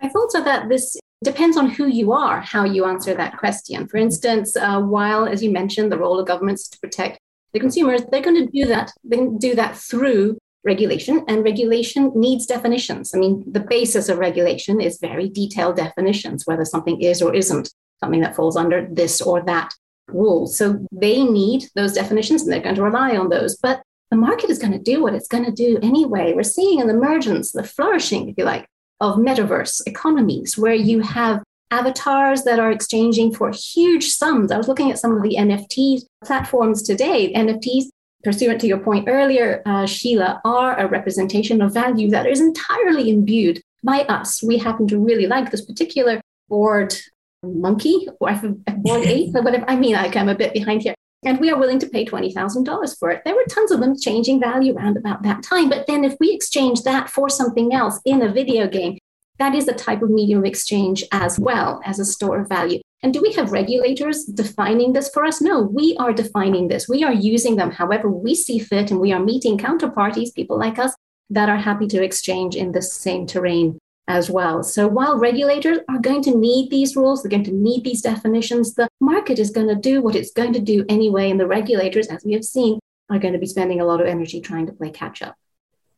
I 0.00 0.08
thought 0.08 0.32
so 0.32 0.42
that 0.42 0.68
this 0.68 0.96
depends 1.22 1.56
on 1.56 1.70
who 1.70 1.86
you 1.86 2.12
are, 2.12 2.40
how 2.40 2.64
you 2.64 2.84
answer 2.84 3.14
that 3.14 3.38
question. 3.38 3.86
For 3.86 3.96
instance, 3.96 4.56
uh, 4.56 4.80
while, 4.80 5.26
as 5.26 5.42
you 5.42 5.50
mentioned, 5.50 5.92
the 5.92 5.98
role 5.98 6.18
of 6.18 6.26
governments 6.26 6.68
to 6.68 6.78
protect 6.80 7.20
the 7.52 7.60
consumers, 7.60 8.02
they're 8.10 8.22
going 8.22 8.46
to 8.46 8.50
do 8.50 8.66
that. 8.66 8.92
They 9.04 9.16
can 9.16 9.38
do 9.38 9.54
that 9.54 9.76
through 9.76 10.38
regulation, 10.64 11.24
and 11.28 11.44
regulation 11.44 12.12
needs 12.14 12.46
definitions. 12.46 13.14
I 13.14 13.18
mean, 13.18 13.44
the 13.50 13.60
basis 13.60 14.08
of 14.08 14.18
regulation 14.18 14.80
is 14.80 14.98
very 15.00 15.28
detailed 15.28 15.76
definitions, 15.76 16.46
whether 16.46 16.64
something 16.64 17.00
is 17.00 17.20
or 17.20 17.34
isn't 17.34 17.72
something 18.00 18.20
that 18.20 18.36
falls 18.36 18.56
under 18.56 18.88
this 18.90 19.20
or 19.20 19.42
that 19.42 19.72
rule. 20.08 20.46
So 20.46 20.86
they 20.92 21.24
need 21.24 21.64
those 21.74 21.94
definitions, 21.94 22.42
and 22.42 22.52
they're 22.52 22.60
going 22.60 22.76
to 22.76 22.82
rely 22.82 23.16
on 23.16 23.28
those. 23.28 23.56
But 23.56 23.82
the 24.10 24.16
market 24.16 24.50
is 24.50 24.58
going 24.58 24.72
to 24.72 24.78
do 24.78 25.02
what 25.02 25.14
it's 25.14 25.28
going 25.28 25.44
to 25.44 25.52
do 25.52 25.78
anyway. 25.82 26.32
We're 26.32 26.42
seeing 26.42 26.80
an 26.80 26.90
emergence, 26.90 27.52
the 27.52 27.64
flourishing, 27.64 28.28
if 28.28 28.36
you 28.36 28.44
like, 28.44 28.66
of 29.00 29.16
metaverse 29.16 29.82
economies 29.86 30.56
where 30.56 30.74
you 30.74 31.00
have 31.00 31.42
avatars 31.72 32.44
that 32.44 32.60
are 32.60 32.70
exchanging 32.70 33.34
for 33.34 33.50
huge 33.50 34.08
sums. 34.10 34.52
I 34.52 34.58
was 34.58 34.68
looking 34.68 34.90
at 34.90 34.98
some 34.98 35.16
of 35.16 35.22
the 35.22 35.36
NFT 35.38 36.02
platforms 36.22 36.82
today. 36.82 37.32
NFTs, 37.32 37.84
pursuant 38.22 38.60
to 38.60 38.66
your 38.66 38.78
point 38.78 39.08
earlier, 39.08 39.62
uh, 39.64 39.86
Sheila, 39.86 40.40
are 40.44 40.78
a 40.78 40.86
representation 40.86 41.62
of 41.62 41.72
value 41.72 42.10
that 42.10 42.26
is 42.26 42.40
entirely 42.40 43.08
imbued 43.10 43.62
by 43.82 44.02
us. 44.02 44.42
We 44.42 44.58
happen 44.58 44.86
to 44.88 44.98
really 44.98 45.26
like 45.26 45.50
this 45.50 45.64
particular 45.64 46.20
bored 46.48 46.94
monkey 47.42 48.06
or 48.20 48.34
board 48.34 49.06
ape 49.06 49.34
or 49.34 49.42
whatever. 49.42 49.64
I 49.66 49.76
mean, 49.76 49.94
like 49.94 50.14
I'm 50.14 50.28
a 50.28 50.34
bit 50.34 50.52
behind 50.52 50.82
here. 50.82 50.94
And 51.24 51.38
we 51.38 51.50
are 51.50 51.58
willing 51.58 51.78
to 51.78 51.88
pay 51.88 52.04
$20,000 52.04 52.98
for 52.98 53.10
it. 53.12 53.22
There 53.24 53.34
were 53.34 53.44
tons 53.48 53.70
of 53.70 53.78
them 53.78 53.96
changing 53.96 54.40
value 54.40 54.76
around 54.76 54.96
about 54.96 55.22
that 55.22 55.42
time. 55.44 55.68
But 55.68 55.86
then 55.86 56.04
if 56.04 56.16
we 56.18 56.32
exchange 56.32 56.82
that 56.82 57.08
for 57.08 57.28
something 57.28 57.72
else 57.72 58.00
in 58.04 58.22
a 58.22 58.32
video 58.32 58.66
game, 58.66 58.98
that 59.42 59.56
is 59.56 59.66
a 59.66 59.72
type 59.72 60.02
of 60.02 60.10
medium 60.10 60.38
of 60.38 60.44
exchange 60.44 61.02
as 61.10 61.36
well 61.36 61.80
as 61.84 61.98
a 61.98 62.04
store 62.04 62.38
of 62.38 62.48
value. 62.48 62.80
And 63.02 63.12
do 63.12 63.20
we 63.20 63.32
have 63.32 63.50
regulators 63.50 64.24
defining 64.24 64.92
this 64.92 65.10
for 65.10 65.24
us? 65.24 65.40
No, 65.40 65.62
we 65.62 65.96
are 65.98 66.12
defining 66.12 66.68
this. 66.68 66.88
We 66.88 67.02
are 67.02 67.12
using 67.12 67.56
them 67.56 67.72
however 67.72 68.08
we 68.08 68.36
see 68.36 68.60
fit, 68.60 68.92
and 68.92 69.00
we 69.00 69.12
are 69.12 69.18
meeting 69.18 69.58
counterparties, 69.58 70.32
people 70.32 70.56
like 70.56 70.78
us, 70.78 70.94
that 71.30 71.48
are 71.48 71.56
happy 71.56 71.88
to 71.88 72.04
exchange 72.04 72.54
in 72.54 72.70
the 72.70 72.80
same 72.82 73.26
terrain 73.26 73.80
as 74.06 74.30
well. 74.30 74.62
So 74.62 74.86
while 74.86 75.18
regulators 75.18 75.78
are 75.88 75.98
going 75.98 76.22
to 76.22 76.36
need 76.36 76.70
these 76.70 76.94
rules, 76.94 77.22
they're 77.22 77.36
going 77.36 77.42
to 77.42 77.52
need 77.68 77.82
these 77.82 78.02
definitions, 78.02 78.74
the 78.74 78.86
market 79.00 79.40
is 79.40 79.50
going 79.50 79.68
to 79.68 79.74
do 79.74 80.02
what 80.02 80.14
it's 80.14 80.32
going 80.32 80.52
to 80.52 80.60
do 80.60 80.84
anyway. 80.88 81.32
And 81.32 81.40
the 81.40 81.48
regulators, 81.48 82.06
as 82.06 82.24
we 82.24 82.34
have 82.34 82.44
seen, 82.44 82.78
are 83.10 83.18
going 83.18 83.34
to 83.34 83.40
be 83.40 83.46
spending 83.46 83.80
a 83.80 83.84
lot 83.84 84.00
of 84.00 84.06
energy 84.06 84.40
trying 84.40 84.66
to 84.66 84.72
play 84.72 84.90
catch 84.90 85.20
up. 85.20 85.34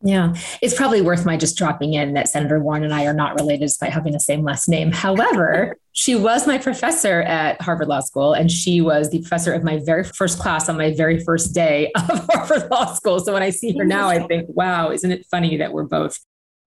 Yeah, 0.06 0.34
it's 0.60 0.74
probably 0.74 1.00
worth 1.00 1.24
my 1.24 1.38
just 1.38 1.56
dropping 1.56 1.94
in 1.94 2.12
that 2.12 2.28
Senator 2.28 2.60
Warren 2.60 2.84
and 2.84 2.92
I 2.92 3.06
are 3.06 3.14
not 3.14 3.40
related 3.40 3.64
despite 3.64 3.90
having 3.90 4.12
the 4.12 4.20
same 4.20 4.42
last 4.42 4.68
name. 4.68 4.92
However, 4.92 5.78
she 5.92 6.14
was 6.14 6.46
my 6.46 6.58
professor 6.58 7.22
at 7.22 7.58
Harvard 7.62 7.88
Law 7.88 8.00
School, 8.00 8.34
and 8.34 8.52
she 8.52 8.82
was 8.82 9.08
the 9.08 9.20
professor 9.20 9.54
of 9.54 9.64
my 9.64 9.80
very 9.82 10.04
first 10.04 10.38
class 10.38 10.68
on 10.68 10.76
my 10.76 10.94
very 10.94 11.24
first 11.24 11.54
day 11.54 11.90
of 11.96 12.28
Harvard 12.30 12.70
Law 12.70 12.92
School. 12.92 13.18
So 13.18 13.32
when 13.32 13.42
I 13.42 13.48
see 13.48 13.74
her 13.78 13.84
now, 13.84 14.10
I 14.10 14.26
think, 14.26 14.46
wow, 14.50 14.90
isn't 14.90 15.10
it 15.10 15.24
funny 15.30 15.56
that 15.56 15.72
we're 15.72 15.84
both 15.84 16.18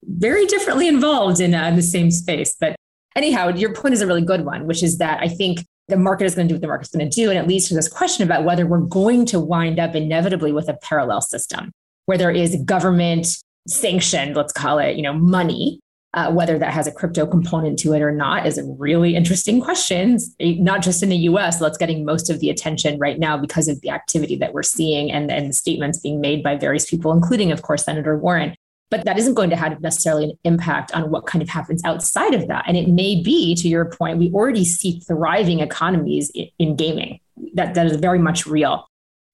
very 0.02 0.48
differently 0.48 0.88
involved 0.88 1.40
in, 1.40 1.54
uh, 1.54 1.66
in 1.66 1.76
the 1.76 1.84
same 1.84 2.10
space? 2.10 2.56
But 2.60 2.76
anyhow, 3.16 3.50
your 3.50 3.72
point 3.72 3.94
is 3.94 4.02
a 4.02 4.08
really 4.08 4.24
good 4.24 4.46
one, 4.46 4.66
which 4.66 4.82
is 4.82 4.98
that 4.98 5.22
I 5.22 5.28
think 5.28 5.60
the 5.90 5.98
market 5.98 6.26
is 6.26 6.34
going 6.34 6.48
to 6.48 6.54
do 6.54 6.56
what 6.56 6.62
the 6.62 6.68
market's 6.68 6.90
going 6.90 7.08
to 7.08 7.16
do. 7.16 7.30
And 7.30 7.38
it 7.38 7.48
leads 7.48 7.68
to 7.68 7.76
this 7.76 7.88
question 7.88 8.24
about 8.26 8.46
whether 8.46 8.66
we're 8.66 8.80
going 8.80 9.28
to 9.28 9.40
wind 9.40 9.80
up 9.80 9.94
inevitably 9.94 10.52
with 10.52 10.70
a 10.70 10.74
parallel 10.74 11.22
system 11.22 11.72
where 12.08 12.18
there 12.18 12.32
is 12.32 12.56
government 12.66 13.28
sanctioned, 13.68 14.36
let's 14.36 14.54
call 14.54 14.80
it, 14.80 14.96
you 14.96 15.04
know, 15.04 15.14
money. 15.14 15.80
Uh, 16.14 16.32
whether 16.32 16.58
that 16.58 16.74
has 16.74 16.88
a 16.88 16.92
crypto 16.92 17.28
component 17.28 17.78
to 17.78 17.94
it 17.94 18.02
or 18.02 18.12
not 18.12 18.48
is 18.48 18.58
a 18.58 18.64
really 18.80 19.16
interesting 19.16 19.62
question. 19.62 20.18
Not 20.40 20.82
just 20.82 21.04
in 21.04 21.10
the 21.10 21.18
U.S., 21.18 21.60
that's 21.60 21.78
getting 21.78 22.06
most 22.06 22.30
of 22.30 22.40
the 22.40 22.50
attention 22.50 22.98
right 22.98 23.20
now 23.20 23.38
because 23.38 23.68
of 23.68 23.80
the 23.82 23.92
activity 23.92 24.36
that 24.38 24.54
we're 24.54 24.64
seeing 24.64 25.12
and, 25.12 25.30
and 25.30 25.54
statements 25.54 26.00
being 26.00 26.20
made 26.20 26.42
by 26.42 26.56
various 26.56 26.90
people, 26.90 27.12
including, 27.12 27.52
of 27.52 27.62
course, 27.62 27.84
Senator 27.84 28.18
Warren. 28.18 28.56
But 28.90 29.04
that 29.04 29.20
isn't 29.20 29.34
going 29.34 29.50
to 29.50 29.58
have 29.58 29.80
necessarily 29.82 30.24
an 30.24 30.32
impact 30.46 30.94
on 30.94 31.12
what 31.12 31.28
kind 31.28 31.42
of 31.42 31.50
happens 31.50 31.84
outside 31.84 32.34
of 32.34 32.48
that. 32.48 32.64
And 32.68 32.78
it 32.78 32.88
may 32.88 33.22
be, 33.22 33.54
to 33.56 33.68
your 33.68 33.86
point, 33.86 34.18
we 34.18 34.32
already 34.32 34.64
see 34.64 35.02
thriving 35.02 35.60
economies 35.60 36.32
in, 36.34 36.48
in 36.58 36.76
gaming. 36.78 37.20
That 37.54 37.74
that 37.76 37.86
is 37.86 37.98
very 37.98 38.18
much 38.18 38.48
real 38.48 38.88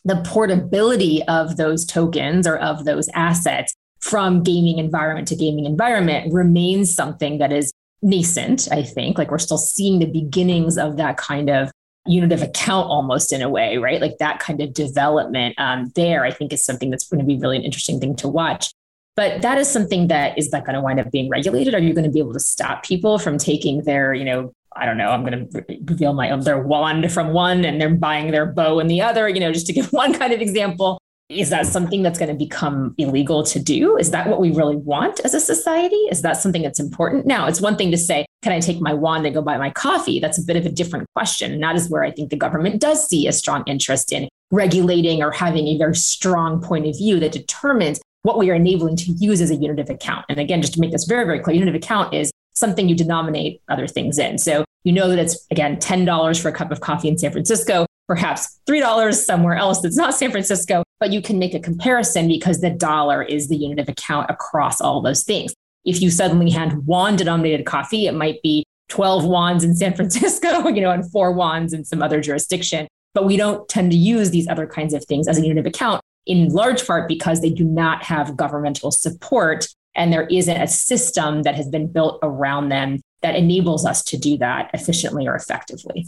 the 0.06 0.22
portability 0.26 1.24
of 1.28 1.58
those 1.58 1.86
tokens 1.86 2.46
or 2.46 2.58
of 2.58 2.86
those 2.86 3.10
assets 3.14 3.74
from 4.02 4.44
gaming 4.44 4.80
environment 4.80 5.28
to 5.30 5.36
gaming 5.36 5.66
environment 5.66 6.34
remains 6.34 6.94
something 6.94 7.38
that 7.38 7.54
is 7.54 7.72
nascent, 8.02 8.68
I 8.72 8.84
think. 8.84 9.18
Like 9.18 9.32
we're 9.32 9.38
still 9.38 9.58
seeing 9.58 10.00
the 10.00 10.06
beginnings 10.06 10.78
of 10.78 10.98
that 10.98 11.18
kind 11.18 11.50
of 11.50 11.72
unit 12.06 12.34
of 12.34 12.42
account 12.42 12.90
almost 12.90 13.32
in 13.32 13.42
a 13.42 13.50
way, 13.50 13.78
right? 13.78 14.02
Like 14.02 14.18
that 14.18 14.40
kind 14.40 14.62
of 14.62 14.74
development 14.74 15.56
um, 15.58 15.92
there, 15.96 16.26
I 16.26 16.32
think 16.32 16.52
is 16.52 16.66
something 16.66 16.90
that's 16.90 17.08
going 17.08 17.20
to 17.20 17.26
be 17.26 17.38
really 17.38 17.56
an 17.56 17.64
interesting 17.64 18.00
thing 18.02 18.16
to 18.18 18.28
watch. 18.28 18.74
But 19.16 19.42
that 19.44 19.58
is 19.58 19.70
something 19.70 20.08
that 20.08 20.38
is 20.38 20.50
that 20.52 20.66
going 20.66 20.76
to 20.76 20.82
wind 20.82 21.00
up 21.00 21.12
being 21.12 21.30
regulated? 21.30 21.74
Are 21.76 21.80
you 21.80 21.94
going 21.94 22.04
to 22.04 22.12
be 22.12 22.20
able 22.20 22.34
to 22.34 22.40
stop 22.40 22.84
people 22.84 23.20
from 23.20 23.38
taking 23.38 23.84
their, 23.84 24.14
you 24.14 24.26
know, 24.26 24.52
I 24.76 24.86
don't 24.86 24.98
know, 24.98 25.10
I'm 25.10 25.26
going 25.26 25.50
to 25.50 25.66
reveal 25.86 26.14
my 26.14 26.30
own, 26.30 26.42
their 26.42 26.62
wand 26.62 27.12
from 27.12 27.34
one 27.34 27.66
and 27.66 27.80
they're 27.80 27.96
buying 27.96 28.32
their 28.32 28.46
bow 28.46 28.80
in 28.80 28.88
the 28.88 29.02
other, 29.02 29.28
you 29.28 29.40
know, 29.40 29.52
just 29.52 29.68
to 29.68 29.74
give 29.74 29.88
one 29.94 30.14
kind 30.14 30.34
of 30.34 30.42
example. 30.42 31.00
Is 31.30 31.50
that 31.50 31.66
something 31.66 32.04
that's 32.04 32.20
going 32.20 32.30
to 32.30 32.38
become 32.38 32.94
illegal 32.98 33.44
to 33.44 33.60
do? 33.60 33.98
Is 33.98 34.12
that 34.12 34.28
what 34.28 34.40
we 34.40 34.52
really 34.52 34.76
want 34.76 35.20
as 35.22 35.34
a 35.34 35.40
society? 35.40 35.96
Is 36.12 36.22
that 36.22 36.38
something 36.38 36.62
that's 36.62 36.80
important? 36.80 37.26
Now, 37.26 37.48
it's 37.48 37.62
one 37.62 37.76
thing 37.76 37.92
to 37.92 37.98
say, 37.98 38.26
can 38.44 38.52
I 38.52 38.60
take 38.60 38.82
my 38.82 38.94
wand 38.94 39.26
and 39.26 39.34
go 39.34 39.42
buy 39.42 39.58
my 39.58 39.70
coffee? 39.70 40.20
That's 40.20 40.38
a 40.38 40.44
bit 40.44 40.58
of 40.58 40.66
a 40.66 40.70
different 40.70 41.08
question. 41.16 41.54
And 41.54 41.64
that 41.64 41.76
is 41.76 41.90
where 41.90 42.04
I 42.04 42.12
think 42.12 42.30
the 42.30 42.36
government 42.36 42.82
does 42.82 43.08
see 43.08 43.26
a 43.28 43.32
strong 43.32 43.64
interest 43.68 44.12
in 44.12 44.28
regulating 44.52 45.24
or 45.24 45.32
having 45.32 45.68
a 45.70 45.78
very 45.78 45.96
strong 45.96 46.62
point 46.62 46.86
of 46.88 46.98
view 46.98 47.20
that 47.22 47.32
determines 47.32 48.00
what 48.24 48.38
we 48.38 48.50
are 48.52 48.56
enabling 48.56 48.98
to 48.98 49.12
use 49.14 49.42
as 49.42 49.50
a 49.50 49.56
unit 49.56 49.80
of 49.80 49.90
account. 49.90 50.26
And 50.30 50.40
again, 50.40 50.62
just 50.62 50.74
to 50.74 50.80
make 50.80 50.92
this 50.92 51.06
very, 51.06 51.26
very 51.26 51.40
clear, 51.40 51.56
unit 51.56 51.74
of 51.74 51.76
account 51.76 52.14
is 52.14 52.32
something 52.54 52.90
you 52.90 52.96
denominate 52.96 53.62
other 53.70 53.88
things 53.88 54.18
in. 54.18 54.38
So 54.38 54.64
you 54.84 54.92
know 54.92 55.10
that 55.10 55.20
it's, 55.20 55.46
again, 55.52 55.78
$10 55.78 56.42
for 56.42 56.50
a 56.50 56.54
cup 56.54 56.72
of 56.72 56.82
coffee 56.82 57.08
in 57.08 57.18
San 57.18 57.32
Francisco, 57.32 57.86
perhaps 58.08 58.60
$3 58.68 59.14
somewhere 59.14 59.56
else 59.56 59.82
that's 59.82 59.98
not 59.98 60.14
San 60.14 60.32
Francisco, 60.32 60.84
but 61.00 61.12
you 61.12 61.22
can 61.22 61.40
make 61.40 61.54
a 61.54 61.60
comparison 61.60 62.28
because 62.28 62.62
the 62.62 62.70
dollar 62.70 63.22
is 63.24 63.48
the 63.48 63.56
unit 63.56 63.80
of 63.80 63.90
account 63.90 64.30
across 64.30 64.82
all 64.82 65.02
those 65.02 65.24
things. 65.24 65.54
If 65.86 66.02
you 66.02 66.10
suddenly 66.10 66.50
had 66.50 66.86
one 66.86 67.16
denominated 67.16 67.66
coffee, 67.66 68.08
it 68.08 68.14
might 68.14 68.42
be 68.42 68.64
12 68.90 69.26
wands 69.26 69.64
in 69.64 69.76
San 69.76 69.94
Francisco, 69.96 70.68
you 70.68 70.82
know, 70.82 70.92
and 70.92 71.10
four 71.12 71.32
wands 71.32 71.74
in 71.74 71.84
some 71.84 72.02
other 72.02 72.22
jurisdiction. 72.22 72.88
But 73.14 73.26
we 73.26 73.38
don't 73.38 73.68
tend 73.70 73.92
to 73.92 73.98
use 73.98 74.32
these 74.32 74.48
other 74.48 74.66
kinds 74.66 74.94
of 74.94 75.06
things 75.06 75.28
as 75.28 75.38
a 75.38 75.42
unit 75.42 75.60
of 75.60 75.66
account 75.66 76.02
in 76.26 76.50
large 76.50 76.86
part 76.86 77.08
because 77.08 77.42
they 77.42 77.50
do 77.50 77.64
not 77.64 78.04
have 78.04 78.38
governmental 78.38 78.92
support 78.92 79.68
and 79.96 80.12
there 80.12 80.28
isn't 80.28 80.62
a 80.62 80.68
system 80.68 81.44
that 81.44 81.56
has 81.56 81.70
been 81.70 81.88
built 81.88 82.20
around 82.24 82.70
them 82.70 83.02
that 83.22 83.36
enables 83.36 83.86
us 83.86 84.04
to 84.04 84.18
do 84.18 84.38
that 84.38 84.70
efficiently 84.74 85.28
or 85.28 85.36
effectively. 85.36 86.08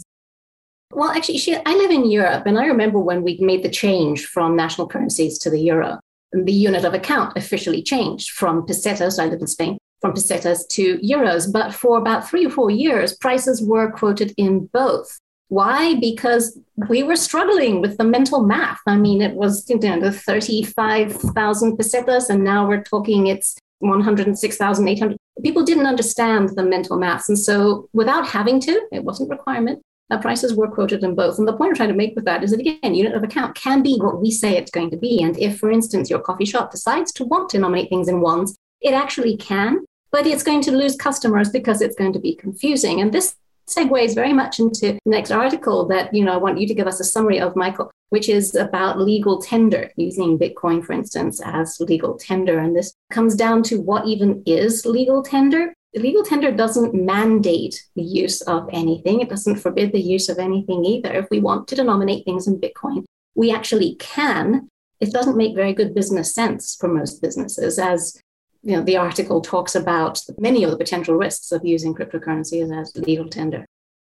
Well, 0.92 1.10
actually, 1.10 1.40
I 1.66 1.74
live 1.74 1.90
in 1.90 2.10
Europe, 2.10 2.44
and 2.46 2.58
I 2.58 2.66
remember 2.66 3.00
when 3.00 3.22
we 3.22 3.38
made 3.40 3.62
the 3.62 3.70
change 3.70 4.26
from 4.26 4.54
national 4.54 4.86
currencies 4.86 5.38
to 5.40 5.50
the 5.50 5.60
euro. 5.60 5.98
The 6.32 6.52
unit 6.52 6.84
of 6.84 6.94
account 6.94 7.36
officially 7.36 7.82
changed 7.82 8.30
from 8.30 8.66
pesetas, 8.66 9.18
I 9.18 9.26
live 9.26 9.40
in 9.40 9.46
Spain, 9.46 9.78
from 10.00 10.12
pesetas 10.12 10.66
to 10.68 10.98
euros. 10.98 11.52
But 11.52 11.74
for 11.74 11.98
about 11.98 12.28
three 12.28 12.46
or 12.46 12.50
four 12.50 12.70
years, 12.70 13.16
prices 13.16 13.62
were 13.62 13.90
quoted 13.90 14.32
in 14.36 14.66
both. 14.66 15.18
Why? 15.48 15.94
Because 15.94 16.58
we 16.88 17.02
were 17.02 17.16
struggling 17.16 17.80
with 17.80 17.98
the 17.98 18.04
mental 18.04 18.44
math. 18.44 18.80
I 18.86 18.96
mean, 18.96 19.22
it 19.22 19.34
was 19.34 19.68
you 19.68 19.78
know, 19.78 20.00
the 20.00 20.12
35,000 20.12 21.76
pesetas, 21.76 22.30
and 22.30 22.44
now 22.44 22.68
we're 22.68 22.82
talking 22.82 23.26
it's 23.26 23.56
106,800. 23.80 25.16
People 25.42 25.64
didn't 25.64 25.86
understand 25.86 26.50
the 26.50 26.62
mental 26.62 26.96
maths. 26.96 27.28
And 27.28 27.38
so 27.38 27.88
without 27.92 28.26
having 28.26 28.60
to, 28.60 28.88
it 28.92 29.04
wasn't 29.04 29.30
requirement, 29.30 29.82
prices 30.20 30.54
were 30.54 30.68
quoted 30.68 31.02
in 31.02 31.14
both. 31.14 31.38
And 31.38 31.46
the 31.46 31.52
point 31.52 31.70
I'm 31.70 31.74
trying 31.74 31.88
to 31.88 31.94
make 31.94 32.14
with 32.14 32.24
that 32.26 32.44
is 32.44 32.52
that, 32.52 32.60
again, 32.60 32.94
unit 32.94 33.14
of 33.14 33.22
account 33.22 33.54
can 33.56 33.82
be 33.82 33.98
what 33.98 34.20
we 34.20 34.30
say 34.30 34.56
it's 34.56 34.70
going 34.70 34.90
to 34.90 34.96
be. 34.96 35.22
And 35.22 35.36
if, 35.38 35.58
for 35.58 35.70
instance, 35.70 36.08
your 36.08 36.20
coffee 36.20 36.44
shop 36.44 36.70
decides 36.70 37.12
to 37.12 37.24
want 37.24 37.48
to 37.50 37.58
nominate 37.58 37.88
things 37.88 38.08
in 38.08 38.20
ones, 38.20 38.56
it 38.80 38.94
actually 38.94 39.36
can, 39.36 39.84
but 40.12 40.26
it's 40.26 40.42
going 40.42 40.62
to 40.62 40.70
lose 40.70 40.96
customers 40.96 41.50
because 41.50 41.82
it's 41.82 41.96
going 41.96 42.12
to 42.12 42.20
be 42.20 42.34
confusing. 42.36 43.00
And 43.00 43.12
this 43.12 43.34
segues 43.68 44.14
very 44.14 44.32
much 44.32 44.60
into 44.60 44.92
the 44.92 44.98
next 45.04 45.32
article 45.32 45.86
that, 45.88 46.14
you 46.14 46.24
know, 46.24 46.32
I 46.32 46.36
want 46.36 46.60
you 46.60 46.68
to 46.68 46.74
give 46.74 46.86
us 46.86 47.00
a 47.00 47.04
summary 47.04 47.40
of, 47.40 47.56
Michael, 47.56 47.90
which 48.10 48.28
is 48.28 48.54
about 48.54 49.00
legal 49.00 49.40
tender, 49.40 49.90
using 49.96 50.38
Bitcoin, 50.38 50.84
for 50.84 50.92
instance, 50.92 51.40
as 51.44 51.78
legal 51.80 52.16
tender. 52.16 52.58
And 52.58 52.76
this 52.76 52.92
comes 53.10 53.34
down 53.34 53.62
to 53.64 53.80
what 53.80 54.06
even 54.06 54.42
is 54.46 54.86
legal 54.86 55.22
tender. 55.22 55.74
Legal 55.94 56.22
tender 56.22 56.52
doesn't 56.52 56.94
mandate 56.94 57.82
the 57.94 58.02
use 58.02 58.42
of 58.42 58.68
anything, 58.72 59.20
it 59.20 59.30
doesn't 59.30 59.56
forbid 59.56 59.92
the 59.92 60.00
use 60.00 60.28
of 60.28 60.38
anything 60.38 60.84
either. 60.84 61.12
If 61.12 61.28
we 61.30 61.40
want 61.40 61.68
to 61.68 61.74
denominate 61.74 62.24
things 62.24 62.46
in 62.46 62.60
Bitcoin, 62.60 63.04
we 63.34 63.50
actually 63.50 63.96
can. 63.96 64.68
It 65.00 65.12
doesn't 65.12 65.36
make 65.36 65.54
very 65.54 65.72
good 65.72 65.94
business 65.94 66.34
sense 66.34 66.76
for 66.78 66.88
most 66.88 67.22
businesses, 67.22 67.78
as 67.78 68.20
you 68.66 68.72
know, 68.72 68.82
the 68.82 68.96
article 68.96 69.40
talks 69.40 69.76
about 69.76 70.20
many 70.38 70.64
of 70.64 70.72
the 70.72 70.76
potential 70.76 71.14
risks 71.14 71.52
of 71.52 71.64
using 71.64 71.94
cryptocurrencies 71.94 72.76
as 72.76 72.96
legal 72.96 73.28
tender. 73.28 73.64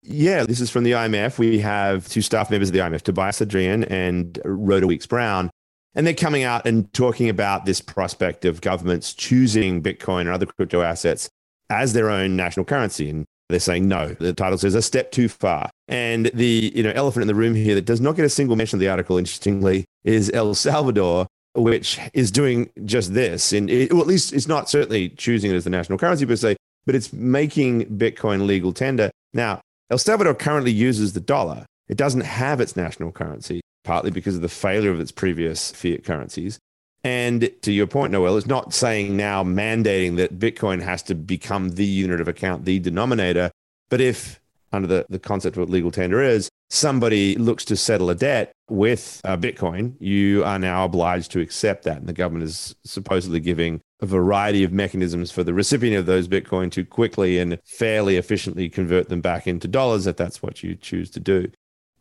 Yeah, 0.08 0.44
this 0.44 0.60
is 0.60 0.70
from 0.70 0.84
the 0.84 0.92
IMF. 0.92 1.38
We 1.38 1.58
have 1.60 2.08
two 2.08 2.22
staff 2.22 2.50
members 2.50 2.68
of 2.68 2.72
the 2.72 2.78
IMF, 2.78 3.02
Tobias 3.02 3.42
Adrian 3.42 3.84
and 3.84 4.38
Rhoda 4.44 4.86
Weeks 4.86 5.06
Brown. 5.06 5.50
And 5.96 6.06
they're 6.06 6.14
coming 6.14 6.44
out 6.44 6.66
and 6.66 6.92
talking 6.92 7.28
about 7.28 7.64
this 7.64 7.80
prospect 7.80 8.44
of 8.44 8.60
governments 8.60 9.14
choosing 9.14 9.82
Bitcoin 9.82 10.26
or 10.26 10.32
other 10.32 10.46
crypto 10.46 10.82
assets 10.82 11.28
as 11.70 11.92
their 11.92 12.10
own 12.10 12.36
national 12.36 12.66
currency. 12.66 13.10
And 13.10 13.24
they're 13.48 13.58
saying 13.58 13.88
no. 13.88 14.08
The 14.08 14.32
title 14.32 14.58
says 14.58 14.74
a 14.74 14.82
step 14.82 15.10
too 15.10 15.28
far. 15.28 15.70
And 15.88 16.26
the 16.26 16.72
you 16.74 16.82
know 16.82 16.92
elephant 16.94 17.22
in 17.22 17.28
the 17.28 17.34
room 17.34 17.54
here 17.54 17.74
that 17.74 17.86
does 17.86 18.00
not 18.00 18.14
get 18.14 18.24
a 18.24 18.28
single 18.28 18.54
mention 18.54 18.76
of 18.76 18.80
the 18.80 18.88
article, 18.88 19.18
interestingly, 19.18 19.86
is 20.04 20.30
El 20.32 20.54
Salvador, 20.54 21.26
which 21.54 21.98
is 22.12 22.30
doing 22.30 22.70
just 22.84 23.14
this. 23.14 23.52
And 23.52 23.70
it, 23.70 23.92
well, 23.92 24.02
at 24.02 24.08
least 24.08 24.32
it's 24.32 24.46
not 24.46 24.68
certainly 24.68 25.08
choosing 25.08 25.50
it 25.50 25.54
as 25.54 25.64
the 25.64 25.70
national 25.70 25.98
currency 25.98 26.26
per 26.26 26.36
se, 26.36 26.56
but 26.84 26.94
it's 26.94 27.12
making 27.12 27.86
Bitcoin 27.98 28.46
legal 28.46 28.72
tender. 28.72 29.10
Now, 29.32 29.60
El 29.88 29.98
Salvador 29.98 30.34
currently 30.34 30.72
uses 30.72 31.12
the 31.12 31.20
dollar. 31.20 31.66
It 31.88 31.96
doesn't 31.96 32.22
have 32.22 32.60
its 32.60 32.76
national 32.76 33.12
currency, 33.12 33.60
partly 33.84 34.10
because 34.10 34.34
of 34.34 34.42
the 34.42 34.48
failure 34.48 34.90
of 34.90 34.98
its 34.98 35.12
previous 35.12 35.70
fiat 35.70 36.04
currencies. 36.04 36.58
And 37.04 37.50
to 37.62 37.70
your 37.70 37.86
point, 37.86 38.10
Noelle, 38.10 38.36
it's 38.36 38.48
not 38.48 38.74
saying 38.74 39.16
now 39.16 39.44
mandating 39.44 40.16
that 40.16 40.40
Bitcoin 40.40 40.82
has 40.82 41.04
to 41.04 41.14
become 41.14 41.70
the 41.70 41.84
unit 41.84 42.20
of 42.20 42.26
account, 42.26 42.64
the 42.64 42.80
denominator. 42.80 43.52
But 43.88 44.00
if, 44.00 44.40
under 44.72 44.88
the, 44.88 45.06
the 45.08 45.18
concept 45.18 45.56
of 45.56 45.60
what 45.60 45.70
legal 45.70 45.90
tender 45.90 46.22
is, 46.22 46.48
somebody 46.70 47.36
looks 47.36 47.64
to 47.66 47.76
settle 47.76 48.10
a 48.10 48.14
debt 48.14 48.52
with 48.68 49.20
uh, 49.24 49.36
Bitcoin, 49.36 49.94
you 50.00 50.44
are 50.44 50.58
now 50.58 50.84
obliged 50.84 51.30
to 51.32 51.40
accept 51.40 51.84
that. 51.84 51.98
And 51.98 52.08
the 52.08 52.12
government 52.12 52.44
is 52.44 52.74
supposedly 52.84 53.40
giving 53.40 53.80
a 54.00 54.06
variety 54.06 54.64
of 54.64 54.72
mechanisms 54.72 55.30
for 55.30 55.44
the 55.44 55.54
recipient 55.54 55.96
of 55.96 56.06
those 56.06 56.28
Bitcoin 56.28 56.70
to 56.72 56.84
quickly 56.84 57.38
and 57.38 57.58
fairly 57.64 58.16
efficiently 58.16 58.68
convert 58.68 59.08
them 59.08 59.20
back 59.20 59.46
into 59.46 59.68
dollars 59.68 60.06
if 60.06 60.16
that's 60.16 60.42
what 60.42 60.62
you 60.62 60.74
choose 60.74 61.10
to 61.10 61.20
do. 61.20 61.50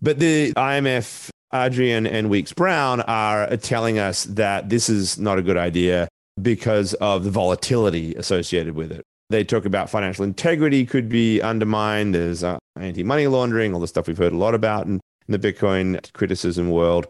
But 0.01 0.19
the 0.19 0.51
IMF, 0.53 1.29
Adrian 1.53 2.05
and 2.05 2.29
Weeks 2.29 2.51
Brown 2.51 3.01
are 3.01 3.55
telling 3.57 3.97
us 3.99 4.25
that 4.25 4.69
this 4.69 4.89
is 4.89 5.17
not 5.17 5.39
a 5.39 5.41
good 5.41 5.57
idea 5.57 6.07
because 6.41 6.93
of 6.95 7.23
the 7.23 7.31
volatility 7.31 8.13
associated 8.15 8.75
with 8.75 8.91
it. 8.91 9.05
They 9.29 9.43
talk 9.43 9.65
about 9.65 9.89
financial 9.89 10.23
integrity 10.23 10.85
could 10.85 11.09
be 11.09 11.41
undermined. 11.41 12.13
There's 12.13 12.43
uh, 12.43 12.59
anti 12.79 13.03
money 13.03 13.27
laundering, 13.27 13.73
all 13.73 13.79
the 13.79 13.87
stuff 13.87 14.07
we've 14.07 14.17
heard 14.17 14.33
a 14.33 14.37
lot 14.37 14.53
about 14.53 14.85
in, 14.85 14.99
in 15.27 15.39
the 15.39 15.39
Bitcoin 15.39 16.11
criticism 16.13 16.69
world. 16.69 17.07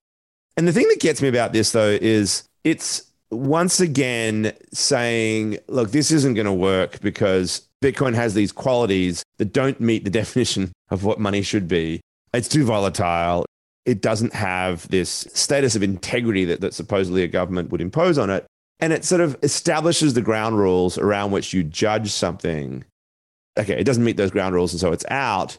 And 0.57 0.67
the 0.67 0.73
thing 0.73 0.87
that 0.87 1.01
gets 1.01 1.21
me 1.21 1.27
about 1.27 1.51
this, 1.51 1.71
though, 1.71 1.97
is 2.01 2.43
it's 2.63 3.11
once 3.31 3.79
again 3.79 4.53
saying, 4.71 5.57
look, 5.67 5.91
this 5.91 6.11
isn't 6.11 6.35
going 6.35 6.45
to 6.45 6.53
work 6.53 7.01
because 7.01 7.67
Bitcoin 7.83 8.15
has 8.15 8.33
these 8.33 8.51
qualities 8.51 9.23
that 9.37 9.51
don't 9.51 9.79
meet 9.81 10.03
the 10.03 10.09
definition 10.21 10.71
of 10.89 11.03
what 11.03 11.19
money 11.19 11.41
should 11.41 11.67
be. 11.67 11.99
It's 12.33 12.47
too 12.47 12.65
volatile. 12.65 13.45
It 13.85 14.01
doesn't 14.01 14.33
have 14.33 14.87
this 14.89 15.27
status 15.33 15.75
of 15.75 15.83
integrity 15.83 16.45
that, 16.45 16.61
that 16.61 16.73
supposedly 16.73 17.23
a 17.23 17.27
government 17.27 17.69
would 17.71 17.81
impose 17.81 18.17
on 18.17 18.29
it. 18.29 18.45
And 18.79 18.91
it 18.91 19.05
sort 19.05 19.21
of 19.21 19.37
establishes 19.41 20.13
the 20.13 20.21
ground 20.21 20.57
rules 20.57 20.97
around 20.97 21.31
which 21.31 21.53
you 21.53 21.63
judge 21.63 22.11
something. 22.11 22.83
Okay, 23.57 23.79
it 23.79 23.85
doesn't 23.85 24.03
meet 24.03 24.17
those 24.17 24.31
ground 24.31 24.53
rules, 24.53 24.73
and 24.73 24.79
so 24.79 24.91
it's 24.91 25.05
out 25.09 25.57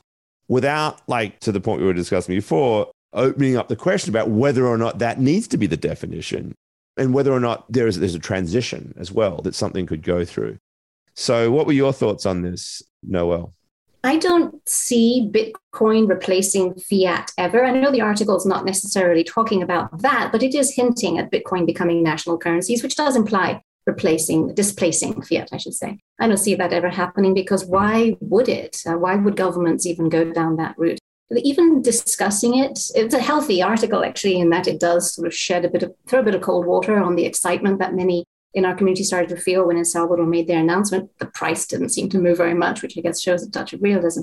without, 0.48 1.00
like, 1.08 1.40
to 1.40 1.50
the 1.50 1.60
point 1.60 1.80
we 1.80 1.86
were 1.86 1.94
discussing 1.94 2.34
before, 2.34 2.90
opening 3.12 3.56
up 3.56 3.68
the 3.68 3.76
question 3.76 4.10
about 4.10 4.28
whether 4.28 4.66
or 4.66 4.76
not 4.76 4.98
that 4.98 5.18
needs 5.18 5.48
to 5.48 5.56
be 5.56 5.66
the 5.66 5.76
definition 5.76 6.54
and 6.96 7.14
whether 7.14 7.32
or 7.32 7.40
not 7.40 7.70
there 7.72 7.86
is 7.86 7.98
there's 7.98 8.14
a 8.14 8.18
transition 8.18 8.94
as 8.98 9.10
well 9.10 9.40
that 9.42 9.54
something 9.54 9.86
could 9.86 10.02
go 10.02 10.24
through. 10.24 10.58
So, 11.14 11.50
what 11.50 11.66
were 11.66 11.72
your 11.72 11.92
thoughts 11.92 12.26
on 12.26 12.42
this, 12.42 12.82
Noelle? 13.02 13.54
I 14.06 14.18
don't 14.18 14.56
see 14.68 15.28
Bitcoin 15.34 16.08
replacing 16.08 16.76
fiat 16.76 17.32
ever. 17.38 17.64
I 17.64 17.72
know 17.72 17.90
the 17.90 18.02
article 18.02 18.36
is 18.36 18.46
not 18.46 18.64
necessarily 18.64 19.24
talking 19.24 19.64
about 19.64 20.00
that, 20.02 20.30
but 20.30 20.44
it 20.44 20.54
is 20.54 20.72
hinting 20.72 21.18
at 21.18 21.32
Bitcoin 21.32 21.66
becoming 21.66 22.04
national 22.04 22.38
currencies, 22.38 22.84
which 22.84 22.94
does 22.94 23.16
imply 23.16 23.60
replacing, 23.84 24.54
displacing 24.54 25.20
fiat, 25.22 25.48
I 25.52 25.56
should 25.56 25.74
say. 25.74 25.98
I 26.20 26.28
don't 26.28 26.36
see 26.36 26.54
that 26.54 26.72
ever 26.72 26.88
happening 26.88 27.34
because 27.34 27.64
why 27.64 28.16
would 28.20 28.48
it? 28.48 28.80
Uh, 28.86 28.92
why 28.96 29.16
would 29.16 29.34
governments 29.34 29.86
even 29.86 30.08
go 30.08 30.32
down 30.32 30.54
that 30.56 30.78
route? 30.78 31.00
even 31.38 31.82
discussing 31.82 32.56
it, 32.56 32.78
it's 32.94 33.12
a 33.12 33.18
healthy 33.18 33.60
article 33.60 34.04
actually, 34.04 34.38
in 34.38 34.50
that 34.50 34.68
it 34.68 34.78
does 34.78 35.12
sort 35.12 35.26
of 35.26 35.34
shed 35.34 35.64
a 35.64 35.68
bit 35.68 35.82
of, 35.82 35.92
throw 36.06 36.20
a 36.20 36.22
bit 36.22 36.36
of 36.36 36.40
cold 36.40 36.64
water 36.64 37.02
on 37.02 37.16
the 37.16 37.26
excitement 37.26 37.80
that 37.80 37.96
many 37.96 38.24
in 38.56 38.64
our 38.64 38.74
community 38.74 39.04
started 39.04 39.28
to 39.28 39.36
feel 39.40 39.66
when 39.66 39.76
El 39.76 39.84
Salvador 39.84 40.26
made 40.26 40.48
their 40.48 40.58
announcement. 40.58 41.10
The 41.18 41.26
price 41.26 41.66
didn't 41.66 41.90
seem 41.90 42.08
to 42.08 42.18
move 42.18 42.38
very 42.38 42.54
much, 42.54 42.82
which 42.82 42.96
I 42.96 43.02
guess 43.02 43.20
shows 43.20 43.42
a 43.42 43.50
touch 43.50 43.74
of 43.74 43.82
realism. 43.82 44.22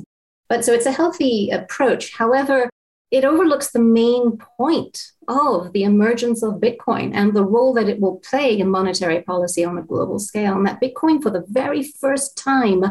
But 0.49 0.65
so 0.65 0.73
it's 0.73 0.88
a 0.88 0.91
healthy 0.91 1.51
approach. 1.51 2.13
However, 2.13 2.67
it 3.11 3.25
overlooks 3.25 3.69
the 3.69 3.79
main 3.79 4.39
point 4.57 5.11
of 5.27 5.71
the 5.71 5.84
emergence 5.84 6.41
of 6.41 6.55
Bitcoin 6.55 7.11
and 7.13 7.34
the 7.34 7.45
role 7.45 7.75
that 7.75 7.88
it 7.88 7.99
will 7.99 8.17
play 8.27 8.59
in 8.59 8.71
monetary 8.71 9.21
policy 9.21 9.63
on 9.63 9.77
a 9.77 9.84
global 9.84 10.17
scale. 10.17 10.55
And 10.55 10.65
that 10.65 10.81
Bitcoin, 10.81 11.21
for 11.21 11.29
the 11.29 11.45
very 11.47 11.84
first 11.84 12.36
time, 12.36 12.86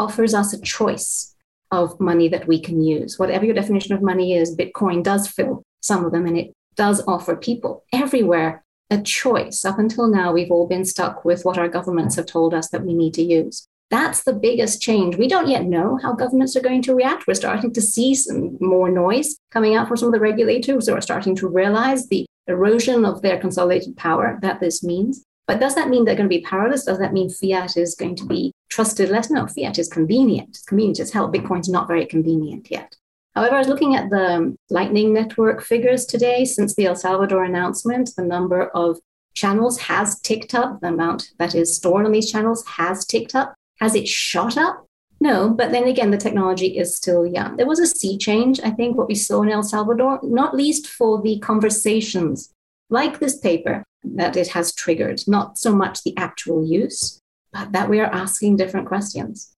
offers 0.00 0.34
us 0.34 0.52
a 0.52 0.60
choice 0.60 1.36
of 1.70 2.00
money 2.00 2.28
that 2.28 2.48
we 2.48 2.60
can 2.60 2.82
use. 2.82 3.20
Whatever 3.20 3.44
your 3.44 3.54
definition 3.54 3.94
of 3.94 4.02
money 4.02 4.34
is, 4.34 4.56
Bitcoin 4.56 5.04
does 5.04 5.28
fill 5.28 5.62
some 5.80 6.04
of 6.04 6.10
them 6.10 6.26
and 6.26 6.36
it 6.36 6.52
does 6.74 7.02
offer 7.06 7.36
people 7.36 7.84
everywhere 7.92 8.64
a 8.90 9.00
choice. 9.00 9.64
Up 9.64 9.78
until 9.78 10.08
now, 10.08 10.32
we've 10.32 10.50
all 10.50 10.66
been 10.66 10.84
stuck 10.84 11.24
with 11.24 11.44
what 11.44 11.58
our 11.58 11.68
governments 11.68 12.16
have 12.16 12.26
told 12.26 12.54
us 12.54 12.68
that 12.70 12.84
we 12.84 12.94
need 12.94 13.14
to 13.14 13.22
use. 13.22 13.66
That's 13.90 14.24
the 14.24 14.34
biggest 14.34 14.82
change. 14.82 15.16
We 15.16 15.28
don't 15.28 15.48
yet 15.48 15.64
know 15.64 15.98
how 16.02 16.12
governments 16.12 16.56
are 16.56 16.60
going 16.60 16.82
to 16.82 16.94
react. 16.94 17.26
We're 17.26 17.34
starting 17.34 17.72
to 17.72 17.80
see 17.80 18.14
some 18.14 18.58
more 18.60 18.90
noise 18.90 19.36
coming 19.50 19.74
out 19.74 19.88
from 19.88 19.96
some 19.96 20.08
of 20.08 20.14
the 20.14 20.20
regulators 20.20 20.86
who 20.86 20.94
are 20.94 21.00
starting 21.00 21.34
to 21.36 21.48
realize 21.48 22.06
the 22.06 22.26
erosion 22.46 23.04
of 23.04 23.22
their 23.22 23.38
consolidated 23.38 23.96
power 23.96 24.38
that 24.42 24.60
this 24.60 24.82
means. 24.82 25.22
But 25.46 25.60
does 25.60 25.74
that 25.76 25.88
mean 25.88 26.04
they're 26.04 26.14
going 26.14 26.28
to 26.28 26.36
be 26.36 26.42
powerless? 26.42 26.84
Does 26.84 26.98
that 26.98 27.14
mean 27.14 27.30
fiat 27.30 27.78
is 27.78 27.94
going 27.94 28.16
to 28.16 28.26
be 28.26 28.52
trusted 28.68 29.08
less? 29.08 29.30
No, 29.30 29.46
fiat 29.46 29.78
is 29.78 29.88
convenient. 29.88 30.50
It's 30.50 30.62
convenient 30.64 31.00
as 31.00 31.10
hell. 31.10 31.32
Bitcoin's 31.32 31.70
not 31.70 31.88
very 31.88 32.04
convenient 32.04 32.70
yet. 32.70 32.94
However, 33.38 33.54
I 33.54 33.58
was 33.58 33.68
looking 33.68 33.94
at 33.94 34.10
the 34.10 34.56
Lightning 34.68 35.14
Network 35.14 35.62
figures 35.62 36.04
today 36.04 36.44
since 36.44 36.74
the 36.74 36.86
El 36.86 36.96
Salvador 36.96 37.44
announcement. 37.44 38.10
The 38.16 38.24
number 38.24 38.66
of 38.70 38.98
channels 39.32 39.78
has 39.78 40.18
ticked 40.18 40.56
up. 40.56 40.80
The 40.80 40.88
amount 40.88 41.30
that 41.38 41.54
is 41.54 41.76
stored 41.76 42.04
on 42.04 42.10
these 42.10 42.32
channels 42.32 42.66
has 42.66 43.06
ticked 43.06 43.36
up. 43.36 43.54
Has 43.78 43.94
it 43.94 44.08
shot 44.08 44.56
up? 44.56 44.84
No, 45.20 45.50
but 45.50 45.70
then 45.70 45.84
again, 45.84 46.10
the 46.10 46.16
technology 46.16 46.78
is 46.78 46.96
still 46.96 47.24
young. 47.24 47.56
There 47.56 47.68
was 47.68 47.78
a 47.78 47.86
sea 47.86 48.18
change, 48.18 48.58
I 48.64 48.70
think, 48.70 48.96
what 48.96 49.06
we 49.06 49.14
saw 49.14 49.42
in 49.42 49.50
El 49.50 49.62
Salvador, 49.62 50.18
not 50.24 50.56
least 50.56 50.88
for 50.88 51.22
the 51.22 51.38
conversations 51.38 52.52
like 52.90 53.20
this 53.20 53.38
paper 53.38 53.84
that 54.02 54.36
it 54.36 54.48
has 54.48 54.74
triggered, 54.74 55.22
not 55.28 55.58
so 55.58 55.72
much 55.72 56.02
the 56.02 56.16
actual 56.16 56.66
use, 56.66 57.20
but 57.52 57.70
that 57.70 57.88
we 57.88 58.00
are 58.00 58.12
asking 58.12 58.56
different 58.56 58.88
questions. 58.88 59.54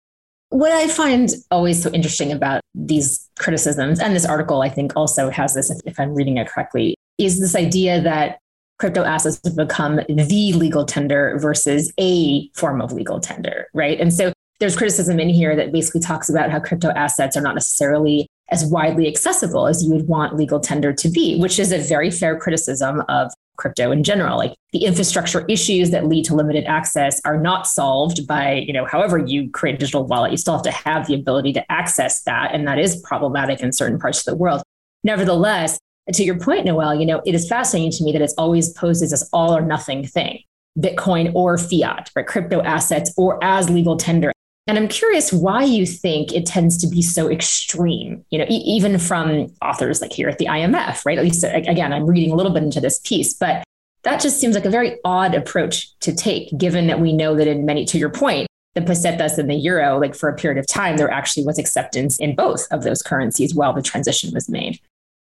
What 0.49 0.71
I 0.71 0.87
find 0.87 1.29
always 1.51 1.81
so 1.81 1.91
interesting 1.91 2.31
about 2.31 2.61
these 2.73 3.29
criticisms, 3.37 3.99
and 3.99 4.15
this 4.15 4.25
article, 4.25 4.61
I 4.61 4.69
think, 4.69 4.93
also 4.95 5.29
has 5.29 5.53
this, 5.53 5.71
if 5.85 5.99
I'm 5.99 6.15
reading 6.15 6.37
it 6.37 6.47
correctly, 6.47 6.95
is 7.17 7.39
this 7.39 7.55
idea 7.55 8.01
that 8.01 8.39
crypto 8.79 9.03
assets 9.03 9.39
have 9.43 9.55
become 9.55 9.99
the 10.07 10.53
legal 10.53 10.85
tender 10.85 11.37
versus 11.39 11.93
a 11.99 12.49
form 12.55 12.81
of 12.81 12.93
legal 12.93 13.19
tender, 13.19 13.67
right? 13.73 13.99
And 13.99 14.13
so 14.13 14.33
there's 14.59 14.75
criticism 14.75 15.19
in 15.19 15.29
here 15.29 15.55
that 15.55 15.71
basically 15.71 16.01
talks 16.01 16.29
about 16.29 16.49
how 16.49 16.59
crypto 16.59 16.89
assets 16.91 17.37
are 17.37 17.41
not 17.41 17.55
necessarily 17.55 18.27
as 18.49 18.65
widely 18.65 19.07
accessible 19.07 19.67
as 19.67 19.83
you 19.83 19.91
would 19.93 20.07
want 20.07 20.35
legal 20.35 20.59
tender 20.59 20.91
to 20.93 21.09
be, 21.09 21.37
which 21.39 21.59
is 21.59 21.71
a 21.71 21.77
very 21.77 22.09
fair 22.09 22.37
criticism 22.37 23.03
of 23.07 23.31
crypto 23.59 23.91
in 23.91 24.03
general. 24.03 24.37
Like 24.37 24.55
the 24.71 24.85
infrastructure 24.85 25.45
issues 25.47 25.91
that 25.91 26.07
lead 26.07 26.25
to 26.25 26.35
limited 26.35 26.65
access 26.65 27.21
are 27.25 27.39
not 27.39 27.67
solved 27.67 28.25
by, 28.25 28.53
you 28.53 28.73
know, 28.73 28.85
however 28.85 29.19
you 29.19 29.51
create 29.51 29.75
a 29.75 29.77
digital 29.77 30.05
wallet. 30.05 30.31
You 30.31 30.37
still 30.37 30.55
have 30.55 30.63
to 30.63 30.71
have 30.71 31.05
the 31.05 31.13
ability 31.13 31.53
to 31.53 31.71
access 31.71 32.23
that. 32.23 32.53
And 32.53 32.67
that 32.67 32.79
is 32.79 33.01
problematic 33.03 33.59
in 33.59 33.71
certain 33.71 33.99
parts 33.99 34.19
of 34.19 34.25
the 34.25 34.35
world. 34.35 34.63
Nevertheless, 35.03 35.77
to 36.13 36.23
your 36.23 36.39
point, 36.39 36.65
Noelle 36.65 36.95
you 36.95 37.05
know, 37.05 37.21
it 37.25 37.35
is 37.35 37.47
fascinating 37.47 37.91
to 37.91 38.03
me 38.03 38.11
that 38.13 38.21
it's 38.21 38.33
always 38.37 38.73
posed 38.73 39.03
as 39.03 39.11
this 39.11 39.29
all 39.31 39.55
or 39.55 39.61
nothing 39.61 40.05
thing. 40.07 40.39
Bitcoin 40.77 41.33
or 41.35 41.57
fiat, 41.57 42.09
right? 42.15 42.25
Crypto 42.25 42.61
assets 42.61 43.13
or 43.17 43.43
as 43.43 43.69
legal 43.69 43.97
tender 43.97 44.31
And 44.69 44.77
I'm 44.77 44.87
curious 44.87 45.33
why 45.33 45.63
you 45.63 45.83
think 45.87 46.31
it 46.31 46.45
tends 46.45 46.77
to 46.77 46.87
be 46.87 47.01
so 47.01 47.27
extreme, 47.27 48.23
you 48.29 48.37
know, 48.37 48.45
e- 48.47 48.63
even 48.67 48.99
from 48.99 49.47
authors 49.63 49.99
like 49.99 50.13
here 50.13 50.29
at 50.29 50.37
the 50.37 50.45
IMF, 50.45 51.03
right? 51.07 51.17
At 51.17 51.23
least, 51.23 51.43
again, 51.43 51.91
I'm 51.91 52.05
reading 52.05 52.31
a 52.31 52.35
little 52.35 52.51
bit 52.51 52.61
into 52.61 52.79
this 52.79 52.99
piece, 52.99 53.33
but 53.33 53.63
that 54.03 54.21
just 54.21 54.39
seems 54.39 54.53
like 54.53 54.65
a 54.65 54.69
very 54.69 54.99
odd 55.03 55.33
approach 55.33 55.97
to 56.01 56.13
take, 56.13 56.55
given 56.55 56.85
that 56.85 56.99
we 56.99 57.13
know 57.13 57.33
that 57.33 57.47
in 57.47 57.65
many, 57.65 57.83
to 57.85 57.97
your 57.97 58.11
point, 58.11 58.45
the 58.75 58.81
pesetas 58.81 59.39
and 59.39 59.49
the 59.49 59.55
euro, 59.55 59.99
like 59.99 60.13
for 60.13 60.29
a 60.29 60.35
period 60.35 60.59
of 60.59 60.67
time, 60.67 60.97
there 60.97 61.09
actually 61.09 61.47
was 61.47 61.57
acceptance 61.57 62.19
in 62.19 62.35
both 62.35 62.67
of 62.69 62.83
those 62.83 63.01
currencies 63.01 63.55
while 63.55 63.73
the 63.73 63.81
transition 63.81 64.31
was 64.35 64.49
made. 64.49 64.79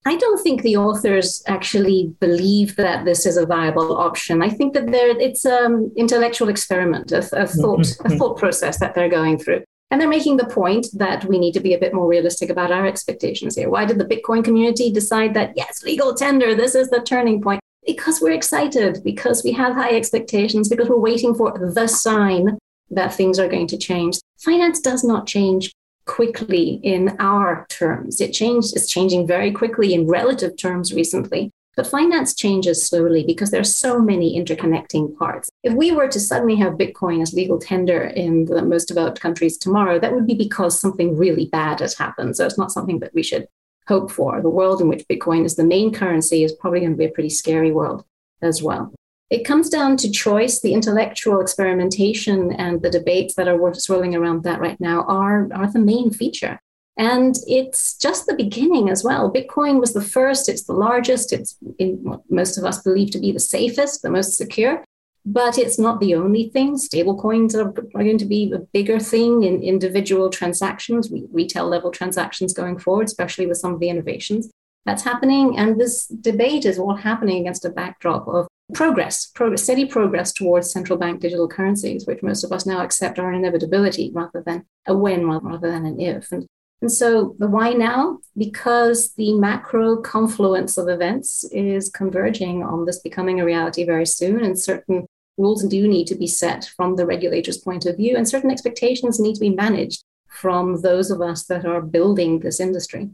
I 0.05 0.17
don't 0.17 0.41
think 0.41 0.61
the 0.61 0.77
authors 0.77 1.41
actually 1.47 2.13
believe 2.19 2.75
that 2.75 3.05
this 3.05 3.25
is 3.25 3.37
a 3.37 3.45
viable 3.45 3.97
option. 3.97 4.41
I 4.41 4.49
think 4.49 4.73
that 4.73 4.89
it's 4.89 5.45
an 5.45 5.91
intellectual 5.95 6.49
experiment, 6.49 7.11
a, 7.11 7.19
a 7.19 7.47
thought, 7.47 7.79
a 7.79 8.03
mm-hmm. 8.03 8.17
thought 8.17 8.37
process 8.37 8.79
that 8.79 8.95
they're 8.95 9.09
going 9.09 9.37
through. 9.37 9.63
And 9.91 10.01
they're 10.01 10.09
making 10.09 10.37
the 10.37 10.47
point 10.47 10.87
that 10.93 11.23
we 11.25 11.37
need 11.37 11.53
to 11.53 11.59
be 11.59 11.73
a 11.73 11.79
bit 11.79 11.93
more 11.93 12.07
realistic 12.07 12.49
about 12.49 12.71
our 12.71 12.85
expectations 12.85 13.55
here. 13.55 13.69
Why 13.69 13.85
did 13.85 13.99
the 13.99 14.05
Bitcoin 14.05 14.43
community 14.43 14.91
decide 14.91 15.35
that, 15.35 15.53
yes, 15.55 15.83
legal 15.83 16.15
tender, 16.15 16.55
this 16.55 16.73
is 16.73 16.89
the 16.89 16.99
turning 16.99 17.41
point? 17.41 17.61
Because 17.85 18.19
we're 18.19 18.31
excited, 18.31 19.03
because 19.03 19.43
we 19.43 19.51
have 19.51 19.75
high 19.75 19.95
expectations, 19.95 20.67
because 20.67 20.89
we're 20.89 20.97
waiting 20.97 21.35
for 21.35 21.57
the 21.57 21.87
sign 21.87 22.57
that 22.89 23.13
things 23.13 23.37
are 23.39 23.47
going 23.47 23.67
to 23.67 23.77
change. 23.77 24.19
Finance 24.39 24.81
does 24.81 25.03
not 25.03 25.27
change 25.27 25.71
quickly 26.05 26.79
in 26.83 27.15
our 27.19 27.65
terms. 27.69 28.21
It 28.21 28.31
changed, 28.31 28.75
it's 28.75 28.89
changing 28.89 29.27
very 29.27 29.51
quickly 29.51 29.93
in 29.93 30.07
relative 30.07 30.57
terms 30.57 30.93
recently. 30.93 31.51
But 31.75 31.87
finance 31.87 32.35
changes 32.35 32.85
slowly 32.85 33.23
because 33.23 33.49
there 33.49 33.61
are 33.61 33.63
so 33.63 33.99
many 33.99 34.39
interconnecting 34.39 35.17
parts. 35.17 35.49
If 35.63 35.73
we 35.73 35.91
were 35.91 36.07
to 36.07 36.19
suddenly 36.19 36.55
have 36.57 36.73
Bitcoin 36.73 37.21
as 37.21 37.33
legal 37.33 37.57
tender 37.57 38.03
in 38.03 38.45
the 38.45 38.61
most 38.61 38.85
developed 38.85 39.19
countries 39.19 39.57
tomorrow, 39.57 39.99
that 39.99 40.13
would 40.13 40.27
be 40.27 40.35
because 40.35 40.79
something 40.79 41.17
really 41.17 41.47
bad 41.47 41.79
has 41.79 41.97
happened. 41.97 42.37
So 42.37 42.45
it's 42.45 42.59
not 42.59 42.71
something 42.71 42.99
that 42.99 43.13
we 43.15 43.23
should 43.23 43.47
hope 43.87 44.11
for. 44.11 44.39
The 44.39 44.49
world 44.49 44.81
in 44.81 44.87
which 44.87 45.07
Bitcoin 45.07 45.45
is 45.45 45.55
the 45.55 45.63
main 45.63 45.91
currency 45.91 46.43
is 46.43 46.53
probably 46.53 46.81
going 46.81 46.91
to 46.91 46.97
be 46.97 47.05
a 47.05 47.11
pretty 47.11 47.29
scary 47.29 47.71
world 47.71 48.05
as 48.41 48.61
well. 48.61 48.93
It 49.29 49.45
comes 49.45 49.69
down 49.69 49.97
to 49.97 50.11
choice. 50.11 50.61
The 50.61 50.73
intellectual 50.73 51.41
experimentation 51.41 52.51
and 52.53 52.81
the 52.81 52.89
debates 52.89 53.35
that 53.35 53.47
are 53.47 53.73
swirling 53.73 54.15
around 54.15 54.43
that 54.43 54.59
right 54.59 54.79
now 54.79 55.03
are, 55.03 55.49
are 55.53 55.71
the 55.71 55.79
main 55.79 56.11
feature. 56.11 56.59
And 56.97 57.35
it's 57.47 57.97
just 57.97 58.27
the 58.27 58.35
beginning 58.35 58.89
as 58.89 59.03
well. 59.03 59.33
Bitcoin 59.33 59.79
was 59.79 59.93
the 59.93 60.01
first, 60.01 60.47
it's 60.47 60.65
the 60.65 60.73
largest, 60.73 61.33
it's 61.33 61.57
in 61.79 61.97
what 62.03 62.21
most 62.29 62.57
of 62.57 62.65
us 62.65 62.83
believe 62.83 63.09
to 63.11 63.19
be 63.19 63.31
the 63.31 63.39
safest, 63.39 64.03
the 64.03 64.11
most 64.11 64.37
secure, 64.37 64.83
but 65.25 65.57
it's 65.57 65.79
not 65.79 65.99
the 65.99 66.13
only 66.13 66.49
thing. 66.49 66.75
Stablecoins 66.75 67.55
are, 67.55 67.69
are 67.69 68.03
going 68.03 68.19
to 68.19 68.25
be 68.25 68.51
a 68.53 68.59
bigger 68.59 68.99
thing 68.99 69.43
in 69.43 69.63
individual 69.63 70.29
transactions, 70.29 71.11
retail 71.31 71.67
level 71.67 71.89
transactions 71.89 72.53
going 72.53 72.77
forward, 72.77 73.07
especially 73.07 73.47
with 73.47 73.57
some 73.57 73.73
of 73.73 73.79
the 73.79 73.89
innovations 73.89 74.51
that's 74.85 75.03
happening. 75.03 75.57
And 75.57 75.79
this 75.79 76.07
debate 76.07 76.65
is 76.65 76.77
all 76.77 76.95
happening 76.95 77.41
against 77.41 77.65
a 77.65 77.69
backdrop 77.69 78.27
of 78.27 78.47
progress, 78.73 79.27
progress, 79.27 79.63
steady 79.63 79.85
progress 79.85 80.33
towards 80.33 80.71
central 80.71 80.97
bank 80.97 81.21
digital 81.21 81.47
currencies, 81.47 82.05
which 82.05 82.23
most 82.23 82.43
of 82.43 82.51
us 82.51 82.65
now 82.65 82.81
accept 82.81 83.19
are 83.19 83.31
an 83.31 83.39
inevitability 83.39 84.11
rather 84.13 84.43
than 84.45 84.65
a 84.87 84.95
when 84.95 85.27
rather 85.27 85.71
than 85.71 85.85
an 85.85 85.99
if. 85.99 86.31
And, 86.31 86.45
and 86.81 86.91
so 86.91 87.35
the 87.39 87.47
why 87.47 87.73
now? 87.73 88.19
Because 88.37 89.13
the 89.13 89.33
macro 89.33 89.97
confluence 89.97 90.77
of 90.77 90.89
events 90.89 91.45
is 91.51 91.89
converging 91.89 92.63
on 92.63 92.85
this 92.85 92.99
becoming 92.99 93.39
a 93.39 93.45
reality 93.45 93.85
very 93.85 94.05
soon, 94.05 94.43
and 94.43 94.59
certain 94.59 95.05
rules 95.37 95.65
do 95.65 95.87
need 95.87 96.07
to 96.07 96.15
be 96.15 96.27
set 96.27 96.69
from 96.75 96.95
the 96.95 97.05
regulator's 97.05 97.57
point 97.57 97.85
of 97.85 97.97
view, 97.97 98.17
and 98.17 98.27
certain 98.27 98.51
expectations 98.51 99.19
need 99.19 99.35
to 99.35 99.39
be 99.39 99.49
managed 99.49 100.03
from 100.27 100.81
those 100.81 101.11
of 101.11 101.21
us 101.21 101.45
that 101.45 101.65
are 101.65 101.81
building 101.81 102.39
this 102.39 102.59
industry. 102.59 103.09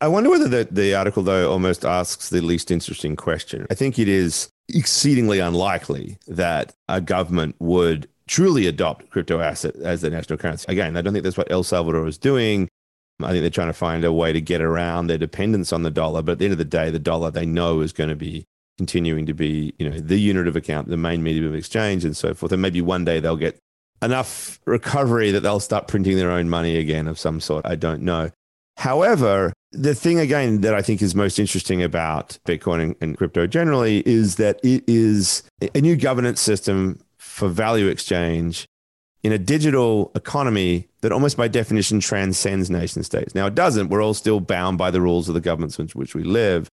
I 0.00 0.08
wonder 0.08 0.28
whether 0.28 0.48
the, 0.48 0.68
the 0.70 0.94
article, 0.94 1.22
though, 1.22 1.50
almost 1.50 1.84
asks 1.84 2.28
the 2.28 2.40
least 2.40 2.70
interesting 2.70 3.16
question. 3.16 3.66
I 3.70 3.74
think 3.74 3.98
it 3.98 4.08
is 4.08 4.50
exceedingly 4.68 5.38
unlikely 5.38 6.18
that 6.26 6.74
a 6.88 7.00
government 7.00 7.56
would 7.58 8.08
truly 8.26 8.66
adopt 8.66 9.10
crypto 9.10 9.40
asset 9.40 9.76
as 9.76 10.00
the 10.00 10.10
national 10.10 10.38
currency. 10.38 10.66
Again, 10.68 10.96
I 10.96 11.02
don't 11.02 11.12
think 11.12 11.22
that's 11.22 11.36
what 11.36 11.50
El 11.50 11.62
Salvador 11.62 12.06
is 12.06 12.18
doing. 12.18 12.68
I 13.22 13.30
think 13.30 13.40
they're 13.40 13.50
trying 13.50 13.68
to 13.68 13.72
find 13.72 14.04
a 14.04 14.12
way 14.12 14.32
to 14.32 14.40
get 14.40 14.60
around 14.60 15.06
their 15.06 15.18
dependence 15.18 15.72
on 15.72 15.82
the 15.82 15.90
dollar. 15.90 16.22
But 16.22 16.32
at 16.32 16.38
the 16.38 16.46
end 16.46 16.52
of 16.52 16.58
the 16.58 16.64
day, 16.64 16.90
the 16.90 16.98
dollar 16.98 17.30
they 17.30 17.46
know 17.46 17.80
is 17.80 17.92
going 17.92 18.10
to 18.10 18.16
be 18.16 18.44
continuing 18.76 19.24
to 19.26 19.32
be, 19.32 19.72
you 19.78 19.88
know, 19.88 19.98
the 19.98 20.18
unit 20.18 20.48
of 20.48 20.56
account, 20.56 20.88
the 20.88 20.96
main 20.96 21.22
medium 21.22 21.46
of 21.46 21.54
exchange, 21.54 22.04
and 22.04 22.16
so 22.16 22.34
forth. 22.34 22.52
And 22.52 22.60
maybe 22.60 22.82
one 22.82 23.04
day 23.04 23.20
they'll 23.20 23.36
get 23.36 23.58
enough 24.02 24.60
recovery 24.66 25.30
that 25.30 25.40
they'll 25.40 25.60
start 25.60 25.88
printing 25.88 26.16
their 26.16 26.30
own 26.30 26.50
money 26.50 26.76
again 26.76 27.08
of 27.08 27.18
some 27.18 27.40
sort. 27.40 27.64
I 27.64 27.76
don't 27.76 28.02
know. 28.02 28.30
However, 28.76 29.52
the 29.72 29.94
thing 29.94 30.18
again 30.18 30.60
that 30.60 30.74
I 30.74 30.82
think 30.82 31.02
is 31.02 31.14
most 31.14 31.38
interesting 31.38 31.82
about 31.82 32.38
Bitcoin 32.46 32.82
and, 32.82 32.96
and, 33.00 33.16
crypto 33.16 33.46
generally 33.46 34.02
is 34.06 34.36
that 34.36 34.60
it 34.62 34.84
is 34.86 35.42
a 35.74 35.80
new 35.80 35.96
governance 35.96 36.40
system 36.40 37.00
for 37.18 37.48
value 37.48 37.88
exchange 37.88 38.66
in 39.22 39.32
a 39.32 39.38
digital 39.38 40.12
economy 40.14 40.88
that 41.00 41.12
almost 41.12 41.36
by 41.36 41.48
definition 41.48 42.00
transcends 42.00 42.70
nation 42.70 43.02
states. 43.02 43.34
Now, 43.34 43.46
it 43.46 43.54
doesn't. 43.54 43.88
We're 43.88 44.02
all 44.02 44.14
still 44.14 44.40
bound 44.40 44.78
by 44.78 44.90
the 44.90 45.00
rules 45.00 45.28
of 45.28 45.34
the 45.34 45.40
governments 45.40 45.78
in 45.78 45.88
which 45.88 46.14
we 46.14 46.22
live. 46.22 46.68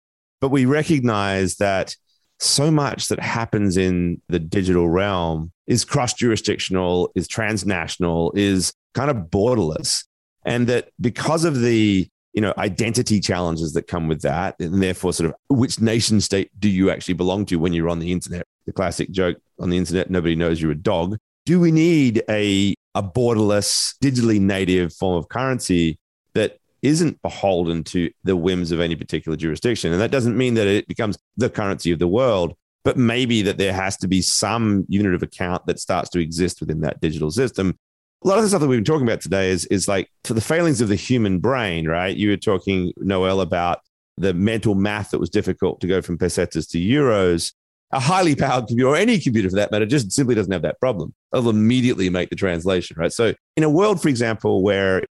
But 0.41 0.50
we 0.50 0.66
recognize 0.66 1.58
that 1.58 1.95
so 2.39 2.72
much 2.72 3.10
that 3.10 3.20
happens 3.20 3.76
in 3.76 4.22
the 4.30 4.39
digital 4.39 4.89
realm 4.89 5.52
is 5.68 5.86
cross 5.86 6.14
jurisdictional, 6.14 7.12
is 7.14 7.28
transnational, 7.28 8.32
is 8.36 8.74
kind 8.95 9.12
of 9.12 9.18
borderless 9.30 10.06
and 10.50 10.68
that 10.68 10.89
because 11.00 11.45
of 11.45 11.62
the 11.62 12.10
you 12.34 12.41
know 12.41 12.54
identity 12.58 13.20
challenges 13.20 13.72
that 13.74 13.84
come 13.84 14.08
with 14.08 14.22
that 14.24 14.56
and 14.60 14.84
therefore 14.84 15.14
sort 15.14 15.30
of 15.30 15.36
which 15.47 15.80
nation 15.80 16.20
state 16.20 16.52
do 16.60 16.68
you 16.68 16.89
actually 16.89 17.14
belong 17.14 17.45
to 17.45 17.56
when 17.56 17.72
you're 17.72 17.88
on 17.88 18.00
the 18.00 18.12
internet? 18.12 18.45
The 18.66 18.74
classic 18.74 19.12
joke 19.12 19.38
on 19.60 19.70
the 19.70 19.78
internet 19.78 20.10
nobody 20.10 20.36
knows 20.36 20.62
you're 20.62 20.72
a 20.72 20.76
dog. 20.76 21.18
Do 21.45 21.60
we 21.60 21.72
need 21.72 22.24
a 22.30 22.74
a 22.95 23.04
borderless 23.04 23.95
digitally 24.04 24.41
native 24.41 24.93
form 24.93 25.18
of 25.18 25.30
currency 25.30 26.00
that 26.34 26.58
isn't 26.82 27.22
beholden 27.22 27.84
to 27.84 28.10
the 28.24 28.36
whims 28.36 28.72
of 28.72 28.80
any 28.80 28.95
particular 28.95 29.38
jurisdiction? 29.38 29.91
And 29.91 30.02
that 30.02 30.12
doesn't 30.12 30.38
mean 30.38 30.56
that 30.56 30.68
it 30.68 30.88
becomes 30.88 31.18
the 31.38 31.50
currency 31.50 31.91
of 31.91 32.00
the 32.00 32.08
world 32.08 32.56
but 32.86 32.97
maybe 32.97 33.41
that 33.41 33.58
there 33.58 33.74
has 33.74 33.97
to 33.97 34.08
be 34.08 34.22
some 34.22 34.86
unit 34.88 35.14
of 35.14 35.22
account 35.22 35.66
that 35.66 35.80
starts 35.80 36.10
to 36.10 36.18
exist 36.18 36.62
within 36.62 36.80
that 36.80 37.02
digital 37.02 37.30
system 37.30 37.78
a 38.24 38.28
lot 38.28 38.38
of 38.38 38.43
the 38.43 38.49
stuff 38.49 38.61
that 38.61 38.67
we've 38.67 38.78
been 38.78 38.84
talking 38.84 39.07
about 39.07 39.22
today 39.22 39.49
is 39.49 39.65
is 39.65 39.88
like 39.88 40.09
for 40.24 40.34
the 40.34 40.41
failings 40.41 40.82
of 40.82 40.89
the 40.89 40.95
human 40.95 41.39
brain, 41.39 41.88
right? 41.88 42.15
You 42.15 42.30
were 42.30 42.38
talking, 42.38 42.91
Noelle, 42.97 43.41
about 43.41 43.80
the 44.17 44.34
mental 44.34 44.76
math 44.76 45.11
that 45.11 45.20
was 45.20 45.30
difficult 45.30 45.80
to 45.82 45.88
go 45.88 46.01
from 46.01 46.17
pesetas 46.17 46.70
to 46.72 46.80
euros. 46.80 47.53
A 47.91 47.99
highly 47.99 48.36
powered 48.36 48.67
computer, 48.67 48.89
or 48.89 48.95
any 48.95 49.20
computer 49.20 49.49
for 49.49 49.55
that 49.55 49.72
matter, 49.72 49.86
just 49.86 50.11
simply 50.11 50.36
doesn't 50.36 50.51
have 50.51 50.61
that 50.61 50.80
problem. 50.80 51.13
It'll 51.34 51.49
immediately 51.49 52.09
make 52.09 52.30
the 52.30 52.36
translation, 52.36 52.97
right? 52.99 53.11
So, 53.11 53.34
in 53.55 53.63
a 53.63 53.70
world, 53.70 54.01
for 54.01 54.09
example, 54.09 54.61
where 54.61 55.03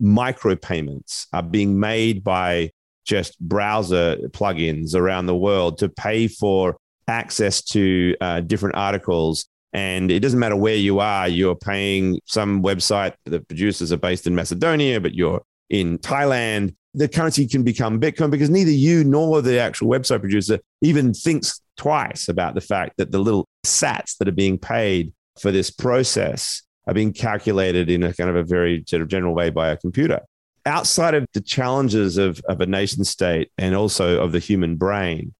micropayments 0.00 1.26
are 1.32 1.42
being 1.42 1.78
made 1.78 2.24
by 2.24 2.70
just 3.04 3.38
browser 3.40 4.16
plugins 4.28 4.94
around 4.94 5.26
the 5.26 5.36
world 5.36 5.78
to 5.78 5.88
pay 5.88 6.28
for 6.28 6.76
access 7.08 7.62
to 7.62 8.16
uh, 8.20 8.40
different 8.40 8.76
articles 8.76 9.46
and 9.72 10.10
it 10.10 10.20
doesn't 10.20 10.38
matter 10.38 10.56
where 10.56 10.76
you 10.76 11.00
are, 11.00 11.28
you're 11.28 11.56
paying 11.56 12.20
some 12.26 12.62
website, 12.62 13.14
the 13.24 13.40
producers 13.40 13.92
are 13.92 13.96
based 13.96 14.26
in 14.26 14.34
Macedonia, 14.34 15.00
but 15.00 15.14
you're 15.14 15.42
in 15.70 15.98
Thailand. 15.98 16.74
The 16.94 17.08
currency 17.08 17.46
can 17.46 17.62
become 17.62 17.98
Bitcoin 17.98 18.30
because 18.30 18.50
neither 18.50 18.70
you 18.70 19.02
nor 19.02 19.40
the 19.40 19.58
actual 19.58 19.88
website 19.88 20.20
producer 20.20 20.58
even 20.82 21.14
thinks 21.14 21.62
twice 21.78 22.28
about 22.28 22.54
the 22.54 22.60
fact 22.60 22.98
that 22.98 23.10
the 23.10 23.18
little 23.18 23.48
sats 23.64 24.18
that 24.18 24.28
are 24.28 24.32
being 24.32 24.58
paid 24.58 25.12
for 25.40 25.50
this 25.50 25.70
process 25.70 26.62
are 26.86 26.92
being 26.92 27.12
calculated 27.12 27.88
in 27.88 28.02
a 28.02 28.12
kind 28.12 28.28
of 28.28 28.36
a 28.36 28.42
very 28.42 28.84
sort 28.86 29.00
of 29.00 29.08
general 29.08 29.34
way 29.34 29.48
by 29.48 29.68
a 29.68 29.76
computer. 29.76 30.20
Outside 30.66 31.14
of 31.14 31.26
the 31.32 31.40
challenges 31.40 32.18
of, 32.18 32.40
of 32.48 32.60
a 32.60 32.66
nation 32.66 33.04
state 33.04 33.50
and 33.56 33.74
also 33.74 34.22
of 34.22 34.32
the 34.32 34.38
human 34.38 34.76
brain, 34.76 35.32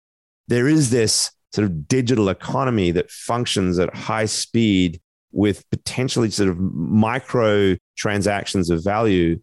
there 0.48 0.66
is 0.66 0.90
this 0.90 1.30
sort 1.54 1.66
of 1.66 1.88
digital 1.88 2.28
economy 2.28 2.90
that 2.92 3.10
functions 3.10 3.78
at 3.78 3.94
high 3.94 4.24
speed 4.24 5.00
with 5.32 5.68
potentially 5.70 6.30
sort 6.30 6.48
of 6.48 6.58
micro 6.58 7.76
transactions 7.96 8.70
of 8.70 8.84
value. 8.84 9.40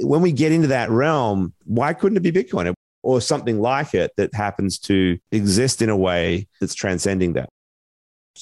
When 0.00 0.20
we 0.20 0.32
get 0.32 0.52
into 0.52 0.68
that 0.68 0.90
realm, 0.90 1.54
why 1.64 1.94
couldn't 1.94 2.16
it 2.16 2.20
be 2.20 2.32
Bitcoin 2.32 2.74
or 3.02 3.20
something 3.20 3.60
like 3.60 3.94
it 3.94 4.12
that 4.16 4.34
happens 4.34 4.78
to 4.80 5.18
exist 5.32 5.80
in 5.80 5.88
a 5.88 5.96
way 5.96 6.48
that's 6.60 6.74
transcending 6.74 7.34
that? 7.34 7.48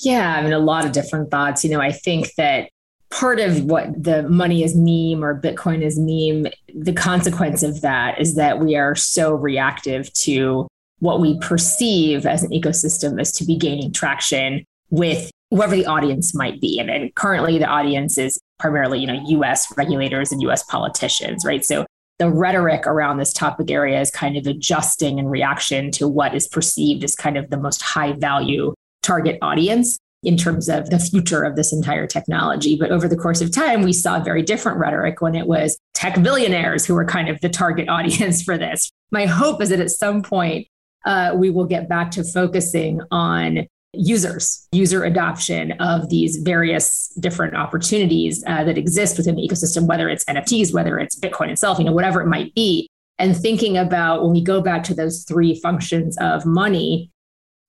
Yeah, 0.01 0.37
I 0.37 0.43
mean, 0.43 0.53
a 0.53 0.59
lot 0.59 0.85
of 0.85 0.93
different 0.93 1.31
thoughts. 1.31 1.65
You 1.65 1.71
know, 1.71 1.81
I 1.81 1.93
think 1.93 2.35
that 2.37 2.69
part 3.11 3.41
of 3.41 3.65
what 3.65 4.03
the 4.03 4.29
money 4.29 4.63
is 4.63 4.75
meme 4.75 5.25
or 5.25 5.41
Bitcoin 5.41 5.83
is 5.83 5.99
meme, 5.99 6.53
the 6.75 6.93
consequence 6.93 7.63
of 7.63 7.81
that 7.83 8.21
is 8.21 8.35
that 8.35 8.59
we 8.59 8.77
are 8.77 8.95
so 8.95 9.33
reactive 9.33 10.13
to 10.15 10.67
what 11.01 11.21
we 11.21 11.39
perceive 11.41 12.27
as 12.27 12.43
an 12.43 12.51
ecosystem 12.51 13.21
is 13.21 13.33
to 13.33 13.45
be 13.45 13.57
gaining 13.57 13.93
traction 13.93 14.65
with 14.91 15.31
whoever 15.51 15.75
the 15.75 15.87
audience 15.87 16.35
might 16.35 16.61
be. 16.61 16.79
And, 16.79 16.91
and 16.91 17.15
currently, 17.15 17.59
the 17.59 17.67
audience 17.67 18.19
is 18.19 18.41
primarily, 18.59 19.01
you 19.01 19.07
know, 19.07 19.21
US 19.29 19.67
regulators 19.77 20.33
and 20.33 20.41
US 20.43 20.63
politicians, 20.65 21.45
right? 21.45 21.65
So 21.65 21.87
the 22.19 22.31
rhetoric 22.31 22.87
around 22.87 23.19
this 23.19 23.33
topic 23.33 23.71
area 23.71 24.01
is 24.01 24.11
kind 24.11 24.37
of 24.37 24.47
adjusting 24.47 25.19
in 25.19 25.29
reaction 25.29 25.91
to 25.93 26.09
what 26.09 26.35
is 26.35 26.49
perceived 26.49 27.05
as 27.05 27.15
kind 27.15 27.37
of 27.37 27.51
the 27.51 27.59
most 27.59 27.83
high 27.83 28.13
value 28.13 28.75
target 29.03 29.39
audience 29.43 29.99
in 30.23 30.37
terms 30.37 30.69
of 30.69 30.89
the 30.91 30.99
future 30.99 31.43
of 31.43 31.57
this 31.57 31.73
entire 31.73 32.07
technology. 32.07 32.77
But 32.77 32.91
over 32.91 33.07
the 33.07 33.17
course 33.17 33.41
of 33.41 33.53
time, 33.53 33.83
we 33.83 33.93
saw 33.93 34.19
very 34.19 34.43
different 34.43 34.79
rhetoric 34.79 35.21
when 35.21 35.35
it 35.35 35.47
was 35.47 35.79
tech 35.95 36.21
billionaires 36.23 36.87
who 36.87 36.95
were 36.95 37.05
kind 37.05 37.29
of 37.29 37.41
the 37.43 37.49
target 37.49 37.89
audience 37.91 38.43
for 38.43 38.57
this. 38.57 38.91
My 39.11 39.27
hope 39.27 39.61
is 39.61 39.69
that 39.69 39.81
at 39.81 39.91
some 39.91 40.23
point, 40.23 40.67
uh, 41.07 41.33
we 41.35 41.51
will 41.51 41.65
get 41.65 41.89
back 41.89 42.11
to 42.11 42.25
focusing 42.25 43.01
on 43.11 43.67
users, 43.95 44.69
user 44.73 45.05
adoption 45.05 45.73
of 45.81 46.09
these 46.11 46.37
various 46.39 47.09
different 47.21 47.57
opportunities 47.57 48.45
uh, 48.47 48.65
that 48.65 48.77
exist 48.77 49.17
within 49.17 49.37
the 49.37 49.49
ecosystem, 49.49 49.87
whether 49.87 50.09
it's 50.09 50.25
NFTs, 50.25 50.75
whether 50.75 50.99
it's 50.99 51.19
Bitcoin 51.19 51.49
itself, 51.49 51.79
you 51.79 51.85
know, 51.85 51.93
whatever 51.93 52.21
it 52.21 52.27
might 52.27 52.55
be. 52.55 52.89
And 53.19 53.35
thinking 53.35 53.79
about 53.79 54.23
when 54.23 54.33
we 54.33 54.43
go 54.43 54.61
back 54.61 54.83
to 54.85 54.95
those 54.95 55.25
three 55.25 55.59
functions 55.61 56.19
of 56.21 56.45
money, 56.45 57.11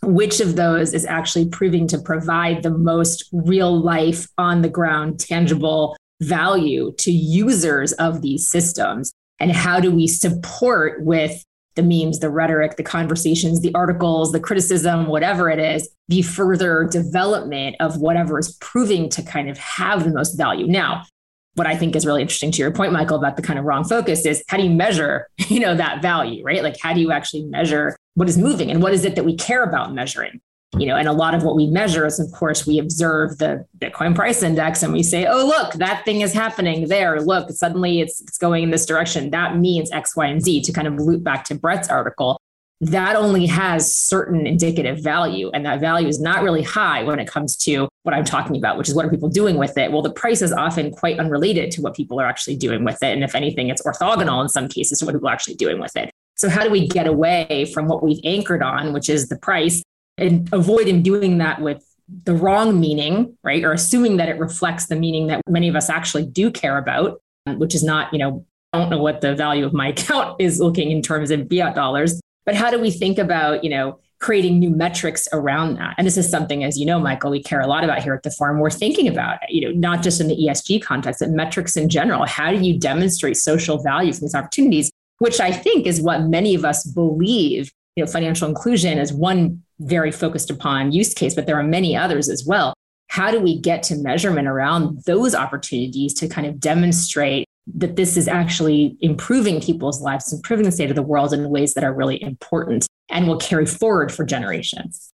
which 0.01 0.41
of 0.41 0.55
those 0.55 0.93
is 0.93 1.05
actually 1.05 1.47
proving 1.47 1.87
to 1.87 1.99
provide 1.99 2.63
the 2.63 2.71
most 2.71 3.29
real 3.31 3.79
life, 3.79 4.27
on 4.37 4.61
the 4.61 4.69
ground, 4.69 5.19
tangible 5.19 5.95
value 6.21 6.93
to 6.97 7.11
users 7.11 7.93
of 7.93 8.21
these 8.21 8.49
systems? 8.49 9.13
And 9.39 9.51
how 9.51 9.79
do 9.79 9.91
we 9.91 10.07
support 10.07 11.03
with 11.03 11.43
the 11.77 11.83
memes, 11.83 12.19
the 12.19 12.29
rhetoric, 12.29 12.75
the 12.75 12.83
conversations, 12.83 13.61
the 13.61 13.73
articles, 13.73 14.33
the 14.33 14.39
criticism, 14.41 15.07
whatever 15.07 15.49
it 15.49 15.59
is, 15.59 15.89
the 16.09 16.21
further 16.21 16.83
development 16.91 17.77
of 17.79 18.01
whatever 18.01 18.37
is 18.37 18.57
proving 18.59 19.07
to 19.09 19.23
kind 19.23 19.49
of 19.49 19.57
have 19.57 20.03
the 20.03 20.11
most 20.11 20.35
value. 20.35 20.67
Now, 20.67 21.05
what 21.53 21.65
I 21.65 21.75
think 21.75 21.95
is 21.95 22.05
really 22.05 22.21
interesting 22.21 22.51
to 22.51 22.57
your 22.61 22.71
point, 22.71 22.91
Michael, 22.91 23.17
about 23.17 23.35
the 23.35 23.41
kind 23.41 23.57
of 23.57 23.65
wrong 23.65 23.83
focus 23.83 24.25
is 24.25 24.43
how 24.47 24.57
do 24.57 24.63
you 24.63 24.69
measure, 24.69 25.27
you 25.47 25.59
know, 25.59 25.75
that 25.75 26.01
value, 26.01 26.43
right? 26.43 26.61
Like 26.61 26.79
how 26.79 26.93
do 26.93 26.99
you 26.99 27.11
actually 27.11 27.45
measure 27.45 27.95
what 28.15 28.27
is 28.27 28.37
moving 28.37 28.69
and 28.69 28.81
what 28.81 28.93
is 28.93 29.05
it 29.05 29.15
that 29.15 29.25
we 29.25 29.35
care 29.35 29.63
about 29.63 29.93
measuring? 29.93 30.41
You 30.79 30.85
know, 30.85 30.95
and 30.95 31.07
a 31.07 31.13
lot 31.13 31.33
of 31.33 31.43
what 31.43 31.55
we 31.55 31.67
measure 31.67 32.05
is, 32.05 32.19
of 32.19 32.31
course, 32.31 32.67
we 32.67 32.77
observe 32.77 33.37
the 33.39 33.65
Bitcoin 33.79 34.15
price 34.15 34.43
index 34.43 34.83
and 34.83 34.93
we 34.93 35.01
say, 35.01 35.25
oh, 35.25 35.45
look, 35.45 35.73
that 35.73 36.05
thing 36.05 36.21
is 36.21 36.33
happening 36.33 36.87
there. 36.87 37.19
Look, 37.19 37.49
suddenly 37.51 38.01
it's, 38.01 38.21
it's 38.21 38.37
going 38.37 38.63
in 38.63 38.69
this 38.69 38.85
direction. 38.85 39.31
That 39.31 39.57
means 39.57 39.91
X, 39.91 40.15
Y, 40.15 40.25
and 40.27 40.41
Z 40.41 40.61
to 40.61 40.71
kind 40.71 40.87
of 40.87 40.95
loop 40.95 41.23
back 41.23 41.45
to 41.45 41.55
Brett's 41.55 41.89
article 41.89 42.39
that 42.79 43.15
only 43.15 43.47
has 43.47 43.93
certain 43.93 44.45
indicative 44.45 44.99
value. 44.99 45.49
And 45.53 45.65
that 45.65 45.79
value 45.79 46.07
is 46.07 46.19
not 46.19 46.43
really 46.43 46.61
high 46.61 47.03
when 47.03 47.19
it 47.19 47.27
comes 47.27 47.57
to 47.57 47.89
what 48.03 48.13
I'm 48.13 48.23
talking 48.23 48.55
about, 48.55 48.77
which 48.77 48.87
is 48.87 48.93
what 48.93 49.05
are 49.05 49.09
people 49.09 49.29
doing 49.29 49.57
with 49.57 49.77
it? 49.77 49.91
Well, 49.91 50.03
the 50.03 50.11
price 50.11 50.41
is 50.41 50.53
often 50.53 50.91
quite 50.91 51.19
unrelated 51.19 51.71
to 51.71 51.81
what 51.81 51.95
people 51.95 52.21
are 52.21 52.25
actually 52.25 52.55
doing 52.55 52.83
with 52.83 53.01
it. 53.01 53.13
And 53.13 53.23
if 53.23 53.33
anything, 53.33 53.69
it's 53.69 53.81
orthogonal 53.81 54.41
in 54.43 54.49
some 54.49 54.67
cases 54.67 54.99
to 54.99 55.05
what 55.05 55.15
people 55.15 55.27
are 55.27 55.33
actually 55.33 55.55
doing 55.55 55.79
with 55.79 55.95
it. 55.95 56.11
So, 56.35 56.49
how 56.49 56.63
do 56.63 56.69
we 56.69 56.87
get 56.87 57.07
away 57.07 57.69
from 57.73 57.87
what 57.87 58.03
we've 58.03 58.21
anchored 58.23 58.61
on, 58.61 58.93
which 58.93 59.09
is 59.09 59.27
the 59.27 59.37
price, 59.39 59.81
and 60.17 60.49
avoid 60.51 60.87
in 60.87 61.03
doing 61.03 61.37
that 61.39 61.61
with 61.61 61.83
the 62.23 62.35
wrong 62.35 62.79
meaning, 62.79 63.37
right? 63.43 63.63
Or 63.63 63.73
assuming 63.73 64.17
that 64.17 64.29
it 64.29 64.39
reflects 64.39 64.87
the 64.87 64.95
meaning 64.95 65.27
that 65.27 65.41
many 65.47 65.67
of 65.67 65.75
us 65.75 65.89
actually 65.89 66.25
do 66.25 66.49
care 66.51 66.77
about, 66.77 67.21
um, 67.45 67.59
which 67.59 67.75
is 67.75 67.83
not, 67.83 68.11
you 68.13 68.19
know, 68.19 68.45
I 68.73 68.79
don't 68.79 68.89
know 68.89 69.01
what 69.01 69.21
the 69.21 69.35
value 69.35 69.65
of 69.65 69.73
my 69.73 69.87
account 69.95 70.39
is 70.39 70.59
looking 70.59 70.91
in 70.91 71.01
terms 71.01 71.31
of 71.31 71.49
fiat 71.49 71.75
dollars 71.75 72.19
but 72.47 72.55
how 72.55 72.71
do 72.71 72.79
we 72.79 72.89
think 72.89 73.19
about, 73.19 73.65
you 73.65 73.69
know, 73.69 73.99
creating 74.19 74.57
new 74.57 74.69
metrics 74.69 75.27
around 75.33 75.75
that? 75.75 75.93
And 75.97 76.07
this 76.07 76.15
is 76.15 76.31
something, 76.31 76.63
as 76.63 76.79
you 76.79 76.85
know, 76.85 76.97
Michael, 76.97 77.29
we 77.29 77.43
care 77.43 77.59
a 77.59 77.67
lot 77.67 77.83
about 77.83 78.01
here 78.01 78.13
at 78.13 78.23
the 78.23 78.31
Forum. 78.31 78.59
We're 78.59 78.69
thinking 78.69 79.09
about, 79.09 79.39
you 79.49 79.59
know, 79.59 79.77
not 79.77 80.01
just 80.01 80.21
in 80.21 80.29
the 80.29 80.35
ESG 80.35 80.81
context, 80.81 81.19
but 81.19 81.29
metrics 81.29 81.75
in 81.75 81.89
general. 81.89 82.25
How 82.25 82.51
do 82.51 82.57
you 82.57 82.79
demonstrate 82.79 83.35
social 83.35 83.83
value 83.83 84.13
from 84.13 84.27
these 84.27 84.33
opportunities? 84.33 84.89
Which 85.17 85.41
I 85.41 85.51
think 85.51 85.85
is 85.85 86.01
what 86.01 86.21
many 86.21 86.55
of 86.55 86.63
us 86.63 86.85
believe. 86.85 87.69
You 87.97 88.05
know, 88.05 88.09
financial 88.09 88.47
inclusion 88.47 88.97
is 88.97 89.11
one 89.11 89.61
very 89.79 90.11
focused 90.11 90.49
upon 90.49 90.91
use 90.91 91.13
case, 91.13 91.35
but 91.35 91.45
there 91.45 91.57
are 91.57 91.63
many 91.63 91.95
others 91.95 92.29
as 92.29 92.45
well. 92.45 92.73
How 93.09 93.31
do 93.31 93.39
we 93.39 93.59
get 93.59 93.83
to 93.83 93.95
measurement 93.95 94.47
around 94.47 95.03
those 95.05 95.33
opportunities 95.33 96.13
to 96.15 96.27
kind 96.27 96.45
of 96.47 96.59
demonstrate 96.59 97.47
that 97.75 97.95
this 97.95 98.15
is 98.17 98.27
actually 98.27 98.97
improving 99.01 99.61
people's 99.61 100.01
lives, 100.01 100.31
improving 100.31 100.65
the 100.65 100.71
state 100.71 100.89
of 100.89 100.95
the 100.95 101.01
world 101.01 101.33
in 101.33 101.49
ways 101.49 101.73
that 101.73 101.83
are 101.83 101.93
really 101.93 102.21
important 102.21 102.87
and 103.09 103.27
will 103.27 103.37
carry 103.37 103.65
forward 103.65 104.11
for 104.11 104.23
generations. 104.23 105.11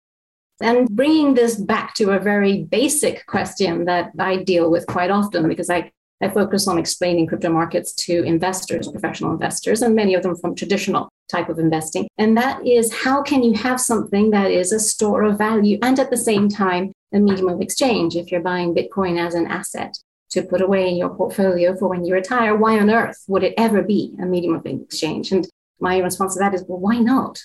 And 0.62 0.88
bringing 0.90 1.34
this 1.34 1.56
back 1.56 1.96
to 1.96 2.12
a 2.12 2.20
very 2.20 2.64
basic 2.64 3.26
question 3.26 3.86
that 3.86 4.12
I 4.20 4.38
deal 4.38 4.70
with 4.70 4.86
quite 4.86 5.10
often 5.10 5.48
because 5.48 5.70
I, 5.70 5.92
I 6.24 6.30
focus 6.30 6.68
on 6.68 6.78
explaining 6.78 7.28
crypto 7.28 7.50
markets 7.50 7.94
to 8.06 8.24
investors, 8.24 8.88
professional 8.88 9.34
investors, 9.34 9.82
and 9.82 9.94
many 9.94 10.14
of 10.14 10.24
them 10.24 10.38
from 10.38 10.56
traditional 10.56 11.10
type 11.28 11.50
of 11.50 11.60
investing. 11.60 12.08
And 12.18 12.38
that 12.38 12.66
is 12.66 12.94
how 12.94 13.22
can 13.22 13.44
you 13.44 13.54
have 13.54 13.80
something 13.80 14.32
that 14.32 14.50
is 14.50 14.72
a 14.72 14.80
store 14.80 15.24
of 15.24 15.38
value 15.38 15.80
and 15.82 16.00
at 16.00 16.10
the 16.10 16.18
same 16.18 16.48
time 16.48 16.94
a 17.14 17.20
medium 17.20 17.50
of 17.50 17.60
exchange 17.60 18.16
if 18.16 18.32
you're 18.32 18.42
buying 18.42 18.74
Bitcoin 18.74 19.20
as 19.20 19.36
an 19.36 19.48
asset? 19.48 19.96
to 20.34 20.42
put 20.42 20.62
away 20.62 20.90
in 20.90 20.96
your 20.96 21.14
portfolio 21.14 21.76
for 21.76 21.88
when 21.88 22.04
you 22.04 22.12
retire, 22.12 22.56
why 22.56 22.80
on 22.80 22.90
earth 22.90 23.24
would 23.28 23.44
it 23.44 23.54
ever 23.56 23.84
be 23.84 24.16
a 24.20 24.26
medium 24.26 24.56
of 24.56 24.66
exchange? 24.66 25.32
And 25.32 25.48
my 25.80 26.00
response 26.00 26.34
to 26.34 26.40
that 26.40 26.56
is, 26.56 26.64
well, 26.68 26.80
why 26.80 26.98
not? 26.98 27.40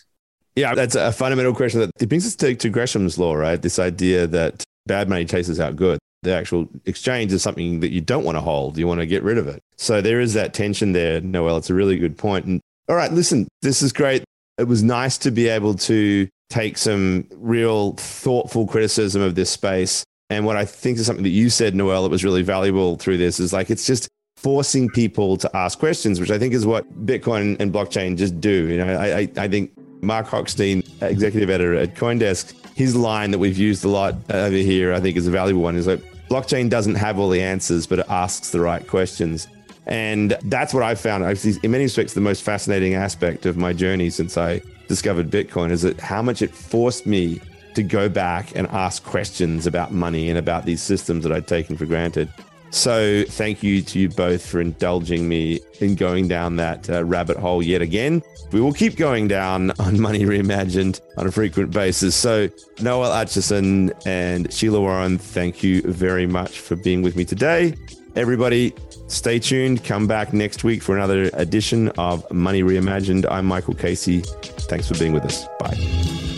Yeah, 0.57 0.75
that's 0.75 0.95
a 0.95 1.13
fundamental 1.13 1.55
question 1.55 1.81
that 1.81 1.91
it 2.01 2.09
brings 2.09 2.27
us 2.27 2.35
to, 2.37 2.55
to 2.55 2.71
Gresham's 2.71 3.19
law, 3.19 3.35
right? 3.35 3.61
This 3.61 3.79
idea 3.79 4.27
that 4.29 4.65
bad 4.87 5.11
money 5.11 5.27
chases 5.27 5.61
out 5.61 5.77
good. 5.77 5.99
The 6.23 6.35
actual 6.35 6.69
exchange 6.85 7.33
is 7.33 7.43
something 7.43 7.81
that 7.81 7.93
you 7.93 8.01
don't 8.01 8.25
want 8.25 8.37
to 8.37 8.41
hold. 8.41 8.77
You 8.77 8.87
want 8.87 9.01
to 9.01 9.07
get 9.07 9.23
rid 9.23 9.39
of 9.39 9.47
it. 9.47 9.63
So 9.77 10.01
there 10.01 10.21
is 10.21 10.35
that 10.35 10.53
tension 10.53 10.93
there, 10.93 11.21
Noelle. 11.21 11.59
It's 11.59 11.71
a 11.71 11.75
really 11.75 11.97
good 11.97 12.19
point. 12.19 12.45
And 12.45 12.61
all 12.89 12.97
right, 12.97 13.13
listen, 13.13 13.47
this 13.63 13.83
is 13.83 13.93
great. 13.93 14.25
It 14.59 14.65
was 14.65 14.83
nice 14.83 15.17
to 15.19 15.31
be 15.31 15.49
able 15.49 15.75
to 15.75 16.29
take 16.51 16.77
some 16.79 17.27
real 17.35 17.93
thoughtful 17.93 18.67
criticism 18.67 19.23
of 19.23 19.37
this 19.37 19.51
space 19.51 20.05
and 20.31 20.45
what 20.45 20.57
I 20.57 20.65
think 20.65 20.99
is 20.99 21.07
something 21.07 21.25
that 21.25 21.31
you 21.31 21.49
said, 21.49 21.75
Noelle, 21.75 22.03
that 22.03 22.11
was 22.11 22.25
really 22.25 22.43
valuable 22.43 22.97
through 22.97 23.17
this 23.17 23.41
is 23.41 23.53
like 23.53 23.71
it's 23.71 23.87
just 23.87 24.09
forcing 24.39 24.89
people 24.89 25.37
to 25.37 25.57
ask 25.57 25.81
questions, 25.81 26.21
which 26.21 26.31
I 26.31 26.39
think 26.39 26.55
is 26.55 26.65
what 26.65 26.85
Bitcoin 27.05 27.59
and 27.59 27.73
blockchain 27.73 28.17
just 28.17 28.41
do. 28.41 28.69
You 28.69 28.79
know, 28.79 28.95
I, 28.97 29.19
I, 29.19 29.29
I 29.37 29.49
think 29.49 29.73
Marc 30.01 30.29
Hochstein, 30.29 30.87
executive 31.03 31.51
editor 31.51 31.75
at 31.75 31.97
CoinDesk, 31.97 32.55
his 32.77 32.95
line 32.95 33.33
that 33.33 33.39
we've 33.39 33.59
used 33.59 33.85
a 33.85 33.89
lot 33.89 34.15
over 34.31 34.55
here, 34.55 34.95
I 34.95 35.01
think 35.01 35.17
is 35.17 35.27
a 35.27 35.33
valuable 35.33 35.63
one. 35.63 35.75
Is 35.75 35.89
like 35.89 36.01
blockchain 36.29 36.71
doesn't 36.71 36.95
have 36.95 37.19
all 37.19 37.29
the 37.29 37.43
answers, 37.43 37.87
but 37.89 37.99
it 37.99 38.07
asks 38.09 38.51
the 38.51 38.61
right 38.61 38.87
questions. 38.87 39.49
And 39.87 40.37
that's 40.45 40.73
what 40.73 40.85
I 40.85 40.95
found. 40.95 41.25
In 41.25 41.71
many 41.71 41.85
respects, 41.85 42.15
the 42.15 42.21
most 42.21 42.43
fascinating 42.43 42.95
aspect 42.95 43.45
of 43.45 43.57
my 43.57 43.73
journey 43.73 44.09
since 44.09 44.37
I 44.37 44.63
discovered 44.87 45.31
Bitcoin 45.31 45.73
is 45.73 45.83
that 45.83 45.99
how 45.99 46.23
much 46.23 46.43
it 46.43 46.55
forced 46.55 47.07
me 47.07 47.41
to 47.75 47.83
go 47.83 48.09
back 48.09 48.55
and 48.55 48.67
ask 48.69 49.03
questions 49.03 49.67
about 49.67 49.93
money 49.93 50.29
and 50.29 50.39
about 50.39 50.65
these 50.65 50.83
systems 50.83 51.25
that 51.25 51.33
I'd 51.33 51.49
taken 51.49 51.77
for 51.77 51.87
granted. 51.87 52.29
So, 52.71 53.25
thank 53.25 53.63
you 53.63 53.83
to 53.83 53.99
you 53.99 54.09
both 54.09 54.45
for 54.45 54.61
indulging 54.61 55.29
me 55.29 55.61
in 55.81 55.95
going 55.95 56.29
down 56.29 56.57
that 56.57 56.89
uh, 56.91 57.05
rabbit 57.05 57.37
hole 57.37 57.63
yet 57.63 57.83
again. 57.83 58.23
We 58.53 58.61
will 58.61 58.73
keep 58.73 58.97
going 58.97 59.29
down 59.29 59.71
on 59.79 60.01
Money 60.01 60.25
Reimagined 60.25 61.01
on 61.17 61.27
a 61.27 61.33
frequent 61.33 61.71
basis. 61.71 62.15
So, 62.15 62.49
Noelle 62.81 63.11
Acheson 63.11 63.93
and 64.07 64.53
Sheila 64.53 64.81
Warren, 64.81 65.19
thank 65.19 65.63
you 65.63 65.83
very 65.83 66.27
much 66.27 66.61
for 66.61 66.77
being 66.77 67.03
with 67.03 67.17
me 67.17 67.25
today. 67.25 67.75
Everybody, 68.17 68.75
stay 69.07 69.39
tuned. 69.39 69.85
Come 69.85 70.07
back 70.07 70.33
next 70.33 70.65
week 70.65 70.83
for 70.83 70.97
another 70.97 71.31
edition 71.35 71.89
of 71.91 72.29
Money 72.33 72.63
Reimagined. 72.63 73.27
I'm 73.31 73.47
Michael 73.47 73.75
Casey. 73.75 74.23
Thanks 74.23 74.89
for 74.89 74.99
being 74.99 75.13
with 75.13 75.25
us. 75.25 75.47
Bye. 75.59 76.38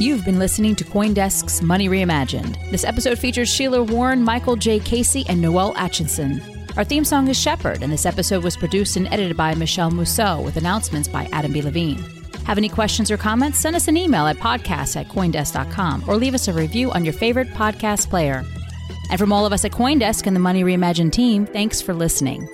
You've 0.00 0.24
been 0.24 0.38
listening 0.38 0.74
to 0.76 0.84
Coindesk's 0.84 1.60
Money 1.60 1.86
Reimagined. 1.86 2.70
This 2.70 2.84
episode 2.84 3.18
features 3.18 3.50
Sheila 3.50 3.82
Warren, 3.82 4.22
Michael 4.22 4.56
J. 4.56 4.80
Casey, 4.80 5.26
and 5.28 5.42
Noelle 5.42 5.74
Acheson. 5.74 6.40
Our 6.78 6.84
theme 6.84 7.04
song 7.04 7.28
is 7.28 7.38
Shepherd, 7.38 7.82
and 7.82 7.92
this 7.92 8.06
episode 8.06 8.42
was 8.42 8.56
produced 8.56 8.96
and 8.96 9.06
edited 9.08 9.36
by 9.36 9.54
Michelle 9.54 9.90
Mousseau 9.90 10.40
with 10.40 10.56
announcements 10.56 11.06
by 11.06 11.28
Adam 11.32 11.52
B. 11.52 11.60
Levine. 11.60 12.02
Have 12.46 12.56
any 12.56 12.70
questions 12.70 13.10
or 13.10 13.18
comments? 13.18 13.58
Send 13.58 13.76
us 13.76 13.88
an 13.88 13.98
email 13.98 14.26
at 14.26 14.38
podcast 14.38 14.98
at 14.98 15.06
Coindesk.com 15.08 16.04
or 16.08 16.16
leave 16.16 16.34
us 16.34 16.48
a 16.48 16.54
review 16.54 16.90
on 16.92 17.04
your 17.04 17.12
favorite 17.12 17.48
podcast 17.48 18.08
player. 18.08 18.42
And 19.10 19.18
from 19.18 19.34
all 19.34 19.44
of 19.44 19.52
us 19.52 19.66
at 19.66 19.72
Coindesk 19.72 20.26
and 20.26 20.34
the 20.34 20.40
Money 20.40 20.64
Reimagined 20.64 21.12
team, 21.12 21.44
thanks 21.44 21.82
for 21.82 21.92
listening. 21.92 22.48